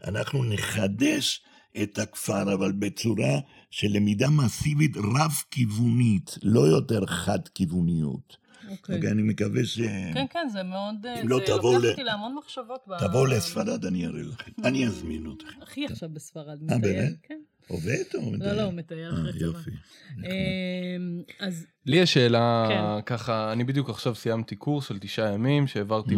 אנחנו 0.03 0.43
נחדש 0.43 1.41
את 1.83 1.97
הכפר, 1.97 2.53
אבל 2.53 2.71
בצורה 2.71 3.39
של 3.71 3.87
למידה 3.91 4.29
מסיבית 4.29 4.97
רב-כיוונית, 4.97 6.37
לא 6.43 6.59
יותר 6.59 7.05
חד-כיווניות. 7.05 8.37
אוקיי. 8.69 8.95
Okay. 8.95 8.97
אוקיי, 8.97 9.11
אני 9.11 9.21
מקווה 9.21 9.65
ש... 9.65 9.79
כן, 10.13 10.25
כן, 10.29 10.47
זה 10.53 10.63
מאוד... 10.63 11.05
אם 11.05 11.27
לא, 11.27 11.37
זה 11.37 11.53
לוקח 11.53 11.63
אותי 11.63 12.03
להמון 12.03 12.35
מחשבות. 12.35 12.87
תבואו 12.99 13.25
לספרד, 13.25 13.85
אני 13.85 14.05
אראה 14.05 14.21
לכם. 14.21 14.51
אני 14.63 14.87
אזמין 14.87 15.33
אתכם. 15.37 15.61
אחי 15.63 15.85
עכשיו 15.85 16.09
בספרד. 16.09 16.71
אה, 16.71 16.77
באמת? 16.77 17.13
כן. 17.23 17.39
עובד 17.69 18.03
או 18.15 18.31
מטייל? 18.31 18.51
לא, 18.51 18.53
לא, 18.53 18.61
הוא 18.61 18.73
מטייל 18.73 19.13
אחרי 19.13 19.33
צבא. 19.33 19.45
יופי. 19.45 19.71
אמ, 20.17 21.21
אז... 21.39 21.65
לי 21.85 21.97
יש 21.97 22.13
שאלה, 22.13 22.65
כן. 22.69 23.01
ככה, 23.05 23.51
אני 23.51 23.63
בדיוק 23.63 23.89
עכשיו 23.89 24.15
סיימתי 24.15 24.55
קורס 24.55 24.87
של 24.87 24.99
תשעה 24.99 25.33
ימים 25.33 25.67
שהעברתי 25.67 26.15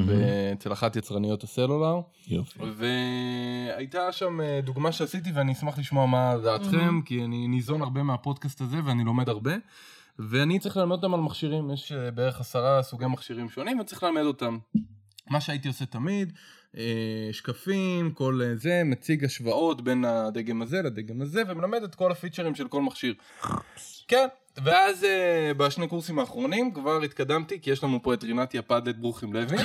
אצל 0.53 0.73
אחת 0.73 0.95
יצרניות 0.95 1.43
הסלולר. 1.43 2.01
יופי. 2.27 2.59
והייתה 2.77 4.11
שם 4.11 4.41
אה, 4.41 4.59
דוגמה 4.63 4.91
שעשיתי 4.91 5.31
ואני 5.31 5.51
אשמח 5.51 5.79
לשמוע 5.79 6.05
מה 6.05 6.37
דעתכם, 6.43 7.01
כי 7.05 7.23
אני 7.23 7.47
ניזון 7.47 7.81
הרבה 7.81 8.03
מהפודקאסט 8.03 8.61
הזה 8.61 8.77
ואני 8.85 9.03
לומד 9.03 9.29
הרבה. 9.29 9.53
ואני 10.19 10.59
צריך 10.59 10.77
ללמד 10.77 10.95
אותם 10.95 11.13
על 11.13 11.19
מכשירים, 11.19 11.71
יש 11.71 11.91
אה, 11.91 12.11
בערך 12.11 12.39
עשרה 12.39 12.83
סוגי 12.83 13.05
מכשירים 13.05 13.49
שונים 13.49 13.79
וצריך 13.79 14.03
ללמד 14.03 14.21
אותם. 14.21 14.57
מה 15.29 15.41
שהייתי 15.41 15.67
עושה 15.67 15.85
תמיד, 15.85 16.29
אה, 16.29 16.33
שקפים, 17.31 18.11
כל 18.11 18.39
אה, 18.43 18.55
זה, 18.55 18.81
מציג 18.85 19.25
השוואות 19.25 19.81
בין 19.81 20.05
הדגם 20.05 20.61
הזה 20.61 20.81
לדגם 20.81 21.21
הזה, 21.21 21.41
ומלמד 21.47 21.83
את 21.83 21.95
כל 21.95 22.11
הפיצ'רים 22.11 22.55
של 22.55 22.67
כל 22.67 22.81
מכשיר. 22.81 23.13
כן, 24.07 24.27
ואז 24.63 25.05
בשני 25.57 25.87
קורסים 25.87 26.19
האחרונים 26.19 26.73
כבר 26.73 27.03
התקדמתי, 27.03 27.61
כי 27.61 27.71
יש 27.71 27.83
לנו 27.83 28.03
פה 28.03 28.13
את 28.13 28.23
רינתיה 28.23 28.61
פדלט 28.61 28.95
ברוכים 28.95 29.33
לוי, 29.33 29.57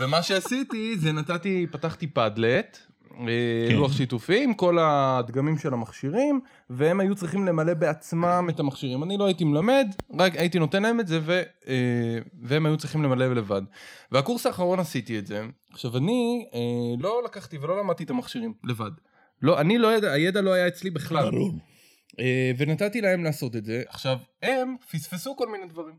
ומה 0.00 0.22
שעשיתי 0.22 0.96
זה 0.98 1.12
נתתי, 1.12 1.66
פתחתי 1.70 2.06
פדלט, 2.06 2.78
אה, 2.78 2.93
כן. 3.18 3.76
לוח 3.76 3.92
שיתופי 3.92 4.44
עם 4.44 4.54
כל 4.54 4.78
הדגמים 4.80 5.58
של 5.58 5.72
המכשירים, 5.72 6.40
והם 6.70 7.00
היו 7.00 7.14
צריכים 7.14 7.46
למלא 7.46 7.74
בעצמם 7.74 8.46
את 8.50 8.60
המכשירים. 8.60 9.02
אני 9.02 9.16
לא 9.16 9.24
הייתי 9.26 9.44
מלמד, 9.44 9.86
רק 10.18 10.36
הייתי 10.36 10.58
נותן 10.58 10.82
להם 10.82 11.00
את 11.00 11.06
זה, 11.06 11.20
ו, 11.22 11.42
אה, 11.68 12.18
והם 12.42 12.66
היו 12.66 12.76
צריכים 12.76 13.02
למלא 13.02 13.34
לבד. 13.34 13.62
והקורס 14.12 14.46
האחרון 14.46 14.80
עשיתי 14.80 15.18
את 15.18 15.26
זה. 15.26 15.46
עכשיו, 15.72 15.96
אני 15.96 16.46
אה, 16.54 16.60
לא 16.98 17.22
לקחתי 17.24 17.58
ולא 17.58 17.80
למדתי 17.80 18.04
את 18.04 18.10
המכשירים 18.10 18.54
לבד. 18.64 18.90
לא, 19.42 19.60
אני 19.60 19.78
לא 19.78 19.96
ידע, 19.96 20.12
הידע 20.12 20.40
לא 20.40 20.52
היה 20.52 20.68
אצלי 20.68 20.90
בכלל. 20.90 21.30
ברור. 21.30 21.52
ונתתי 22.58 23.00
להם 23.00 23.24
לעשות 23.24 23.56
את 23.56 23.64
זה. 23.64 23.82
עכשיו, 23.88 24.18
הם 24.42 24.76
פספסו 24.90 25.36
כל 25.36 25.48
מיני 25.48 25.66
דברים. 25.66 25.94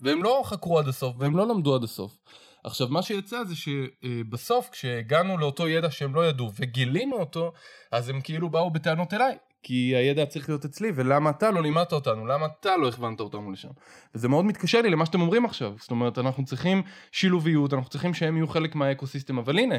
והם 0.00 0.22
לא 0.22 0.42
חקרו 0.44 0.78
עד 0.78 0.88
הסוף, 0.88 1.16
והם 1.18 1.36
לא 1.36 1.48
למדו 1.48 1.74
עד 1.74 1.84
הסוף. 1.84 2.18
עכשיו 2.64 2.88
מה 2.88 3.02
שיצא 3.02 3.44
זה 3.44 3.54
שבסוף 3.56 4.68
כשהגענו 4.72 5.38
לאותו 5.38 5.68
ידע 5.68 5.90
שהם 5.90 6.14
לא 6.14 6.28
ידעו 6.28 6.50
וגילינו 6.60 7.16
אותו 7.16 7.52
אז 7.92 8.08
הם 8.08 8.20
כאילו 8.20 8.48
באו 8.50 8.70
בטענות 8.70 9.14
אליי 9.14 9.36
כי 9.62 9.96
הידע 9.96 10.26
צריך 10.26 10.48
להיות 10.48 10.64
אצלי 10.64 10.92
ולמה 10.94 11.30
אתה 11.30 11.50
לא 11.50 11.62
לימדת 11.62 11.92
אותנו? 11.92 12.26
למה 12.26 12.46
אתה 12.46 12.76
לא 12.76 12.88
הכוונת 12.88 13.20
אותנו 13.20 13.52
לשם? 13.52 13.68
וזה 14.14 14.28
מאוד 14.28 14.44
מתקשר 14.44 14.82
לי 14.82 14.90
למה 14.90 15.06
שאתם 15.06 15.20
אומרים 15.20 15.44
עכשיו. 15.44 15.74
זאת 15.78 15.90
אומרת 15.90 16.18
אנחנו 16.18 16.44
צריכים 16.44 16.82
שילוביות 17.12 17.74
אנחנו 17.74 17.90
צריכים 17.90 18.14
שהם 18.14 18.36
יהיו 18.36 18.48
חלק 18.48 18.74
מהאקוסיסטם 18.74 19.38
אבל 19.38 19.58
הנה 19.58 19.74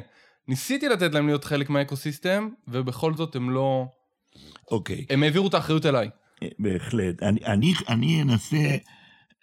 ניסיתי 0.48 0.90
לתת 0.90 1.14
להם 1.14 1.28
להיות 1.28 1.44
חלק 1.44 1.70
מהאקוסיסטם 1.70 2.50
ובכל 2.68 3.14
זאת 3.14 3.36
הם 3.36 3.50
לא 3.50 3.86
אוקיי. 4.72 4.98
okay. 4.98 5.14
הם 5.14 5.24
העבירו 5.24 5.48
את 5.48 5.54
האחריות 5.54 5.86
אליי. 5.86 6.10
בהחלט. 6.60 7.24
אני, 7.24 7.46
אני, 7.46 7.74
אני 7.90 8.22
אנסה 8.22 8.78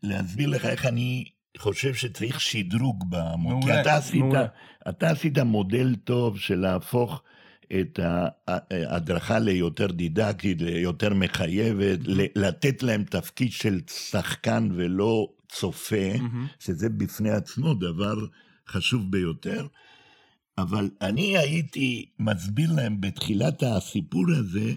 להסביר 0.02 0.48
לך 0.48 0.66
איך 0.66 0.86
אני 0.86 1.24
חושב 1.58 1.94
שצריך 1.94 2.40
שדרוג 2.40 3.04
במודל. 3.08 3.54
מעולה, 3.54 3.80
אתה 3.80 3.96
עשית. 3.96 4.24
אתה 4.88 5.10
עשית 5.10 5.38
מודל 5.38 5.94
טוב 6.04 6.38
של 6.38 6.58
להפוך 6.58 7.22
את 7.80 8.00
ההדרכה 8.02 9.38
ליותר 9.38 9.86
דידקטית, 9.86 10.62
ליותר 10.62 11.14
מחייבת, 11.14 11.98
לתת 12.36 12.82
להם 12.82 13.04
תפקיד 13.04 13.52
של 13.52 13.80
שחקן 13.86 14.68
ולא 14.74 15.28
צופה, 15.48 16.12
שזה 16.58 16.88
בפני 16.88 17.30
עצמו 17.30 17.74
דבר 17.74 18.14
חשוב 18.68 19.10
ביותר. 19.10 19.66
אבל 20.58 20.90
אני 21.00 21.38
הייתי 21.38 22.06
מסביר 22.18 22.72
להם 22.72 23.00
בתחילת 23.00 23.62
הסיפור 23.62 24.24
הזה, 24.38 24.72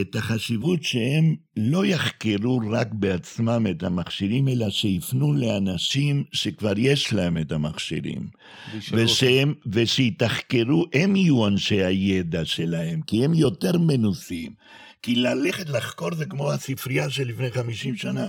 את 0.00 0.16
החשיבות 0.16 0.82
שהם 0.82 1.36
לא 1.56 1.86
יחקרו 1.86 2.60
רק 2.70 2.88
בעצמם 2.92 3.66
את 3.70 3.82
המכשירים, 3.82 4.48
אלא 4.48 4.70
שיפנו 4.70 5.32
לאנשים 5.32 6.24
שכבר 6.32 6.72
יש 6.76 7.12
להם 7.12 7.38
את 7.38 7.52
המכשירים. 7.52 8.28
ושהם, 8.92 9.54
ושיתחקרו, 9.66 10.84
הם 10.92 11.16
יהיו 11.16 11.46
אנשי 11.46 11.84
הידע 11.84 12.44
שלהם, 12.44 13.00
כי 13.00 13.24
הם 13.24 13.34
יותר 13.34 13.78
מנוסים. 13.78 14.52
כי 15.02 15.14
ללכת 15.14 15.68
לחקור 15.68 16.14
זה 16.14 16.26
כמו 16.26 16.52
הספרייה 16.52 17.10
של 17.10 17.28
לפני 17.28 17.50
50 17.50 17.96
שנה. 17.96 18.28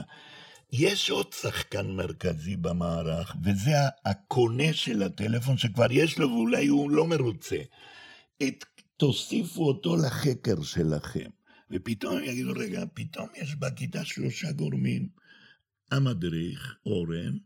יש 0.74 1.10
עוד 1.10 1.34
שחקן 1.42 1.88
מרכזי 1.92 2.56
במערך, 2.56 3.36
וזה 3.44 3.72
הקונה 4.06 4.74
של 4.74 5.04
הטלפון 5.04 5.58
שכבר 5.58 5.92
יש 5.92 6.20
לו 6.20 6.30
ואולי 6.30 6.68
הוא 6.68 6.92
לא 6.92 7.08
מרוצה. 7.08 7.58
את, 8.44 8.66
תוסיפו 8.98 9.68
אותו 9.68 9.96
לחקר 9.98 10.62
שלכם. 10.62 11.37
ופתאום 11.72 12.24
יגידו, 12.24 12.52
רגע, 12.56 12.84
פתאום 12.94 13.28
יש 13.36 13.56
בכיתה 13.56 14.06
שלושה 14.06 14.52
גורמים. 14.52 15.08
המדריך, 15.92 16.76
אורן, 16.86 17.38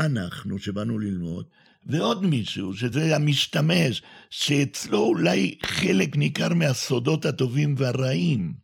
אנחנו 0.00 0.58
שבאנו 0.58 0.98
ללמוד, 0.98 1.46
ועוד 1.86 2.26
מישהו, 2.26 2.74
שזה 2.74 3.16
המשתמש, 3.16 4.02
שאצלו 4.30 4.98
אולי 4.98 5.58
חלק 5.62 6.16
ניכר 6.16 6.54
מהסודות 6.54 7.24
הטובים 7.24 7.74
והרעים. 7.78 8.54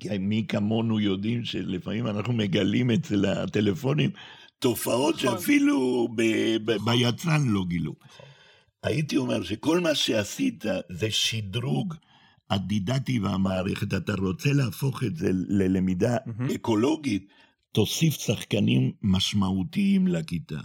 כי 0.00 0.18
מי 0.18 0.44
כמונו 0.48 1.00
יודעים 1.00 1.44
שלפעמים 1.44 2.06
אנחנו 2.06 2.32
מגלים 2.32 2.90
אצל 2.90 3.26
הטלפונים 3.26 4.10
תופעות 4.58 5.14
נכון. 5.14 5.38
שאפילו 5.38 6.08
ביצרן 6.84 7.48
לא 7.48 7.64
גילו. 7.68 7.94
נכון. 8.04 8.26
הייתי 8.82 9.16
אומר 9.16 9.42
שכל 9.42 9.80
מה 9.80 9.94
שעשית 9.94 10.64
זה 10.90 11.10
שדרוג 11.10 11.94
הדידקטי 12.54 13.18
והמערכת. 13.18 13.94
אתה 13.94 14.12
רוצה 14.18 14.52
להפוך 14.52 15.04
את 15.04 15.16
זה 15.16 15.30
ללמידה 15.32 16.16
mm-hmm. 16.16 16.54
אקולוגית, 16.54 17.28
תוסיף 17.72 18.14
שחקנים 18.14 18.92
משמעותיים 19.02 20.08
לכיתה. 20.08 20.60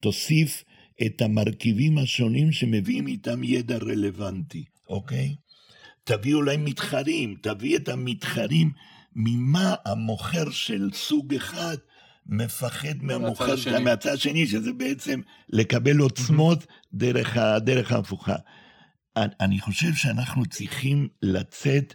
תוסיף 0.00 0.64
את 1.06 1.22
המרכיבים 1.22 1.98
השונים 1.98 2.52
שמביאים 2.52 3.06
איתם 3.06 3.44
ידע 3.44 3.76
רלוונטי, 3.76 4.64
אוקיי? 4.88 5.34
תביא 6.04 6.34
אולי 6.34 6.56
מתחרים, 6.56 7.34
תביא 7.42 7.76
את 7.76 7.88
המתחרים 7.88 8.72
ממה 9.16 9.74
המוכר 9.84 10.50
של 10.50 10.90
סוג 10.92 11.34
אחד 11.34 11.76
מפחד 12.26 12.94
מהמוכר 13.02 13.54
מהצד 13.80 14.12
השני, 14.12 14.46
שזה 14.46 14.72
בעצם 14.72 15.20
לקבל 15.48 15.98
עוצמות 15.98 16.66
דרך, 16.94 17.36
הדרך 17.36 17.92
ההפוכה. 17.92 18.36
אני 19.16 19.60
חושב 19.60 19.94
שאנחנו 19.94 20.46
צריכים 20.46 21.08
לצאת 21.22 21.94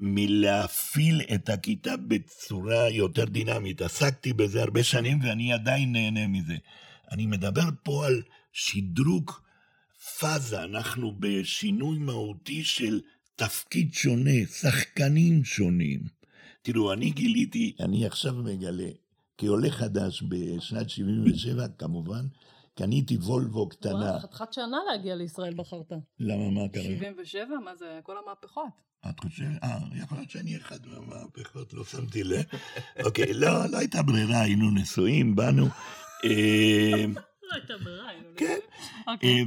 מלהפעיל 0.00 1.20
את 1.34 1.48
הכיתה 1.48 1.96
בצורה 1.96 2.90
יותר 2.90 3.24
דינמית. 3.24 3.82
עסקתי 3.82 4.32
בזה 4.32 4.62
הרבה 4.62 4.82
שנים 4.82 5.18
ואני 5.22 5.52
עדיין 5.52 5.92
נהנה 5.92 6.26
מזה. 6.26 6.56
אני 7.12 7.26
מדבר 7.26 7.68
פה 7.82 8.06
על 8.06 8.22
שדרוג 8.52 9.30
פאזה, 10.18 10.64
אנחנו 10.64 11.14
בשינוי 11.18 11.98
מהותי 11.98 12.64
של 12.64 13.00
תפקיד 13.36 13.94
שונה, 13.94 14.46
שחקנים 14.60 15.44
שונים. 15.44 16.00
תראו, 16.62 16.92
אני 16.92 17.10
גיליתי, 17.10 17.72
אני 17.80 18.06
עכשיו 18.06 18.34
מגלה, 18.34 18.88
כעולה 19.38 19.70
חדש 19.70 20.22
בשנת 20.28 20.90
77, 20.90 21.68
כמובן, 21.78 22.26
קניתי 22.78 23.16
וולבו 23.16 23.68
קטנה. 23.68 24.10
וואו, 24.10 24.20
חתיכת 24.20 24.52
שנה 24.52 24.76
להגיע 24.90 25.14
לישראל 25.14 25.54
בחרת. 25.54 25.92
למה, 26.20 26.50
מה 26.50 26.68
קרה? 26.68 26.82
77? 26.82 27.44
מה 27.64 27.76
זה, 27.76 28.00
כל 28.02 28.16
המהפכות. 28.24 28.68
את 29.10 29.20
חושבת? 29.20 29.64
אה, 29.64 29.78
יכול 30.02 30.18
להיות 30.18 30.30
שאני 30.30 30.56
אחד 30.56 30.78
מהמהפכות, 30.86 31.74
לא 31.74 31.84
שמתי 31.84 32.24
לב. 32.24 32.42
אוקיי, 33.06 33.34
לא, 33.34 33.66
לא 33.70 33.78
הייתה 33.78 34.02
ברירה, 34.02 34.40
היינו 34.40 34.70
נשואים, 34.70 35.36
באנו. 35.36 35.66
אה, 36.24 37.04
לא 37.42 37.54
הייתה 37.54 37.74
ברירה, 37.84 38.08
היינו 38.08 38.28
כן. 38.36 38.58
אוקיי. 39.06 39.40
אה, 39.40 39.44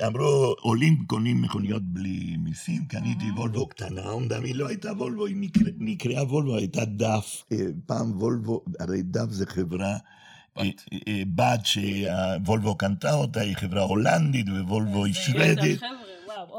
ואמרו, 0.00 0.54
עולים 0.60 1.06
קונים 1.06 1.42
מכוניות 1.42 1.82
בלי 1.82 2.36
מיסים, 2.38 2.84
קניתי 2.84 3.30
וולבו 3.36 3.68
קטנה, 3.68 4.08
אומנם 4.10 4.44
היא 4.44 4.54
לא 4.54 4.68
הייתה 4.68 4.92
וולבו, 4.92 5.26
היא 5.26 5.50
נקראה 5.78 6.22
וולבו, 6.22 6.56
הייתה 6.56 6.84
דף, 6.84 7.44
אה, 7.52 7.58
פעם 7.86 8.12
וולבו, 8.18 8.64
הרי 8.80 9.02
דף 9.02 9.30
זה 9.30 9.46
חברה 9.46 9.96
בת 11.34 11.60
שוולבו 11.66 12.74
קנתה 12.74 13.14
אותה, 13.14 13.40
היא 13.40 13.56
חברה 13.56 13.82
הולנדית 13.82 14.46
ווולבו 14.48 15.04
היא 15.04 15.14
שוודית. 15.14 15.82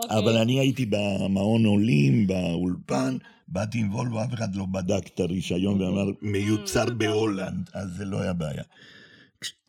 אוקיי. 0.03 0.17
אבל 0.17 0.37
אני 0.37 0.59
הייתי 0.59 0.85
במעון 0.89 1.65
עולים, 1.65 2.27
באולפן, 2.27 3.17
באתי 3.47 3.79
עם 3.79 3.93
וולבו, 3.95 4.23
אף 4.23 4.33
אחד 4.33 4.55
לא 4.55 4.65
בדק 4.65 5.07
את 5.07 5.19
הרישיון 5.19 5.81
ואמר, 5.81 6.05
מיוצר 6.21 6.85
mm, 6.85 6.91
בהולנד, 6.91 7.69
אז 7.73 7.89
זה 7.97 8.05
לא 8.05 8.21
היה 8.21 8.33
בעיה. 8.33 8.63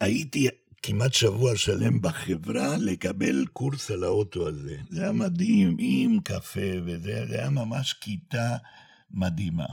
הייתי 0.00 0.48
כמעט 0.82 1.12
שבוע 1.12 1.56
שלם 1.56 2.00
בחברה 2.00 2.76
לקבל 2.76 3.46
קורס 3.52 3.90
על 3.90 4.04
האוטו 4.04 4.48
הזה. 4.48 4.76
זה 4.90 5.02
היה 5.02 5.12
מדהים, 5.12 5.76
עם 5.78 6.18
קפה 6.24 6.60
וזה, 6.84 7.26
זה 7.28 7.38
היה 7.38 7.50
ממש 7.50 7.92
כיתה 7.92 8.56
מדהימה. 9.10 9.66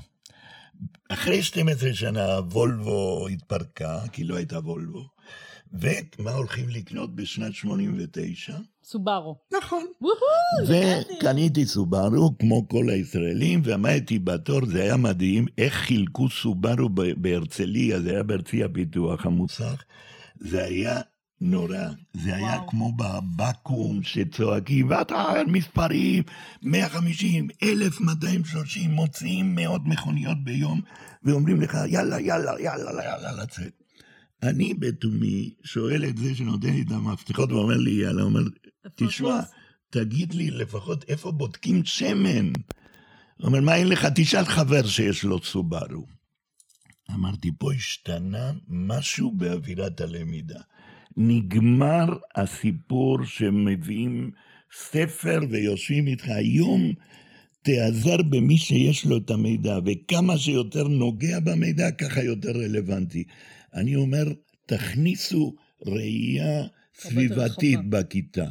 אחרי 1.09 1.43
12 1.43 1.93
שנה 1.93 2.39
וולבו 2.39 3.27
התפרקה, 3.27 3.99
כי 4.11 4.23
לא 4.23 4.35
הייתה 4.35 4.59
וולבו. 4.59 5.15
ומה 5.73 6.31
הולכים 6.31 6.69
לקנות 6.69 7.15
בשנת 7.15 7.53
89? 7.53 8.57
סובארו. 8.83 9.35
נכון. 9.57 9.85
וקניתי 10.67 11.65
סובארו, 11.65 12.37
כמו 12.39 12.67
כל 12.67 12.89
הישראלים, 12.89 13.61
ועמדתי 13.63 14.19
בתור, 14.19 14.65
זה 14.65 14.83
היה 14.83 14.97
מדהים, 14.97 15.45
איך 15.57 15.73
חילקו 15.73 16.29
סובארו 16.29 16.89
בהרצליה, 17.17 18.01
זה 18.01 18.09
היה 18.09 18.23
בהרצליה 18.23 18.69
פיתוח 18.69 19.25
המוסך. 19.25 19.83
זה 20.39 20.63
היה 20.63 21.01
נורא. 21.41 21.77
זה 22.13 22.35
היה 22.35 22.45
וואו. 22.45 22.69
כמו 22.69 22.91
בבקו"ם 22.91 24.03
שצועקים, 24.03 24.89
ואתה 24.89 25.33
מספרים, 25.47 26.23
150, 26.61 27.47
1230, 27.63 28.91
מוציאים 28.91 29.55
מאות 29.55 29.81
מכוניות 29.85 30.43
ביום, 30.43 30.81
ואומרים 31.23 31.61
לך, 31.61 31.77
יאללה, 31.87 32.19
יאללה, 32.19 32.61
יאללה, 32.61 33.03
יאללה, 33.03 33.43
לצאת. 33.43 33.83
אני 34.43 34.73
בתומי 34.73 35.53
שואל 35.63 36.05
את 36.05 36.17
זה 36.17 36.35
שנותן 36.35 36.69
לי 36.69 36.81
את 36.81 36.91
המפתחות 36.91 37.51
ואומר 37.51 37.77
לי, 37.77 37.91
יאללה, 37.91 38.23
אומר, 38.23 38.41
תשמע, 38.95 39.39
תגיד 39.89 40.33
לי 40.33 40.51
לפחות 40.51 41.05
איפה 41.07 41.31
בודקים 41.31 41.85
שמן. 41.85 42.47
הוא 42.47 43.47
אומר, 43.47 43.61
מה 43.61 43.75
אין 43.75 43.87
לך? 43.87 44.07
תשאל 44.15 44.45
חבר 44.45 44.87
שיש 44.87 45.23
לו 45.23 45.43
סובארו. 45.43 46.05
אמרתי, 47.11 47.51
פה 47.57 47.73
השתנה 47.73 48.51
משהו 48.67 49.31
באווירת 49.31 50.01
הלמידה. 50.01 50.59
נגמר 51.17 52.05
הסיפור 52.35 53.25
שמביאים 53.25 54.31
ספר 54.73 55.39
ויושבים 55.49 56.07
איתך. 56.07 56.29
היום 56.29 56.93
תיעזר 57.61 58.17
במי 58.29 58.57
שיש 58.57 59.05
לו 59.05 59.17
את 59.17 59.31
המידע, 59.31 59.79
וכמה 59.85 60.37
שיותר 60.37 60.87
נוגע 60.87 61.39
במידע, 61.39 61.91
ככה 61.91 62.23
יותר 62.23 62.51
רלוונטי. 62.51 63.23
אני 63.73 63.95
אומר, 63.95 64.23
תכניסו 64.65 65.55
ראייה 65.85 66.63
סביבתית 66.95 67.79
בכיתה. 67.89 68.45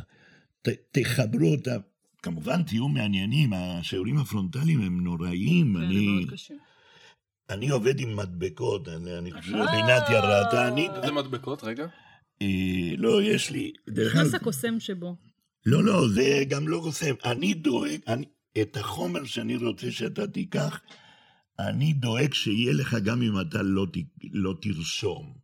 ת, 0.63 0.69
תחברו 0.93 1.49
אותה. 1.49 1.77
כמובן 2.23 2.63
תהיו 2.63 2.89
מעניינים, 2.89 3.53
השיעורים 3.53 4.19
הפרונטליים 4.19 4.81
הם 4.81 5.05
נוראיים. 5.05 5.75
כן, 5.75 5.85
אני... 5.85 6.07
מאוד 6.07 6.31
קשה. 6.31 6.55
אני 7.51 7.69
עובד 7.69 8.01
עם 8.01 8.17
מדבקות, 8.17 8.89
אני, 8.89 9.19
אני 9.19 9.33
חושב 9.33 9.53
שרינת 9.53 10.03
ירדה, 10.11 10.69
אני... 10.69 10.89
איזה 10.97 11.13
מדבקות? 11.13 11.65
רגע. 11.65 11.87
אה, 12.43 12.97
לא, 12.97 13.23
יש 13.23 13.51
לי... 13.51 13.73
נכנס 13.89 14.35
הקוסם 14.35 14.81
שבו. 14.81 15.17
לא, 15.67 15.85
לא, 15.85 16.09
זה 16.09 16.45
גם 16.49 16.69
לא 16.69 16.81
קוסם. 16.85 17.15
אני 17.25 17.55
דואג, 17.55 17.99
אני, 18.09 18.25
את 18.63 18.77
החומר 18.77 19.25
שאני 19.25 19.57
רוצה 19.57 19.91
שאתה 19.91 20.27
תיקח, 20.27 20.81
אני 21.59 21.93
דואג 21.93 22.35
שיהיה 22.35 22.73
לך 22.73 22.97
גם 23.05 23.23
אם 23.23 23.41
אתה 23.41 23.63
לא, 23.63 23.87
לא 24.33 24.55
תרשום. 24.63 25.35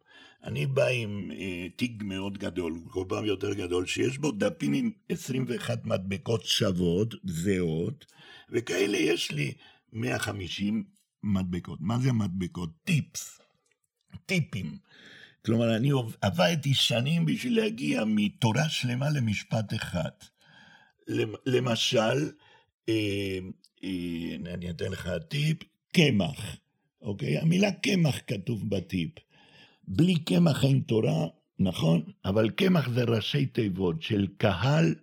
אני 0.45 0.67
בא 0.67 0.87
עם 0.87 1.31
אה, 1.31 1.67
תיק 1.77 2.03
מאוד 2.03 2.39
גדול, 2.39 2.75
פעם 3.09 3.25
יותר 3.25 3.55
גדול, 3.55 3.87
שיש 3.87 4.19
בו 4.19 4.33
דפים 4.33 4.73
עם 4.73 4.91
21 5.09 5.87
מדבקות 5.87 6.45
שוות, 6.45 7.15
זהות, 7.25 8.07
וכאלה 8.51 8.99
יש 8.99 9.31
לי 9.31 9.53
150 9.93 10.85
מדבקות. 11.23 11.79
מה 11.81 11.99
זה 11.99 12.13
מדבקות? 12.13 12.71
טיפס, 12.85 13.41
טיפים. 14.27 14.77
כלומר, 15.47 15.77
אני 15.77 15.91
עבדתי 16.21 16.75
שנים 16.75 17.27
בשביל 17.27 17.57
להגיע 17.57 18.05
מתורה 18.07 18.69
שלמה 18.69 19.11
למשפט 19.11 19.75
אחד. 19.75 20.11
למשל, 21.47 22.31
אה, 22.89 23.39
אה, 23.85 24.53
אני 24.55 24.71
אתן 24.71 24.93
לך 24.93 25.11
טיפ, 25.29 25.57
קמח, 25.93 26.57
אוקיי? 27.03 27.39
המילה 27.39 27.73
קמח 27.73 28.19
כתוב 28.27 28.71
בטיפ. 28.71 29.11
בלי 29.89 30.15
קמח 30.15 30.65
אין 30.65 30.81
תורה, 30.81 31.27
נכון? 31.59 32.03
אבל 32.25 32.51
קמח 32.51 32.89
זה 32.89 33.05
ראשי 33.05 33.47
תיבות 33.47 34.03
של 34.03 34.27
קהל, 34.37 34.95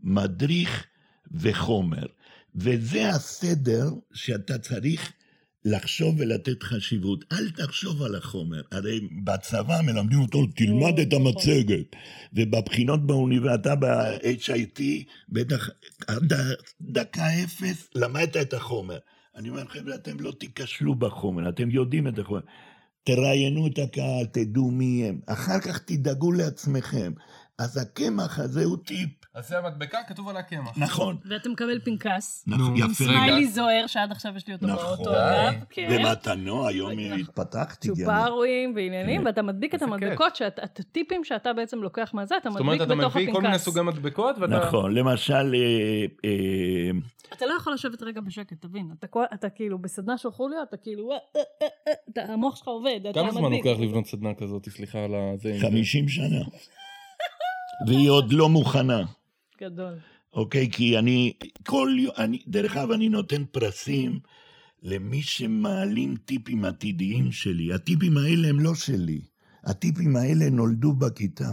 מדריך 0.00 0.86
וחומר. 1.30 2.06
וזה 2.54 3.08
הסדר 3.08 3.90
שאתה 4.14 4.58
צריך 4.58 5.12
לחשוב 5.68 6.14
ולתת 6.18 6.62
חשיבות. 6.62 7.24
אל 7.32 7.50
תחשוב 7.50 8.02
על 8.02 8.14
החומר. 8.14 8.62
הרי 8.72 9.00
בצבא 9.24 9.80
מלמדים 9.82 10.20
אותו, 10.20 10.46
תלמד 10.46 10.98
את 11.00 11.12
המצגת. 11.12 11.96
ובבחינות 12.32 13.06
באוניברסיטה, 13.06 13.74
ב-HIT, 13.74 14.80
בטח 15.28 15.68
עד 16.06 16.32
דקה 16.80 17.26
אפס 17.44 17.88
למדת 17.94 18.36
את 18.36 18.54
החומר. 18.54 18.98
אני 19.36 19.48
אומר, 19.48 19.64
חבר'ה, 19.64 19.94
אתם 19.94 20.20
לא 20.20 20.32
תיכשלו 20.38 20.94
בחומר, 20.94 21.48
אתם 21.48 21.70
יודעים 21.70 22.08
את 22.08 22.18
החומר. 22.18 22.40
תראיינו 23.04 23.66
את 23.66 23.78
הקהל, 23.78 24.26
תדעו 24.32 24.70
מי 24.70 25.04
הם. 25.04 25.20
אחר 25.26 25.60
כך 25.60 25.78
תדאגו 25.78 26.32
לעצמכם. 26.32 27.12
אז 27.58 27.76
הקמח 27.76 28.38
הזה 28.38 28.64
הוא 28.64 28.76
טיפ. 28.84 29.10
אז 29.38 29.48
זה 29.48 29.58
המדבקה, 29.58 29.98
כתוב 30.08 30.28
על 30.28 30.36
הקמח. 30.36 30.78
נכון. 30.78 31.16
ואתה 31.24 31.48
מקבל 31.48 31.80
פנקס. 31.80 32.44
נכון, 32.46 32.76
יפה. 32.76 32.94
סמיילי 32.94 33.46
זוהר, 33.46 33.86
שעד 33.86 34.12
עכשיו 34.12 34.36
יש 34.36 34.46
לי 34.46 34.54
אותו 34.54 34.66
נכון. 34.66 34.96
באוטו 34.96 35.10
עליו. 35.10 35.52
כן. 35.70 35.88
ומתנו, 35.90 36.68
היום 36.68 36.92
נכון. 36.92 37.20
התפתחתי. 37.20 37.88
גם. 37.88 37.94
צ'ופרים 37.94 38.72
ועניינים, 38.76 39.20
כן. 39.20 39.26
ואתה 39.26 39.42
מדביק 39.42 39.74
את 39.74 39.82
המדבקות, 39.82 40.42
את 40.64 40.80
הטיפים 40.80 41.24
שאתה 41.24 41.52
בעצם 41.52 41.82
לוקח 41.82 42.10
מהזה, 42.14 42.36
אתה 42.36 42.50
זאת 42.50 42.60
אומרת, 42.60 42.80
מדביק 42.80 42.92
אתה 42.92 42.94
בתוך 42.94 43.16
מביא 43.16 43.32
כל 43.32 43.40
מיני 43.40 43.54
הפנקס. 43.54 43.64
סוגי 43.64 43.82
מדבקות, 43.82 44.36
ואתה... 44.38 44.58
נכון, 44.58 44.94
למשל, 44.94 45.54
אה, 45.54 46.04
אה, 46.24 46.90
אתה 47.32 47.46
לא 47.46 47.54
יכול 47.54 47.72
לשבת 47.72 48.02
רגע 48.02 48.20
בשקט, 48.20 48.60
תבין. 48.60 48.90
אתה 49.34 49.50
כאילו, 49.50 49.78
בסדנה 49.78 50.18
של 50.18 50.30
חוליו, 50.30 50.58
אתה 50.68 50.76
כאילו, 50.76 51.12
אה, 51.12 51.16
אה, 51.36 51.42
אה, 51.88 52.22
אה, 52.28 52.32
המוח 52.32 52.56
שלך 52.56 52.68
עובד, 52.68 53.00
אתה 53.10 53.20
כמה 53.20 53.32
זמן 53.32 53.42
מדביק. 53.42 53.66
לוקח 53.66 53.80
לבנות 53.80 54.06
סדנה 54.06 54.34
כזאת? 54.34 54.68
סליחה 54.68 54.98
על. 54.98 55.14
עם 55.14 55.36
זה. 55.36 55.56
50 55.60 56.08
שנה. 56.08 56.44
והיא 57.86 58.10
עוד 58.10 58.32
לא 58.32 58.48
מוכנה. 58.48 59.02
גדול. 59.60 59.94
אוקיי? 60.32 60.70
כי 60.70 60.98
אני, 60.98 61.32
כל 61.66 61.96
יום, 61.98 62.12
אני, 62.18 62.42
דרך 62.46 62.76
אגב, 62.76 62.90
אני 62.90 63.08
נותן 63.08 63.44
פרסים 63.50 64.18
למי 64.82 65.22
שמעלים 65.22 66.16
טיפים 66.24 66.64
עתידיים 66.64 67.32
שלי. 67.32 67.72
הטיפים 67.72 68.16
האלה 68.16 68.48
הם 68.48 68.60
לא 68.60 68.74
שלי. 68.74 69.20
הטיפים 69.64 70.16
האלה 70.16 70.50
נולדו 70.50 70.92
בכיתה. 70.92 71.50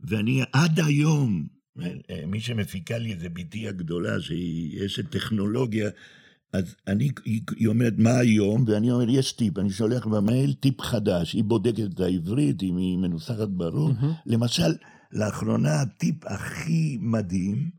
ואני 0.00 0.42
עד 0.52 0.80
היום, 0.80 1.46
אה, 1.82 2.26
מי 2.26 2.40
שמפיקה 2.40 2.98
לי 2.98 3.16
זה 3.18 3.28
בתי 3.28 3.68
הגדולה, 3.68 4.20
שהיא 4.20 4.86
אשת 4.86 5.10
טכנולוגיה, 5.10 5.90
אז 6.52 6.74
אני, 6.86 7.10
היא, 7.24 7.68
אומרת, 7.68 7.94
מה 7.98 8.18
היום? 8.18 8.64
ואני 8.66 8.90
אומר, 8.90 9.08
יש 9.08 9.32
טיפ. 9.32 9.58
אני 9.58 9.70
שולח 9.70 10.06
במייל 10.06 10.52
טיפ 10.52 10.80
חדש. 10.80 11.32
היא 11.32 11.44
בודקת 11.44 11.84
את 11.94 12.00
העברית, 12.00 12.62
אם 12.62 12.76
היא 12.76 12.98
מנוסחת 12.98 13.48
ברור. 13.48 13.92
מהמם. 13.92 14.12
למשל, 14.26 14.72
לאחרונה 15.12 15.80
הטיפ 15.80 16.26
הכי 16.26 16.98
מדהים 17.00 17.70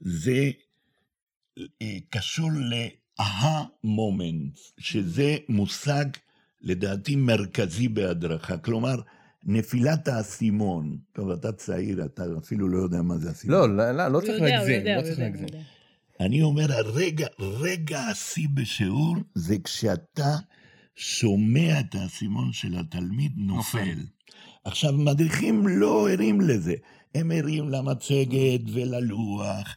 זה 0.00 0.50
אה, 1.82 1.96
קשור 2.10 2.50
ל-aha 2.52 3.84
moment, 3.84 4.58
שזה 4.78 5.36
מושג 5.48 6.04
לדעתי 6.60 7.16
מרכזי 7.16 7.88
בהדרכה. 7.88 8.58
כלומר, 8.58 9.00
נפילת 9.44 10.08
האסימון. 10.08 10.98
טוב, 11.12 11.30
אתה 11.30 11.52
צעיר, 11.52 12.04
אתה 12.04 12.22
אפילו 12.38 12.68
לא 12.68 12.78
יודע 12.78 13.02
מה 13.02 13.18
זה 13.18 13.30
אסימון. 13.30 13.76
לא, 13.76 13.76
לא, 13.76 13.92
לא, 13.92 14.08
לא 14.08 14.20
צריך 14.20 14.40
להגזים, 14.42 14.86
לא 14.96 15.02
צריך 15.02 15.18
להגזים. 15.18 15.48
אני 16.20 16.42
אומר, 16.42 16.72
הרגע, 16.72 17.26
רגע 17.38 18.00
השיא 18.00 18.48
בשיעור 18.54 19.16
זה 19.34 19.56
כשאתה 19.64 20.36
שומע 20.96 21.80
את 21.80 21.94
האסימון 21.94 22.52
של 22.52 22.78
התלמיד 22.78 23.32
נופל. 23.36 23.78
נופל. 23.78 24.00
עכשיו, 24.68 24.92
מדריכים 24.92 25.68
לא 25.68 26.10
ערים 26.10 26.40
לזה. 26.40 26.74
הם 27.14 27.30
ערים 27.34 27.68
למצגת 27.68 28.60
וללוח, 28.72 29.76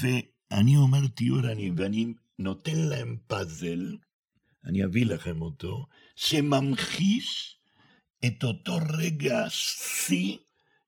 ואני 0.00 0.76
אומר, 0.76 1.06
תהיו 1.14 1.36
ערניים, 1.38 1.74
ואני 1.78 2.14
נותן 2.38 2.76
להם 2.78 3.16
פאזל, 3.26 3.96
אני 4.64 4.84
אביא 4.84 5.06
לכם 5.06 5.42
אותו, 5.42 5.86
שממחיש 6.16 7.56
את 8.26 8.44
אותו 8.44 8.72
רגע 8.98 9.44
שיא 9.48 10.36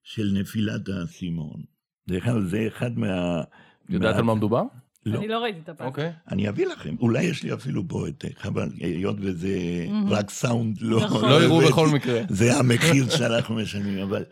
של 0.03 0.31
נפילת 0.33 0.89
האסימון. 0.89 1.63
דרך 2.07 2.27
אגב, 2.27 2.43
זה 2.43 2.67
אחד 2.67 2.97
מה... 2.97 3.41
יודעת 3.89 4.11
מה- 4.13 4.17
על 4.19 4.23
מה 4.23 4.35
מדובר? 4.35 4.63
לא. 5.05 5.19
אני 5.19 5.27
לא 5.27 5.37
ראיתי 5.39 5.59
את 5.59 5.69
הפעם. 5.69 5.87
אוקיי. 5.87 6.11
אני 6.31 6.49
אביא 6.49 6.67
לכם, 6.67 6.95
אולי 6.99 7.23
יש 7.23 7.43
לי 7.43 7.53
אפילו 7.53 7.87
פה 7.87 8.05
העתק, 8.05 8.45
אבל 8.45 8.69
היות 8.79 9.15
וזה. 9.19 9.57
רק 10.09 10.29
סאונד, 10.29 10.77
לא... 10.81 10.99
נכון. 11.05 11.29
לא 11.29 11.43
יראו. 11.43 11.61
בכל 11.61 11.87
מקרה. 11.87 12.21
זה 12.39 12.57
המחיר 12.57 13.09
שאנחנו 13.09 13.55
משלמים, 13.55 13.99
אבל... 13.99 14.23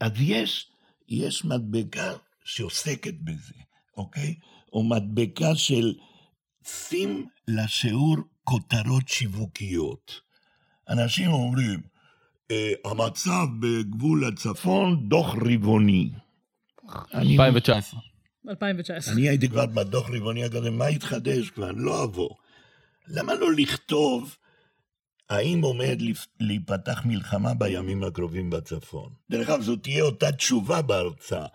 אז 0.00 0.12
יש, 0.20 0.66
יש 1.08 1.44
מדבקה 1.44 2.12
שעוסקת 2.44 3.14
בזה, 3.24 3.54
אוקיי? 3.96 4.34
או 4.72 4.84
מדבקה 4.84 5.54
של 5.54 5.94
שים 6.64 7.26
לשיעור 7.48 8.16
כותרות 8.44 9.08
שיווקיות. 9.08 10.20
אנשים 10.88 11.30
אומרים, 11.30 11.80
אה, 12.50 12.72
המצב 12.84 13.46
בגבול 13.60 14.24
הצפון, 14.24 15.08
דוח 15.08 15.34
רבעוני. 15.34 16.10
אני- 17.14 17.32
2019. 17.32 18.00
2019. 18.48 19.14
אני 19.14 19.28
הייתי 19.28 19.48
כבר 19.48 19.66
בדוח 19.66 20.10
רבעוני 20.10 20.44
הקודם, 20.44 20.78
מה 20.78 20.86
התחדש 20.86 21.50
כבר? 21.50 21.70
לא 21.72 22.04
אבוא. 22.04 22.30
למה 23.08 23.34
לא 23.34 23.52
לכתוב 23.52 24.36
האם 25.30 25.60
עומד 25.60 25.98
להיפתח 26.40 27.02
מלחמה 27.04 27.54
בימים 27.54 28.04
הקרובים 28.04 28.50
בצפון? 28.50 29.12
דרך 29.30 29.48
אגב, 29.48 29.62
זו 29.62 29.76
תהיה 29.76 30.02
אותה 30.04 30.32
תשובה 30.32 30.82
בהרצאה, 30.82 31.46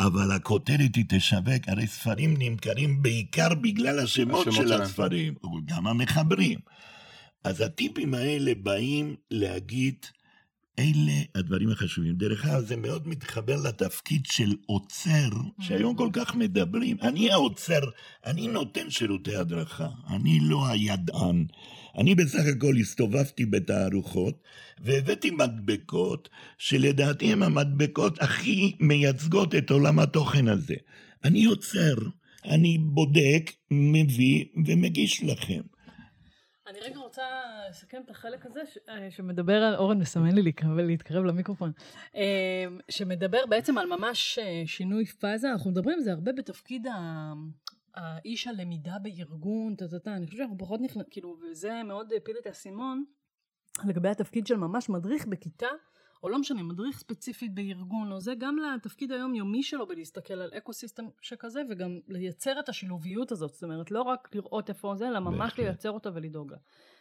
אבל 0.00 0.32
הכותרת 0.32 0.94
היא 0.94 1.04
תשווק, 1.08 1.68
הרי 1.68 1.86
ספרים 1.86 2.34
נמכרים 2.38 3.02
בעיקר 3.02 3.54
בגלל 3.54 3.98
השמות 3.98 4.46
השמות 4.46 4.54
של 4.54 4.68
שלהם. 4.68 4.82
הספרים, 4.82 5.34
גם 5.64 5.86
המחברים. 5.86 6.58
אז 7.44 7.60
הטיפים 7.60 8.14
האלה 8.14 8.52
באים 8.62 9.16
להגיד, 9.30 10.06
אלה 10.78 11.22
הדברים 11.34 11.70
החשובים. 11.70 12.14
דרך 12.14 12.46
אגב, 12.46 12.64
זה 12.64 12.76
מאוד 12.76 13.08
מתחבר 13.08 13.56
לתפקיד 13.62 14.26
של 14.26 14.54
עוצר, 14.66 15.28
שהיום 15.60 15.96
כל 15.96 16.08
כך 16.12 16.34
מדברים. 16.34 16.96
אני 17.02 17.30
העוצר, 17.30 17.80
אני 18.26 18.48
נותן 18.48 18.90
שירותי 18.90 19.36
הדרכה, 19.36 19.88
אני 20.10 20.38
לא 20.42 20.68
הידען. 20.68 21.44
אני 21.98 22.14
בסך 22.14 22.42
הכל 22.56 22.76
הסתובבתי 22.80 23.46
בתערוכות, 23.46 24.42
והבאתי 24.80 25.30
מדבקות, 25.30 26.28
שלדעתי 26.58 27.32
הן 27.32 27.42
המדבקות 27.42 28.22
הכי 28.22 28.76
מייצגות 28.80 29.54
את 29.54 29.70
עולם 29.70 29.98
התוכן 29.98 30.48
הזה. 30.48 30.74
אני 31.24 31.44
עוצר, 31.44 31.94
אני 32.44 32.78
בודק, 32.78 33.52
מביא 33.70 34.44
ומגיש 34.66 35.24
לכם. 35.24 35.60
אני 36.66 36.80
רגע 36.80 36.98
רוצה 36.98 37.22
לסכם 37.70 38.00
את 38.04 38.10
החלק 38.10 38.46
הזה 38.46 38.60
ש- 38.66 38.78
אה, 38.88 39.10
שמדבר 39.10 39.62
על, 39.62 39.74
אורן 39.74 39.98
מסמן 39.98 40.34
לי 40.34 40.42
להתקרב, 40.76 41.24
למיקרופון, 41.24 41.72
אה, 42.16 42.64
שמדבר 42.88 43.46
בעצם 43.46 43.78
על 43.78 43.86
ממש 43.86 44.38
אה, 44.38 44.62
שינוי 44.66 45.06
פאזה, 45.06 45.50
אנחנו 45.52 45.70
מדברים 45.70 45.98
על 45.98 46.04
זה 46.04 46.12
הרבה 46.12 46.32
בתפקיד 46.32 46.86
ה... 46.86 47.32
האיש 47.94 48.46
הלמידה 48.46 48.98
בארגון, 49.02 49.74
טה-טה-טה, 49.74 50.14
אני 50.16 50.26
חושבת 50.26 50.38
שאנחנו 50.38 50.58
פחות 50.58 50.80
נכנס, 50.80 51.04
כאילו, 51.10 51.36
וזה 51.42 51.82
מאוד 51.84 52.12
הפיל 52.16 52.36
את 52.40 52.46
האסימון, 52.46 53.04
לגבי 53.84 54.08
התפקיד 54.08 54.46
של 54.46 54.56
ממש 54.56 54.88
מדריך 54.88 55.26
בכיתה, 55.26 55.66
או 56.22 56.28
לא 56.28 56.38
משנה, 56.38 56.62
מדריך 56.62 56.98
ספציפית 56.98 57.54
בארגון, 57.54 58.12
או 58.12 58.20
זה 58.20 58.34
גם 58.38 58.56
לתפקיד 58.58 59.12
היומיומי 59.12 59.62
שלו 59.62 59.86
בלהסתכל 59.86 60.34
על 60.34 60.50
אקו 60.58 60.72
סיסטם 60.72 61.04
שכזה, 61.20 61.62
וגם 61.70 61.98
לייצר 62.08 62.60
את 62.60 62.68
השילוביות 62.68 63.32
הזאת, 63.32 63.54
זאת 63.54 63.62
אומרת, 63.62 63.90
לא 63.90 64.02
רק 64.02 64.28
לראות 64.34 64.68
איפה 64.68 64.94
זה, 64.96 65.08
אלא 65.08 65.20
ממש 65.20 65.38
בהחלט. 65.38 65.58
לייצר 65.58 65.90
אותה 65.90 66.10
ולדאוג 66.14 66.52
לה. 66.52 66.58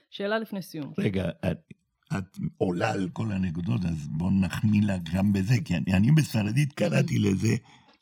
שאלה 0.09 0.39
לפני 0.39 0.61
סיום. 0.61 0.93
רגע, 0.97 1.29
את, 1.29 1.73
את 2.17 2.37
עולה 2.57 2.91
על 2.91 3.09
כל 3.13 3.31
הנקודות, 3.31 3.85
אז 3.85 4.07
בואו 4.07 4.31
נחמיא 4.31 4.81
לה 4.83 4.97
גם 5.13 5.33
בזה, 5.33 5.55
כי 5.65 5.75
אני, 5.75 5.93
אני 5.93 6.11
בספרדית 6.11 6.73
קראתי 6.73 7.19
לזה 7.19 7.55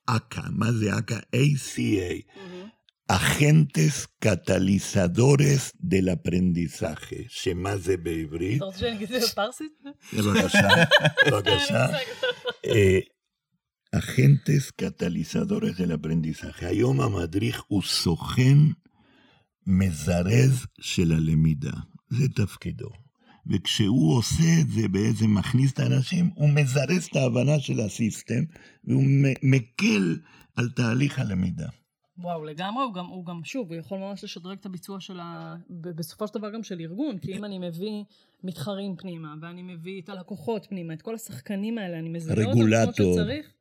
אכ"א. 0.06 0.42
מה 0.52 0.72
זה 0.72 0.98
אכ"א? 0.98 1.16
ACA. 1.36 2.34
אגentes 3.08 4.08
catalizadores 4.20 5.72
del 5.80 6.10
aprendizaje, 6.10 7.26
שמה 7.28 7.78
זה 7.78 7.98
בעברית? 7.98 8.58
אתה 8.58 8.66
רוצה 8.66 8.80
שאני 8.80 8.96
אגיד 8.96 9.12
את 9.12 9.22
זה 9.22 9.28
בפרסית? 9.28 9.72
בבקשה, 10.14 10.70
בבקשה. 11.32 11.86
agentes 13.96 14.72
catalizadores 14.82 15.78
del 15.78 15.92
aprendizaje. 15.92 16.66
היום 16.66 17.02
המדריך 17.02 17.64
הוא 17.68 17.82
סוכן 17.84 18.58
מזרז 19.68 20.66
של 20.82 21.12
הלמידה. 21.12 21.74
זה 22.10 22.28
תפקידו. 22.36 22.90
וכשהוא 23.48 24.18
עושה 24.18 24.62
את 24.62 24.70
זה, 24.70 24.88
בעצם 24.88 25.34
מכניס 25.36 25.72
את 25.72 25.80
האנשים, 25.80 26.30
הוא 26.36 26.50
מזרז 26.50 27.04
את 27.12 27.16
ההבנה 27.16 27.60
של 27.60 27.80
הסיסטם, 27.80 28.44
והוא 28.84 29.04
מקל 29.44 30.18
על 30.56 30.70
תהליך 30.70 31.20
הלמידה. 31.20 31.68
וואו, 32.18 32.44
לגמרי, 32.44 32.84
הוא 32.84 32.94
גם, 32.94 33.06
הוא 33.06 33.26
גם, 33.26 33.44
שוב, 33.44 33.68
הוא 33.68 33.76
יכול 33.76 33.98
ממש 33.98 34.24
לשדרג 34.24 34.58
את 34.60 34.66
הביצוע 34.66 35.00
של 35.00 35.20
ה... 35.20 35.56
בסופו 35.70 36.28
של 36.28 36.34
דבר 36.34 36.50
גם 36.50 36.64
של 36.64 36.80
ארגון, 36.80 37.18
כי 37.18 37.38
אם 37.38 37.46
אני 37.46 37.60
מביא 37.60 38.04
מתחרים 38.44 38.96
פנימה, 38.96 39.36
ואני 39.42 39.62
מביא 39.62 40.02
את 40.02 40.10
הלקוחות 40.10 40.66
פנימה, 40.70 40.94
את 40.94 41.02
כל 41.02 41.16
השחקנים 41.16 41.78
האלה, 41.78 42.00
אני 42.00 42.10
מזהה 42.10 42.46
אותם 42.46 42.92
כמו. 42.96 43.14
שצריך, 43.14 43.54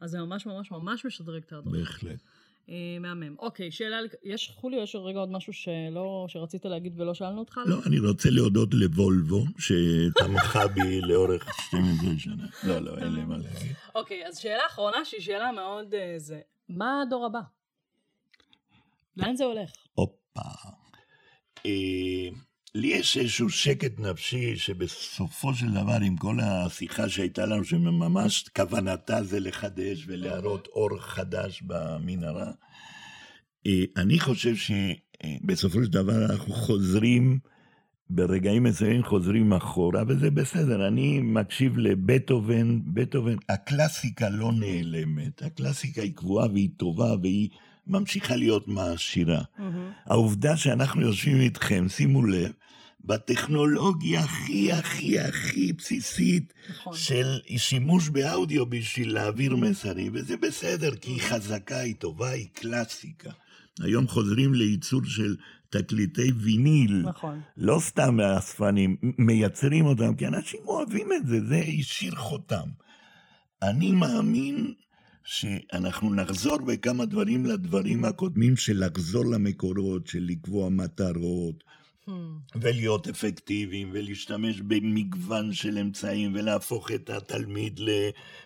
אז 0.00 0.10
זה 0.10 0.18
ממש 0.18 0.46
ממש 0.46 0.70
ממש 0.70 1.06
משדרג 1.06 1.42
את 1.46 1.52
ההדרכה. 1.52 1.78
בהחלט. 1.78 2.20
אה, 2.68 2.96
מהמם. 3.00 3.34
אוקיי, 3.38 3.70
שאלה, 3.70 3.96
יש, 4.24 4.52
חולי, 4.54 4.76
יש 4.76 4.96
רגע 4.96 5.18
עוד 5.18 5.30
משהו 5.30 5.52
שלא, 5.52 6.26
שרצית 6.28 6.64
להגיד 6.64 7.00
ולא 7.00 7.14
שאלנו 7.14 7.38
אותך? 7.38 7.60
לא, 7.66 7.76
אני 7.86 7.98
רוצה 7.98 8.30
להודות 8.30 8.68
לוולבו, 8.72 9.44
שתמכה 9.58 10.66
בי 10.68 11.00
לאורך 11.00 11.54
12 11.60 12.18
שנה. 12.18 12.46
לא, 12.64 12.78
לא, 12.78 12.98
אין 12.98 13.12
לי 13.12 13.24
מה 13.24 13.36
להגיד. 13.36 13.72
אוקיי, 13.94 14.26
אז 14.26 14.38
שאלה 14.38 14.62
אחרונה, 14.66 15.04
שהיא 15.04 15.20
שאלה 15.20 15.52
מאוד 15.52 15.94
אה, 15.94 16.14
זה, 16.16 16.40
מה 16.68 17.02
הדור 17.02 17.26
הבא? 17.26 17.55
לאן 19.16 19.36
זה 19.36 19.44
הולך? 19.44 19.70
הופה. 19.94 20.68
אה, 21.66 22.28
לי 22.74 22.86
יש 22.86 23.16
איזשהו 23.16 23.50
שקט 23.50 23.98
נפשי 23.98 24.56
שבסופו 24.56 25.54
של 25.54 25.70
דבר, 25.70 25.98
עם 26.02 26.16
כל 26.16 26.38
השיחה 26.42 27.08
שהייתה 27.08 27.46
לנו, 27.46 27.64
שממש 27.64 28.48
כוונתה 28.56 29.24
זה 29.24 29.40
לחדש 29.40 30.04
ולהראות 30.06 30.66
אור 30.66 30.98
חדש 31.00 31.62
במנהרה, 31.62 32.52
אה, 33.66 33.84
אני 33.96 34.20
חושב 34.20 34.54
שבסופו 34.56 35.84
של 35.84 35.90
דבר 35.90 36.24
אנחנו 36.24 36.54
חוזרים, 36.54 37.38
ברגעים 38.10 38.62
מסוימים 38.62 39.02
חוזרים 39.02 39.52
אחורה, 39.52 40.02
וזה 40.08 40.30
בסדר. 40.30 40.88
אני 40.88 41.20
מקשיב 41.20 41.78
לבטהובן, 41.78 42.94
בטהובן, 42.94 43.36
הקלאסיקה 43.48 44.28
לא 44.28 44.52
נעלמת, 44.52 45.42
הקלאסיקה 45.42 46.02
היא 46.02 46.14
קבועה 46.14 46.46
והיא 46.52 46.70
טובה 46.76 47.14
והיא 47.22 47.48
ממשיכה 47.86 48.36
להיות 48.36 48.68
מעשירה. 48.68 49.40
Mm-hmm. 49.40 49.62
העובדה 50.06 50.56
שאנחנו 50.56 51.02
יושבים 51.02 51.40
איתכם, 51.40 51.86
שימו 51.88 52.26
לב, 52.26 52.52
בטכנולוגיה 53.04 54.20
הכי 54.20 54.72
הכי 54.72 55.20
הכי 55.20 55.72
בסיסית 55.72 56.52
נכון. 56.70 56.96
של 56.96 57.38
שימוש 57.56 58.08
באודיו 58.08 58.66
בשביל 58.66 59.14
להעביר 59.14 59.56
מסרים, 59.56 60.12
וזה 60.14 60.36
בסדר, 60.36 60.96
כי 60.96 61.10
היא 61.10 61.20
חזקה, 61.20 61.78
היא 61.78 61.94
טובה, 61.98 62.30
היא 62.30 62.46
קלאסיקה. 62.52 63.30
היום 63.80 64.08
חוזרים 64.08 64.54
לייצור 64.54 65.00
של 65.04 65.36
תקליטי 65.70 66.32
ויניל. 66.32 67.02
נכון. 67.04 67.40
לא 67.56 67.78
סתם 67.80 68.16
מהאספנים, 68.16 68.96
מייצרים 69.18 69.86
אותם, 69.86 70.14
כי 70.14 70.26
אנשים 70.26 70.60
אוהבים 70.66 71.12
את 71.12 71.26
זה, 71.26 71.46
זה 71.46 71.62
השאיר 71.78 72.14
חותם. 72.14 72.68
אני 73.62 73.92
מאמין 73.92 74.74
שאנחנו 75.26 76.14
נחזור 76.14 76.58
בכמה 76.58 77.04
דברים 77.04 77.46
לדברים 77.46 78.04
הקודמים 78.04 78.56
של 78.56 78.86
לחזור 78.86 79.24
למקורות, 79.24 80.06
של 80.06 80.24
לקבוע 80.26 80.68
מטרות, 80.68 81.64
hmm. 82.08 82.12
ולהיות 82.54 83.08
אפקטיביים, 83.08 83.90
ולהשתמש 83.92 84.60
במגוון 84.60 85.52
של 85.52 85.78
אמצעים, 85.78 86.34
ולהפוך 86.34 86.90
את 86.90 87.10
התלמיד 87.10 87.80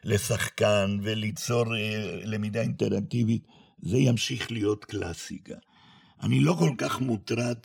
לשחקן, 0.05 0.99
וליצור 1.03 1.77
אה, 1.77 2.21
למידה 2.25 2.61
אינטראקטיבית, 2.61 3.47
זה 3.83 3.99
ימשיך 3.99 4.53
להיות 4.53 4.85
קלאסיקה. 4.85 5.57
אני 6.23 6.41
לא 6.41 6.57
כל 6.59 6.75
כך 6.79 7.01
מוטרד 7.01 7.59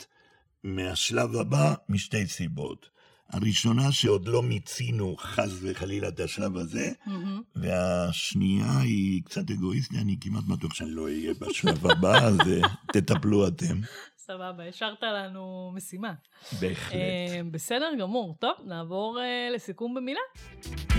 מהשלב 0.64 1.36
הבא 1.36 1.74
משתי 1.88 2.26
סיבות. 2.26 2.95
הראשונה 3.28 3.92
שעוד 3.92 4.28
לא 4.28 4.42
מיצינו 4.42 5.16
חס 5.18 5.50
וחלילה 5.62 6.08
את 6.08 6.20
השלב 6.20 6.56
הזה, 6.56 6.92
mm-hmm. 7.06 7.10
והשנייה 7.56 8.78
היא 8.78 9.22
קצת 9.24 9.50
אגואיסטית, 9.50 9.98
אני 9.98 10.16
כמעט 10.20 10.44
בטוח 10.44 10.74
שאני 10.74 10.90
לא 10.90 11.02
אהיה 11.02 11.34
בשלב 11.40 11.86
הבא, 11.90 12.18
אז 12.18 12.40
אה, 12.40 12.68
תטפלו 12.92 13.48
אתם. 13.48 13.80
סבבה, 14.16 14.68
השארת 14.68 15.02
לנו 15.02 15.72
משימה. 15.74 16.14
בהחלט. 16.60 16.92
Uh, 16.92 17.50
בסדר 17.50 17.90
גמור. 18.00 18.36
טוב, 18.40 18.52
נעבור 18.66 19.18
uh, 19.18 19.54
לסיכום 19.54 19.94
במילה. 19.94 20.20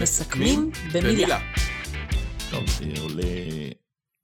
מסכמים 0.02 0.72
במילה. 0.94 1.40
טוב, 2.52 2.64
זה 2.68 3.02
עולה... 3.02 3.24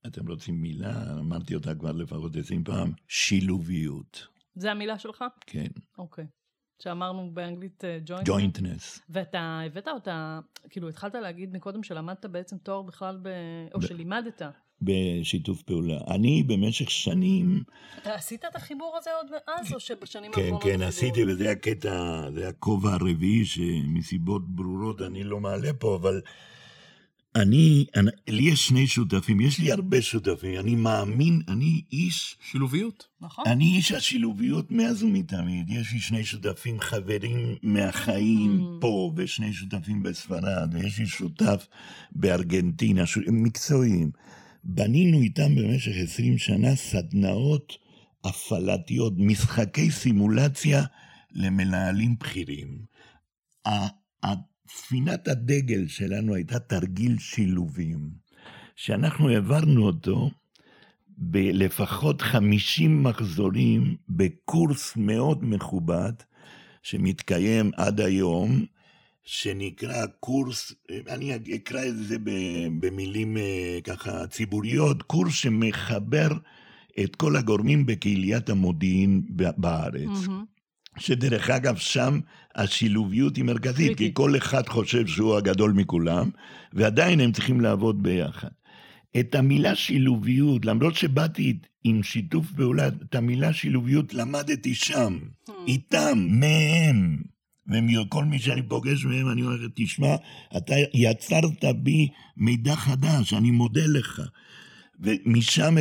אתם 0.08 0.28
רוצים 0.28 0.62
מילה? 0.62 1.04
אמרתי 1.20 1.56
אותה 1.56 1.76
כבר 1.76 1.92
לפחות 1.92 2.36
עשרים 2.36 2.64
פעם, 2.64 2.92
שילוביות. 3.08 4.28
זה 4.56 4.72
המילה 4.72 5.00
שלך? 5.00 5.24
כן. 5.46 5.68
אוקיי. 5.98 6.24
Okay. 6.24 6.43
שאמרנו 6.80 7.32
באנגלית 7.34 7.84
ג'וינטנס. 8.06 8.28
Uh, 8.28 8.32
ג'וינטנס. 8.32 9.02
ואתה 9.10 9.62
הבאת 9.66 9.88
אותה, 9.88 10.40
כאילו 10.70 10.90
התחלת 10.90 11.16
להגיד 11.16 11.54
מקודם 11.54 11.84
שלמדת 11.84 12.26
בעצם 12.26 12.58
תואר 12.58 12.82
בכלל, 12.82 13.20
ב... 13.22 13.28
או 13.74 13.80
ב... 13.80 13.86
שלימדת. 13.86 14.42
בשיתוף 14.82 15.62
פעולה. 15.62 15.98
אני 16.08 16.44
במשך 16.44 16.92
שנים... 16.92 17.64
אתה 18.02 18.14
עשית 18.14 18.46
את 18.46 18.56
החיבור 18.56 18.96
הזה 18.98 19.10
עוד 19.14 19.28
מאז, 19.32 19.74
או 19.74 19.80
שבשנים 19.80 20.32
כן, 20.32 20.42
האחרונות... 20.42 20.64
כן, 20.64 20.78
כן, 20.78 20.82
עשיתי, 20.82 21.24
וזה 21.26 21.52
הקטע, 21.52 22.24
זה 22.34 22.48
הכובע 22.48 22.94
הרביעי 22.94 23.46
שמסיבות 23.46 24.50
ברורות 24.50 25.02
אני 25.02 25.24
לא 25.24 25.40
מעלה 25.40 25.74
פה, 25.74 25.96
אבל 25.96 26.22
אני, 27.36 27.86
אני, 27.96 28.12
לי 28.28 28.44
יש 28.44 28.68
שני 28.68 28.88
שותפים, 28.88 29.42
יש 29.42 29.60
לי 29.60 29.72
הרבה 29.72 30.02
שותפים, 30.02 30.60
אני 30.60 30.76
מאמין, 30.76 31.42
אני 31.48 31.82
איש... 31.92 32.38
שילוביות. 32.52 33.08
נכון. 33.22 33.46
אני 33.48 33.66
איש 33.66 33.92
השילוביות 33.92 34.72
מאז 34.72 35.04
ומתמיד. 35.04 35.70
יש 35.70 35.94
לי 35.94 36.00
שני 36.00 36.26
שותפים 36.26 36.80
חברים 36.80 37.56
מהחיים 37.64 38.60
mm. 38.60 38.82
פה, 38.82 39.14
ושני 39.16 39.54
שותפים 39.54 40.04
בספרד, 40.04 40.70
ויש 40.72 41.00
לי 41.00 41.06
שותף 41.06 41.68
בארגנטינה, 42.12 43.06
ש... 43.06 43.18
מקצועיים. 43.28 44.12
בנינו 44.64 45.22
איתם 45.22 45.56
במשך 45.56 45.92
עשרים 46.04 46.38
שנה 46.38 46.76
סדנאות 46.76 47.78
הפעלתיות, 48.24 49.14
משחקי 49.18 49.92
סימולציה 49.92 50.84
למנהלים 51.32 52.16
בכירים. 52.20 52.86
ספינת 54.68 55.28
הדגל 55.28 55.88
שלנו 55.88 56.36
הייתה 56.36 56.60
תרגיל 56.60 57.18
שילובים, 57.20 58.10
שאנחנו 58.76 59.30
העברנו 59.30 59.86
אותו 59.86 60.32
בלפחות 61.18 62.22
50 62.22 63.04
מחזורים 63.04 63.96
בקורס 64.10 64.94
מאוד 64.96 65.46
מכובד, 65.46 66.14
שמתקיים 66.84 67.72
עד 67.78 68.02
היום, 68.02 68.66
שנקרא 69.24 70.06
קורס, 70.20 70.74
אני 71.10 71.36
אקרא 71.56 71.86
את 71.86 71.98
זה 71.98 72.16
במילים 72.80 73.38
אה, 73.38 73.80
ככה 73.84 74.28
ציבוריות, 74.28 75.04
קורס 75.04 75.34
שמחבר 75.34 76.28
את 77.04 77.16
כל 77.16 77.36
הגורמים 77.36 77.86
בקהיליית 77.86 78.50
המודיעין 78.50 79.22
בארץ. 79.58 80.26
Mm-hmm. 80.26 80.53
שדרך 80.98 81.50
אגב, 81.50 81.78
שם 81.78 82.20
השילוביות 82.56 83.36
היא 83.36 83.44
מרכזית, 83.44 83.98
כי 83.98 84.12
כל 84.14 84.38
אחד 84.38 84.68
חושב 84.68 85.08
שהוא 85.08 85.38
הגדול 85.38 85.72
מכולם, 85.72 86.30
ועדיין 86.74 87.20
הם 87.20 87.32
צריכים 87.32 87.62
לעבוד 87.62 88.04
ביחד. 88.04 88.50
את 89.20 89.36
המילה 89.36 89.76
שילוביות, 89.76 90.66
למרות 90.66 90.96
שבאתי 90.96 91.58
עם 91.84 92.04
שיתוף 92.04 92.52
פעולה, 92.56 92.88
את 92.88 93.16
המילה 93.16 93.54
שילוביות 93.54 94.14
למדתי 94.14 94.76
שם, 94.76 95.20
hmm. 95.50 95.52
איתם, 95.68 96.28
מהם. 96.30 97.18
וכל 97.68 98.26
מי 98.26 98.40
שאני 98.40 98.62
פוגש 98.62 99.06
מהם, 99.06 99.30
אני 99.30 99.42
אומר, 99.42 99.56
תשמע, 99.76 100.16
אתה 100.58 100.76
יצרת 100.94 101.66
בי 101.76 102.10
מידע 102.38 102.76
חדש, 102.76 103.34
אני 103.34 103.52
מודה 103.52 103.88
לך. 103.88 104.22
ומשם 105.00 105.76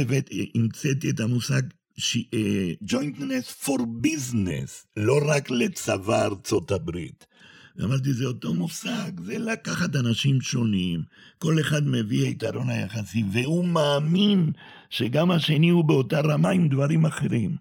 המצאתי 0.54 1.10
את 1.10 1.20
המושג 1.20 1.62
ג'וינטנס 2.82 3.52
פור 3.52 3.78
ביזנס, 3.86 4.86
לא 4.96 5.18
רק 5.26 5.50
לצבא 5.50 6.24
ארצות 6.24 6.70
הברית. 6.70 7.26
אמרתי, 7.84 8.12
זה 8.12 8.24
אותו 8.24 8.54
מושג, 8.54 9.20
זה 9.24 9.38
לקחת 9.38 9.96
אנשים 9.96 10.40
שונים, 10.40 11.02
כל 11.38 11.60
אחד 11.60 11.82
מביא 11.86 12.26
היתרון 12.26 12.70
היחסי, 12.70 13.24
והוא 13.32 13.64
מאמין 13.64 14.52
שגם 14.90 15.30
השני 15.30 15.68
הוא 15.68 15.84
באותה 15.84 16.20
רמה 16.20 16.50
עם 16.50 16.68
דברים 16.68 17.06
אחרים. 17.06 17.56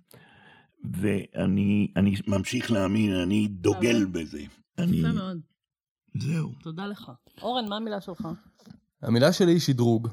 ואני 0.93 1.88
ממשיך 2.27 2.71
להאמין, 2.71 3.15
אני 3.15 3.47
דוגל 3.47 4.05
בזה. 4.05 4.41
יפה 4.41 5.11
מאוד. 5.13 5.38
זהו. 6.17 6.51
תודה 6.63 6.88
לך. 6.88 7.11
אורן, 7.41 7.69
מה 7.69 7.75
המילה 7.75 8.01
שלך? 8.01 8.27
המילה 9.01 9.33
שלי 9.33 9.51
היא 9.51 9.59
שדרוג. 9.59 10.07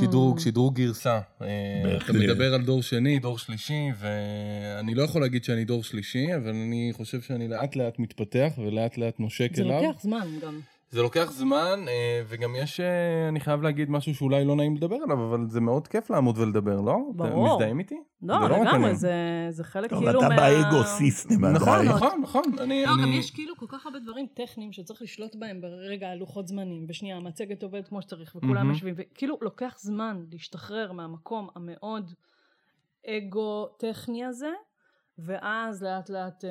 שדרוג, 0.00 0.38
שדרוג 0.38 0.74
גרסה. 0.74 1.20
אתה 1.36 2.12
מדבר 2.12 2.54
על 2.54 2.62
דור 2.62 2.82
שני, 2.82 3.18
דור 3.18 3.38
שלישי, 3.38 3.88
ואני 3.98 4.94
לא 4.94 5.02
יכול 5.02 5.20
להגיד 5.20 5.44
שאני 5.44 5.64
דור 5.64 5.84
שלישי, 5.84 6.36
אבל 6.36 6.48
אני 6.48 6.90
חושב 6.92 7.20
שאני 7.20 7.48
לאט 7.48 7.76
לאט 7.76 7.98
מתפתח 7.98 8.52
ולאט 8.58 8.98
לאט 8.98 9.20
נושק 9.20 9.50
אליו. 9.58 9.80
זה 9.80 9.86
לוקח 9.86 10.02
זמן 10.02 10.26
גם. 10.42 10.60
זה 10.90 11.02
לוקח 11.02 11.30
זמן, 11.32 11.84
אה, 11.88 12.22
וגם 12.28 12.56
יש, 12.56 12.80
אה, 12.80 13.28
אני 13.28 13.40
חייב 13.40 13.62
להגיד 13.62 13.90
משהו 13.90 14.14
שאולי 14.14 14.44
לא 14.44 14.56
נעים 14.56 14.76
לדבר 14.76 14.96
עליו, 14.96 15.28
אבל 15.28 15.48
זה 15.48 15.60
מאוד 15.60 15.88
כיף 15.88 16.10
לעמוד 16.10 16.38
ולדבר, 16.38 16.80
לא? 16.80 16.98
ברור. 17.14 17.46
אתם 17.46 17.54
מזדהים 17.54 17.78
איתי? 17.78 17.96
לא, 18.22 18.40
לא 18.40 18.64
לגמרי, 18.64 18.94
זה, 18.94 19.12
זה 19.50 19.64
חלק 19.64 19.90
טוב, 19.90 20.04
כאילו 20.04 20.20
מה... 20.20 20.26
אתה 20.26 20.36
באגו-סיסטם 20.36 21.44
נכון, 21.44 21.88
נכון, 21.88 22.20
נכון. 22.22 22.42
אני, 22.58 22.84
לא, 22.86 22.94
אני... 22.94 23.02
גם 23.02 23.12
יש 23.12 23.30
כאילו 23.30 23.56
כל 23.56 23.66
כך 23.68 23.86
הרבה 23.86 23.98
דברים 23.98 24.26
טכניים 24.34 24.72
שצריך 24.72 25.02
לשלוט 25.02 25.34
בהם 25.34 25.60
ברגע 25.60 26.08
הלוחות 26.08 26.48
זמנים, 26.48 26.86
ושנייה, 26.88 27.16
המצגת 27.16 27.62
עובדת 27.62 27.88
כמו 27.88 28.02
שצריך, 28.02 28.36
וכולם 28.36 28.70
יושבים, 28.70 28.94
וכאילו 28.96 29.38
לוקח 29.42 29.76
זמן 29.78 30.24
להשתחרר 30.32 30.92
מהמקום 30.92 31.48
המאוד 31.54 32.12
אגו-טכני 33.06 34.24
הזה. 34.24 34.50
ואז 35.18 35.82
לאט 35.82 36.10
לאט 36.10 36.44
אה, 36.44 36.50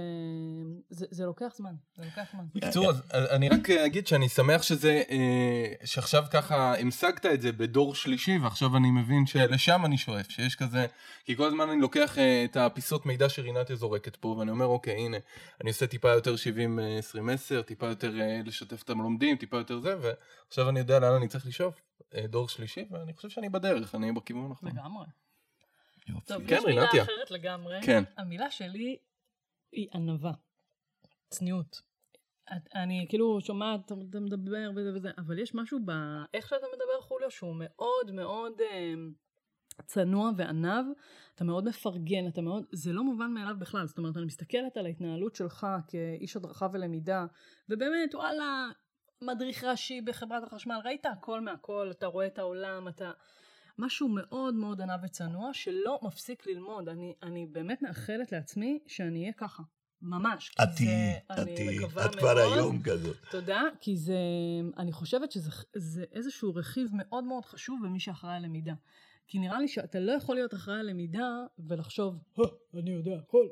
זה, 0.89 1.05
זה 1.11 1.26
לוקח 1.26 1.53
זמן, 1.55 1.74
זה 1.95 2.05
לוקח 2.05 2.32
זמן. 2.32 2.43
בקיצור, 2.55 2.91
אני 3.13 3.49
רק 3.49 3.70
אגיד 3.70 4.07
שאני 4.07 4.30
שמח 4.30 4.61
שזה, 4.61 5.03
אה, 5.09 5.74
שעכשיו 5.86 6.26
ככה 6.32 6.80
המשגת 6.80 7.26
את 7.26 7.41
זה 7.41 7.51
בדור 7.51 7.95
שלישי, 7.95 8.38
ועכשיו 8.38 8.78
אני 8.78 8.91
מבין 8.91 9.26
שלשם 9.26 9.86
אני 9.86 9.97
שואף, 9.97 10.30
שיש 10.30 10.55
כזה, 10.55 10.86
כי 11.26 11.36
כל 11.36 11.47
הזמן 11.47 11.70
אני 11.70 11.82
לוקח 11.82 12.18
אה, 12.18 12.45
את 12.45 12.57
הפיסות 12.57 13.05
מידע 13.05 13.30
שרינתיה 13.30 13.76
זורקת 13.76 14.16
פה, 14.16 14.28
ואני 14.28 14.51
אומר, 14.51 14.66
אוקיי, 14.66 14.93
הנה, 14.93 15.18
אני 15.61 15.70
עושה 15.70 15.88
טיפה 15.88 16.09
יותר 16.09 16.36
70-20-10, 17.59 17.61
טיפה 17.61 17.88
יותר 17.88 18.13
לשתף 18.45 18.84
את 18.84 18.89
הלומדים, 18.89 19.38
טיפה 19.38 19.57
יותר 19.57 19.80
זה, 19.80 19.95
ועכשיו 20.01 20.70
אני 20.70 20.80
יודע 20.80 20.99
לאן 20.99 21.13
אני 21.13 21.28
צריך 21.28 21.47
לשאוף, 21.47 21.82
דור 22.16 22.49
שלישי, 22.49 22.86
ואני 22.91 23.13
חושב 23.13 23.30
שאני 23.30 23.49
בדרך, 23.49 23.95
אני 23.95 24.11
בכיוון 24.11 24.45
הנכון. 24.45 24.70
לגמרי. 24.70 25.05
יופי. 26.08 26.28
טוב, 26.28 26.47
כן, 26.47 26.56
יש 26.56 26.66
מילה 26.66 26.86
אחרת 26.86 27.32
לגמרי. 27.32 27.82
כן. 27.86 28.03
המילה 28.18 28.51
שלי 28.51 28.97
היא 29.72 29.88
ענווה. 29.93 30.32
צניעות. 31.30 31.82
אני 32.76 33.06
כאילו 33.10 33.41
שומעת, 33.41 33.86
אתה 33.86 34.20
מדבר 34.20 34.72
וזה 34.76 34.93
וזה, 34.95 35.12
אבל 35.18 35.39
יש 35.39 35.56
משהו 35.56 35.80
באיך 35.86 36.49
שאתה 36.49 36.66
מדבר 36.74 37.01
חוליו 37.01 37.32
שהוא 37.32 37.56
מאוד 37.60 38.12
מאוד 38.12 38.62
אה, 38.62 38.93
צנוע 39.86 40.32
וענב, 40.38 40.86
אתה 41.36 41.43
מאוד 41.43 41.70
מפרגן, 41.70 42.28
אתה 42.28 42.41
מאוד, 42.41 42.66
זה 42.72 42.93
לא 42.93 43.03
מובן 43.03 43.32
מאליו 43.32 43.56
בכלל, 43.60 43.88
זאת 43.88 43.97
אומרת 43.97 44.18
אני 44.18 44.26
מסתכלת 44.26 44.78
על 44.78 44.86
ההתנהלות 44.86 45.36
שלך 45.36 45.68
כאיש 45.88 46.36
הדרכה 46.36 46.68
ולמידה, 46.74 47.26
ובאמת 47.70 48.16
וואלה, 48.16 48.68
מדריך 49.22 49.64
ראשי 49.64 50.01
בחברת 50.01 50.43
החשמל, 50.43 50.80
ראית 50.86 51.06
הכל 51.06 51.41
מהכל, 51.41 51.91
אתה 51.91 52.06
רואה 52.06 52.28
את 52.28 52.39
העולם, 52.39 52.88
אתה... 52.88 53.12
משהו 53.78 54.09
מאוד 54.09 54.55
מאוד 54.55 54.82
ענב 54.82 54.99
וצנוע 55.03 55.53
שלא 55.53 55.99
מפסיק 56.03 56.47
ללמוד. 56.47 56.89
אני, 56.89 57.13
אני 57.23 57.45
באמת 57.45 57.82
מאחלת 57.82 58.32
לעצמי 58.32 58.80
שאני 58.88 59.21
אהיה 59.21 59.34
ככה. 59.34 59.63
ממש. 60.01 60.55
את 60.63 60.67
תהיי, 60.78 61.17
את 61.17 61.47
תהיי, 61.55 61.86
את 62.05 62.15
כבר 62.15 62.38
היום 62.38 62.84
כזאת. 62.84 63.17
תודה, 63.32 63.61
כי 63.82 63.97
זה, 63.97 64.17
אני 64.78 64.91
חושבת 64.91 65.32
שזה 65.32 66.03
איזשהו 66.11 66.55
רכיב 66.55 66.89
מאוד 66.93 67.23
מאוד 67.23 67.45
חשוב 67.45 67.80
במי 67.84 67.99
שאחראי 67.99 68.36
על 68.36 68.43
למידה. 68.43 68.73
כי 69.28 69.39
נראה 69.39 69.59
לי 69.59 69.67
שאתה 69.67 69.99
לא 69.99 70.11
יכול 70.11 70.36
להיות 70.36 70.53
אחראי 70.53 70.80
על 70.80 70.89
למידה 70.89 71.45
ולחשוב, 71.59 72.23
אני 72.73 72.91
יודע 72.91 73.11
הכל, 73.15 73.47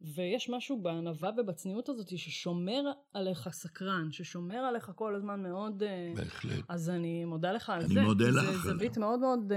ויש 0.00 0.50
משהו 0.50 0.82
בענווה 0.82 1.30
ובצניעות 1.38 1.88
הזאת 1.88 2.18
ששומר 2.18 2.82
עליך 3.14 3.48
סקרן, 3.52 4.12
ששומר 4.12 4.58
עליך 4.58 4.92
כל 4.94 5.14
הזמן 5.14 5.42
מאוד... 5.42 5.82
בהחלט. 6.16 6.64
אז 6.68 6.90
אני 6.90 7.24
מודה 7.24 7.52
לך 7.52 7.70
על 7.70 7.80
אני 7.80 7.94
זה. 7.94 8.00
אני 8.00 8.08
מודה 8.08 8.30
לך. 8.30 8.50
זה 8.50 8.72
זווית 8.72 8.98
מאוד 8.98 9.20
מאוד 9.20 9.52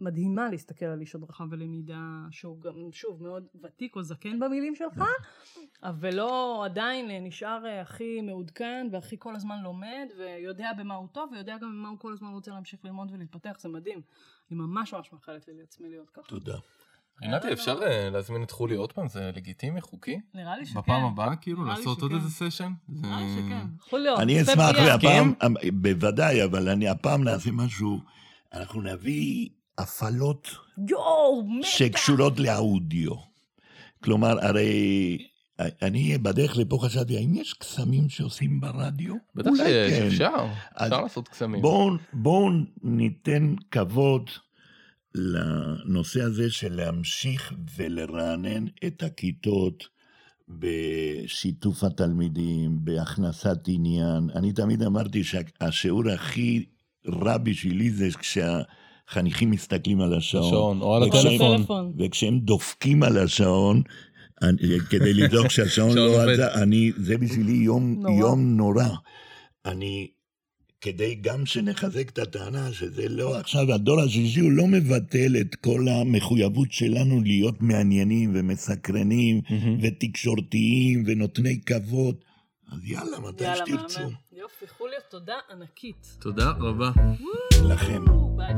מדהימה 0.00 0.50
להסתכל 0.50 0.84
על 0.86 1.00
איש 1.00 1.14
הדרכה 1.14 1.44
ולמידה 1.50 2.26
שהוא 2.30 2.60
גם 2.60 2.92
שוב 2.92 3.22
מאוד 3.22 3.46
ותיק 3.62 3.96
או 3.96 4.02
זקן 4.02 4.38
במילים 4.38 4.74
שלך 4.74 5.02
אבל 5.82 6.14
לא 6.14 6.64
עדיין 6.64 7.26
נשאר 7.26 7.62
הכי 7.82 8.20
מעודכן 8.20 8.88
והכי 8.92 9.16
כל 9.18 9.36
הזמן 9.36 9.62
לומד 9.62 10.06
ויודע 10.18 10.72
במה 10.78 10.94
הוא 10.94 11.08
טוב 11.12 11.30
ויודע 11.32 11.56
גם 11.58 11.70
במה 11.70 11.88
הוא 11.88 11.98
כל 11.98 12.12
הזמן 12.12 12.28
רוצה 12.28 12.50
להמשיך 12.50 12.84
ללמוד 12.84 13.10
ולהתפתח 13.12 13.56
זה 13.60 13.68
מדהים 13.68 14.00
אני 14.50 14.58
ממש 14.58 14.94
ממש 14.94 15.12
מאחלת 15.12 15.48
לי 15.48 15.54
לעצמי 15.54 15.88
להיות 15.88 16.10
ככה. 16.10 16.28
תודה. 16.28 16.58
רינתי 17.22 17.52
אפשר 17.52 17.78
להזמין 18.12 18.42
את 18.42 18.50
חולי 18.50 18.76
עוד 18.76 18.92
פעם 18.92 19.08
זה 19.08 19.30
לגיטימי 19.36 19.80
חוקי? 19.80 20.20
נראה 20.34 20.56
לי 20.56 20.66
שכן. 20.66 20.78
בפעם 20.78 21.04
הבאה 21.04 21.36
כאילו 21.36 21.64
לעשות 21.64 22.02
עוד 22.02 22.12
איזה 22.12 22.30
סשן? 22.30 22.72
נראה 22.88 23.20
לי 23.20 23.26
שכן. 23.36 23.66
חוליו. 23.90 24.20
אני 24.20 24.42
אשמח 24.42 24.76
הפעם 24.94 25.34
בוודאי 25.72 26.44
אבל 26.44 26.68
אני 26.68 26.88
הפעם 26.88 27.24
נעשה 27.24 27.50
משהו 27.50 28.00
אנחנו 28.54 28.82
נביא 28.82 29.48
הפעלות 29.78 30.48
שקשורות 31.62 32.38
לאודיו. 32.38 33.12
כלומר, 34.04 34.46
הרי 34.46 35.18
אני 35.58 36.18
בדרך 36.18 36.56
לפה 36.56 36.78
חשבתי, 36.82 37.16
האם 37.16 37.34
יש 37.34 37.52
קסמים 37.52 38.08
שעושים 38.08 38.60
ברדיו? 38.60 39.14
בטח 39.34 39.50
שיש, 39.56 39.92
כן. 39.92 40.06
אפשר, 40.06 40.46
אפשר 40.76 41.00
לעשות 41.00 41.28
קסמים. 41.28 41.62
בואו 41.62 41.90
בוא 42.12 42.50
ניתן 42.82 43.54
כבוד 43.70 44.30
לנושא 45.14 46.22
הזה 46.22 46.50
של 46.50 46.74
להמשיך 46.74 47.52
ולרענן 47.76 48.66
את 48.86 49.02
הכיתות 49.02 49.88
בשיתוף 50.48 51.84
התלמידים, 51.84 52.78
בהכנסת 52.84 53.58
עניין. 53.66 54.30
אני 54.34 54.52
תמיד 54.52 54.82
אמרתי 54.82 55.24
שהשיעור 55.24 56.08
הכי 56.10 56.64
רע 57.06 57.38
בשבילי 57.38 57.90
זה 57.90 58.08
כשה... 58.18 58.60
חניכים 59.08 59.50
מסתכלים 59.50 60.00
על 60.00 60.14
השעון. 60.14 60.44
השעון, 60.46 60.80
או 60.80 60.96
על 60.96 61.02
הטלפון. 61.02 61.92
וכשהם 61.98 62.38
דופקים 62.38 63.02
על 63.02 63.18
השעון, 63.18 63.82
אני, 64.42 64.58
כדי 64.90 65.14
לבדוק 65.14 65.48
שהשעון 65.48 65.96
לא 65.96 66.22
עזר, 66.22 66.62
אני, 66.62 66.92
זה 66.96 67.18
בשבילי 67.18 67.52
יום 67.52 67.96
נורא. 68.00 68.18
יום 68.18 68.56
נורא. 68.56 68.88
אני, 69.64 70.08
כדי 70.80 71.14
גם 71.14 71.46
שנחזק 71.46 72.10
את 72.10 72.18
הטענה 72.18 72.72
שזה 72.72 73.08
לא 73.08 73.38
עכשיו, 73.38 73.72
הדור 73.72 74.00
השישי 74.00 74.40
הוא 74.40 74.52
לא 74.52 74.66
מבטל 74.66 75.36
את 75.40 75.54
כל 75.54 75.88
המחויבות 75.88 76.72
שלנו 76.72 77.20
להיות 77.22 77.62
מעניינים 77.62 78.32
ומסקרנים 78.34 79.40
mm-hmm. 79.44 79.52
ותקשורתיים 79.82 81.04
ונותני 81.06 81.60
כבוד. 81.60 82.14
אז 82.72 82.78
יאללה, 82.84 83.20
מתי 83.20 83.44
שתרצו. 83.56 84.00
יופי, 84.32 84.66
חוליו, 84.78 84.98
תודה 85.10 85.34
ענקית. 85.50 86.16
תודה 86.20 86.50
רבה. 86.50 86.90
לכם. 87.68 88.04
ביי. 88.36 88.54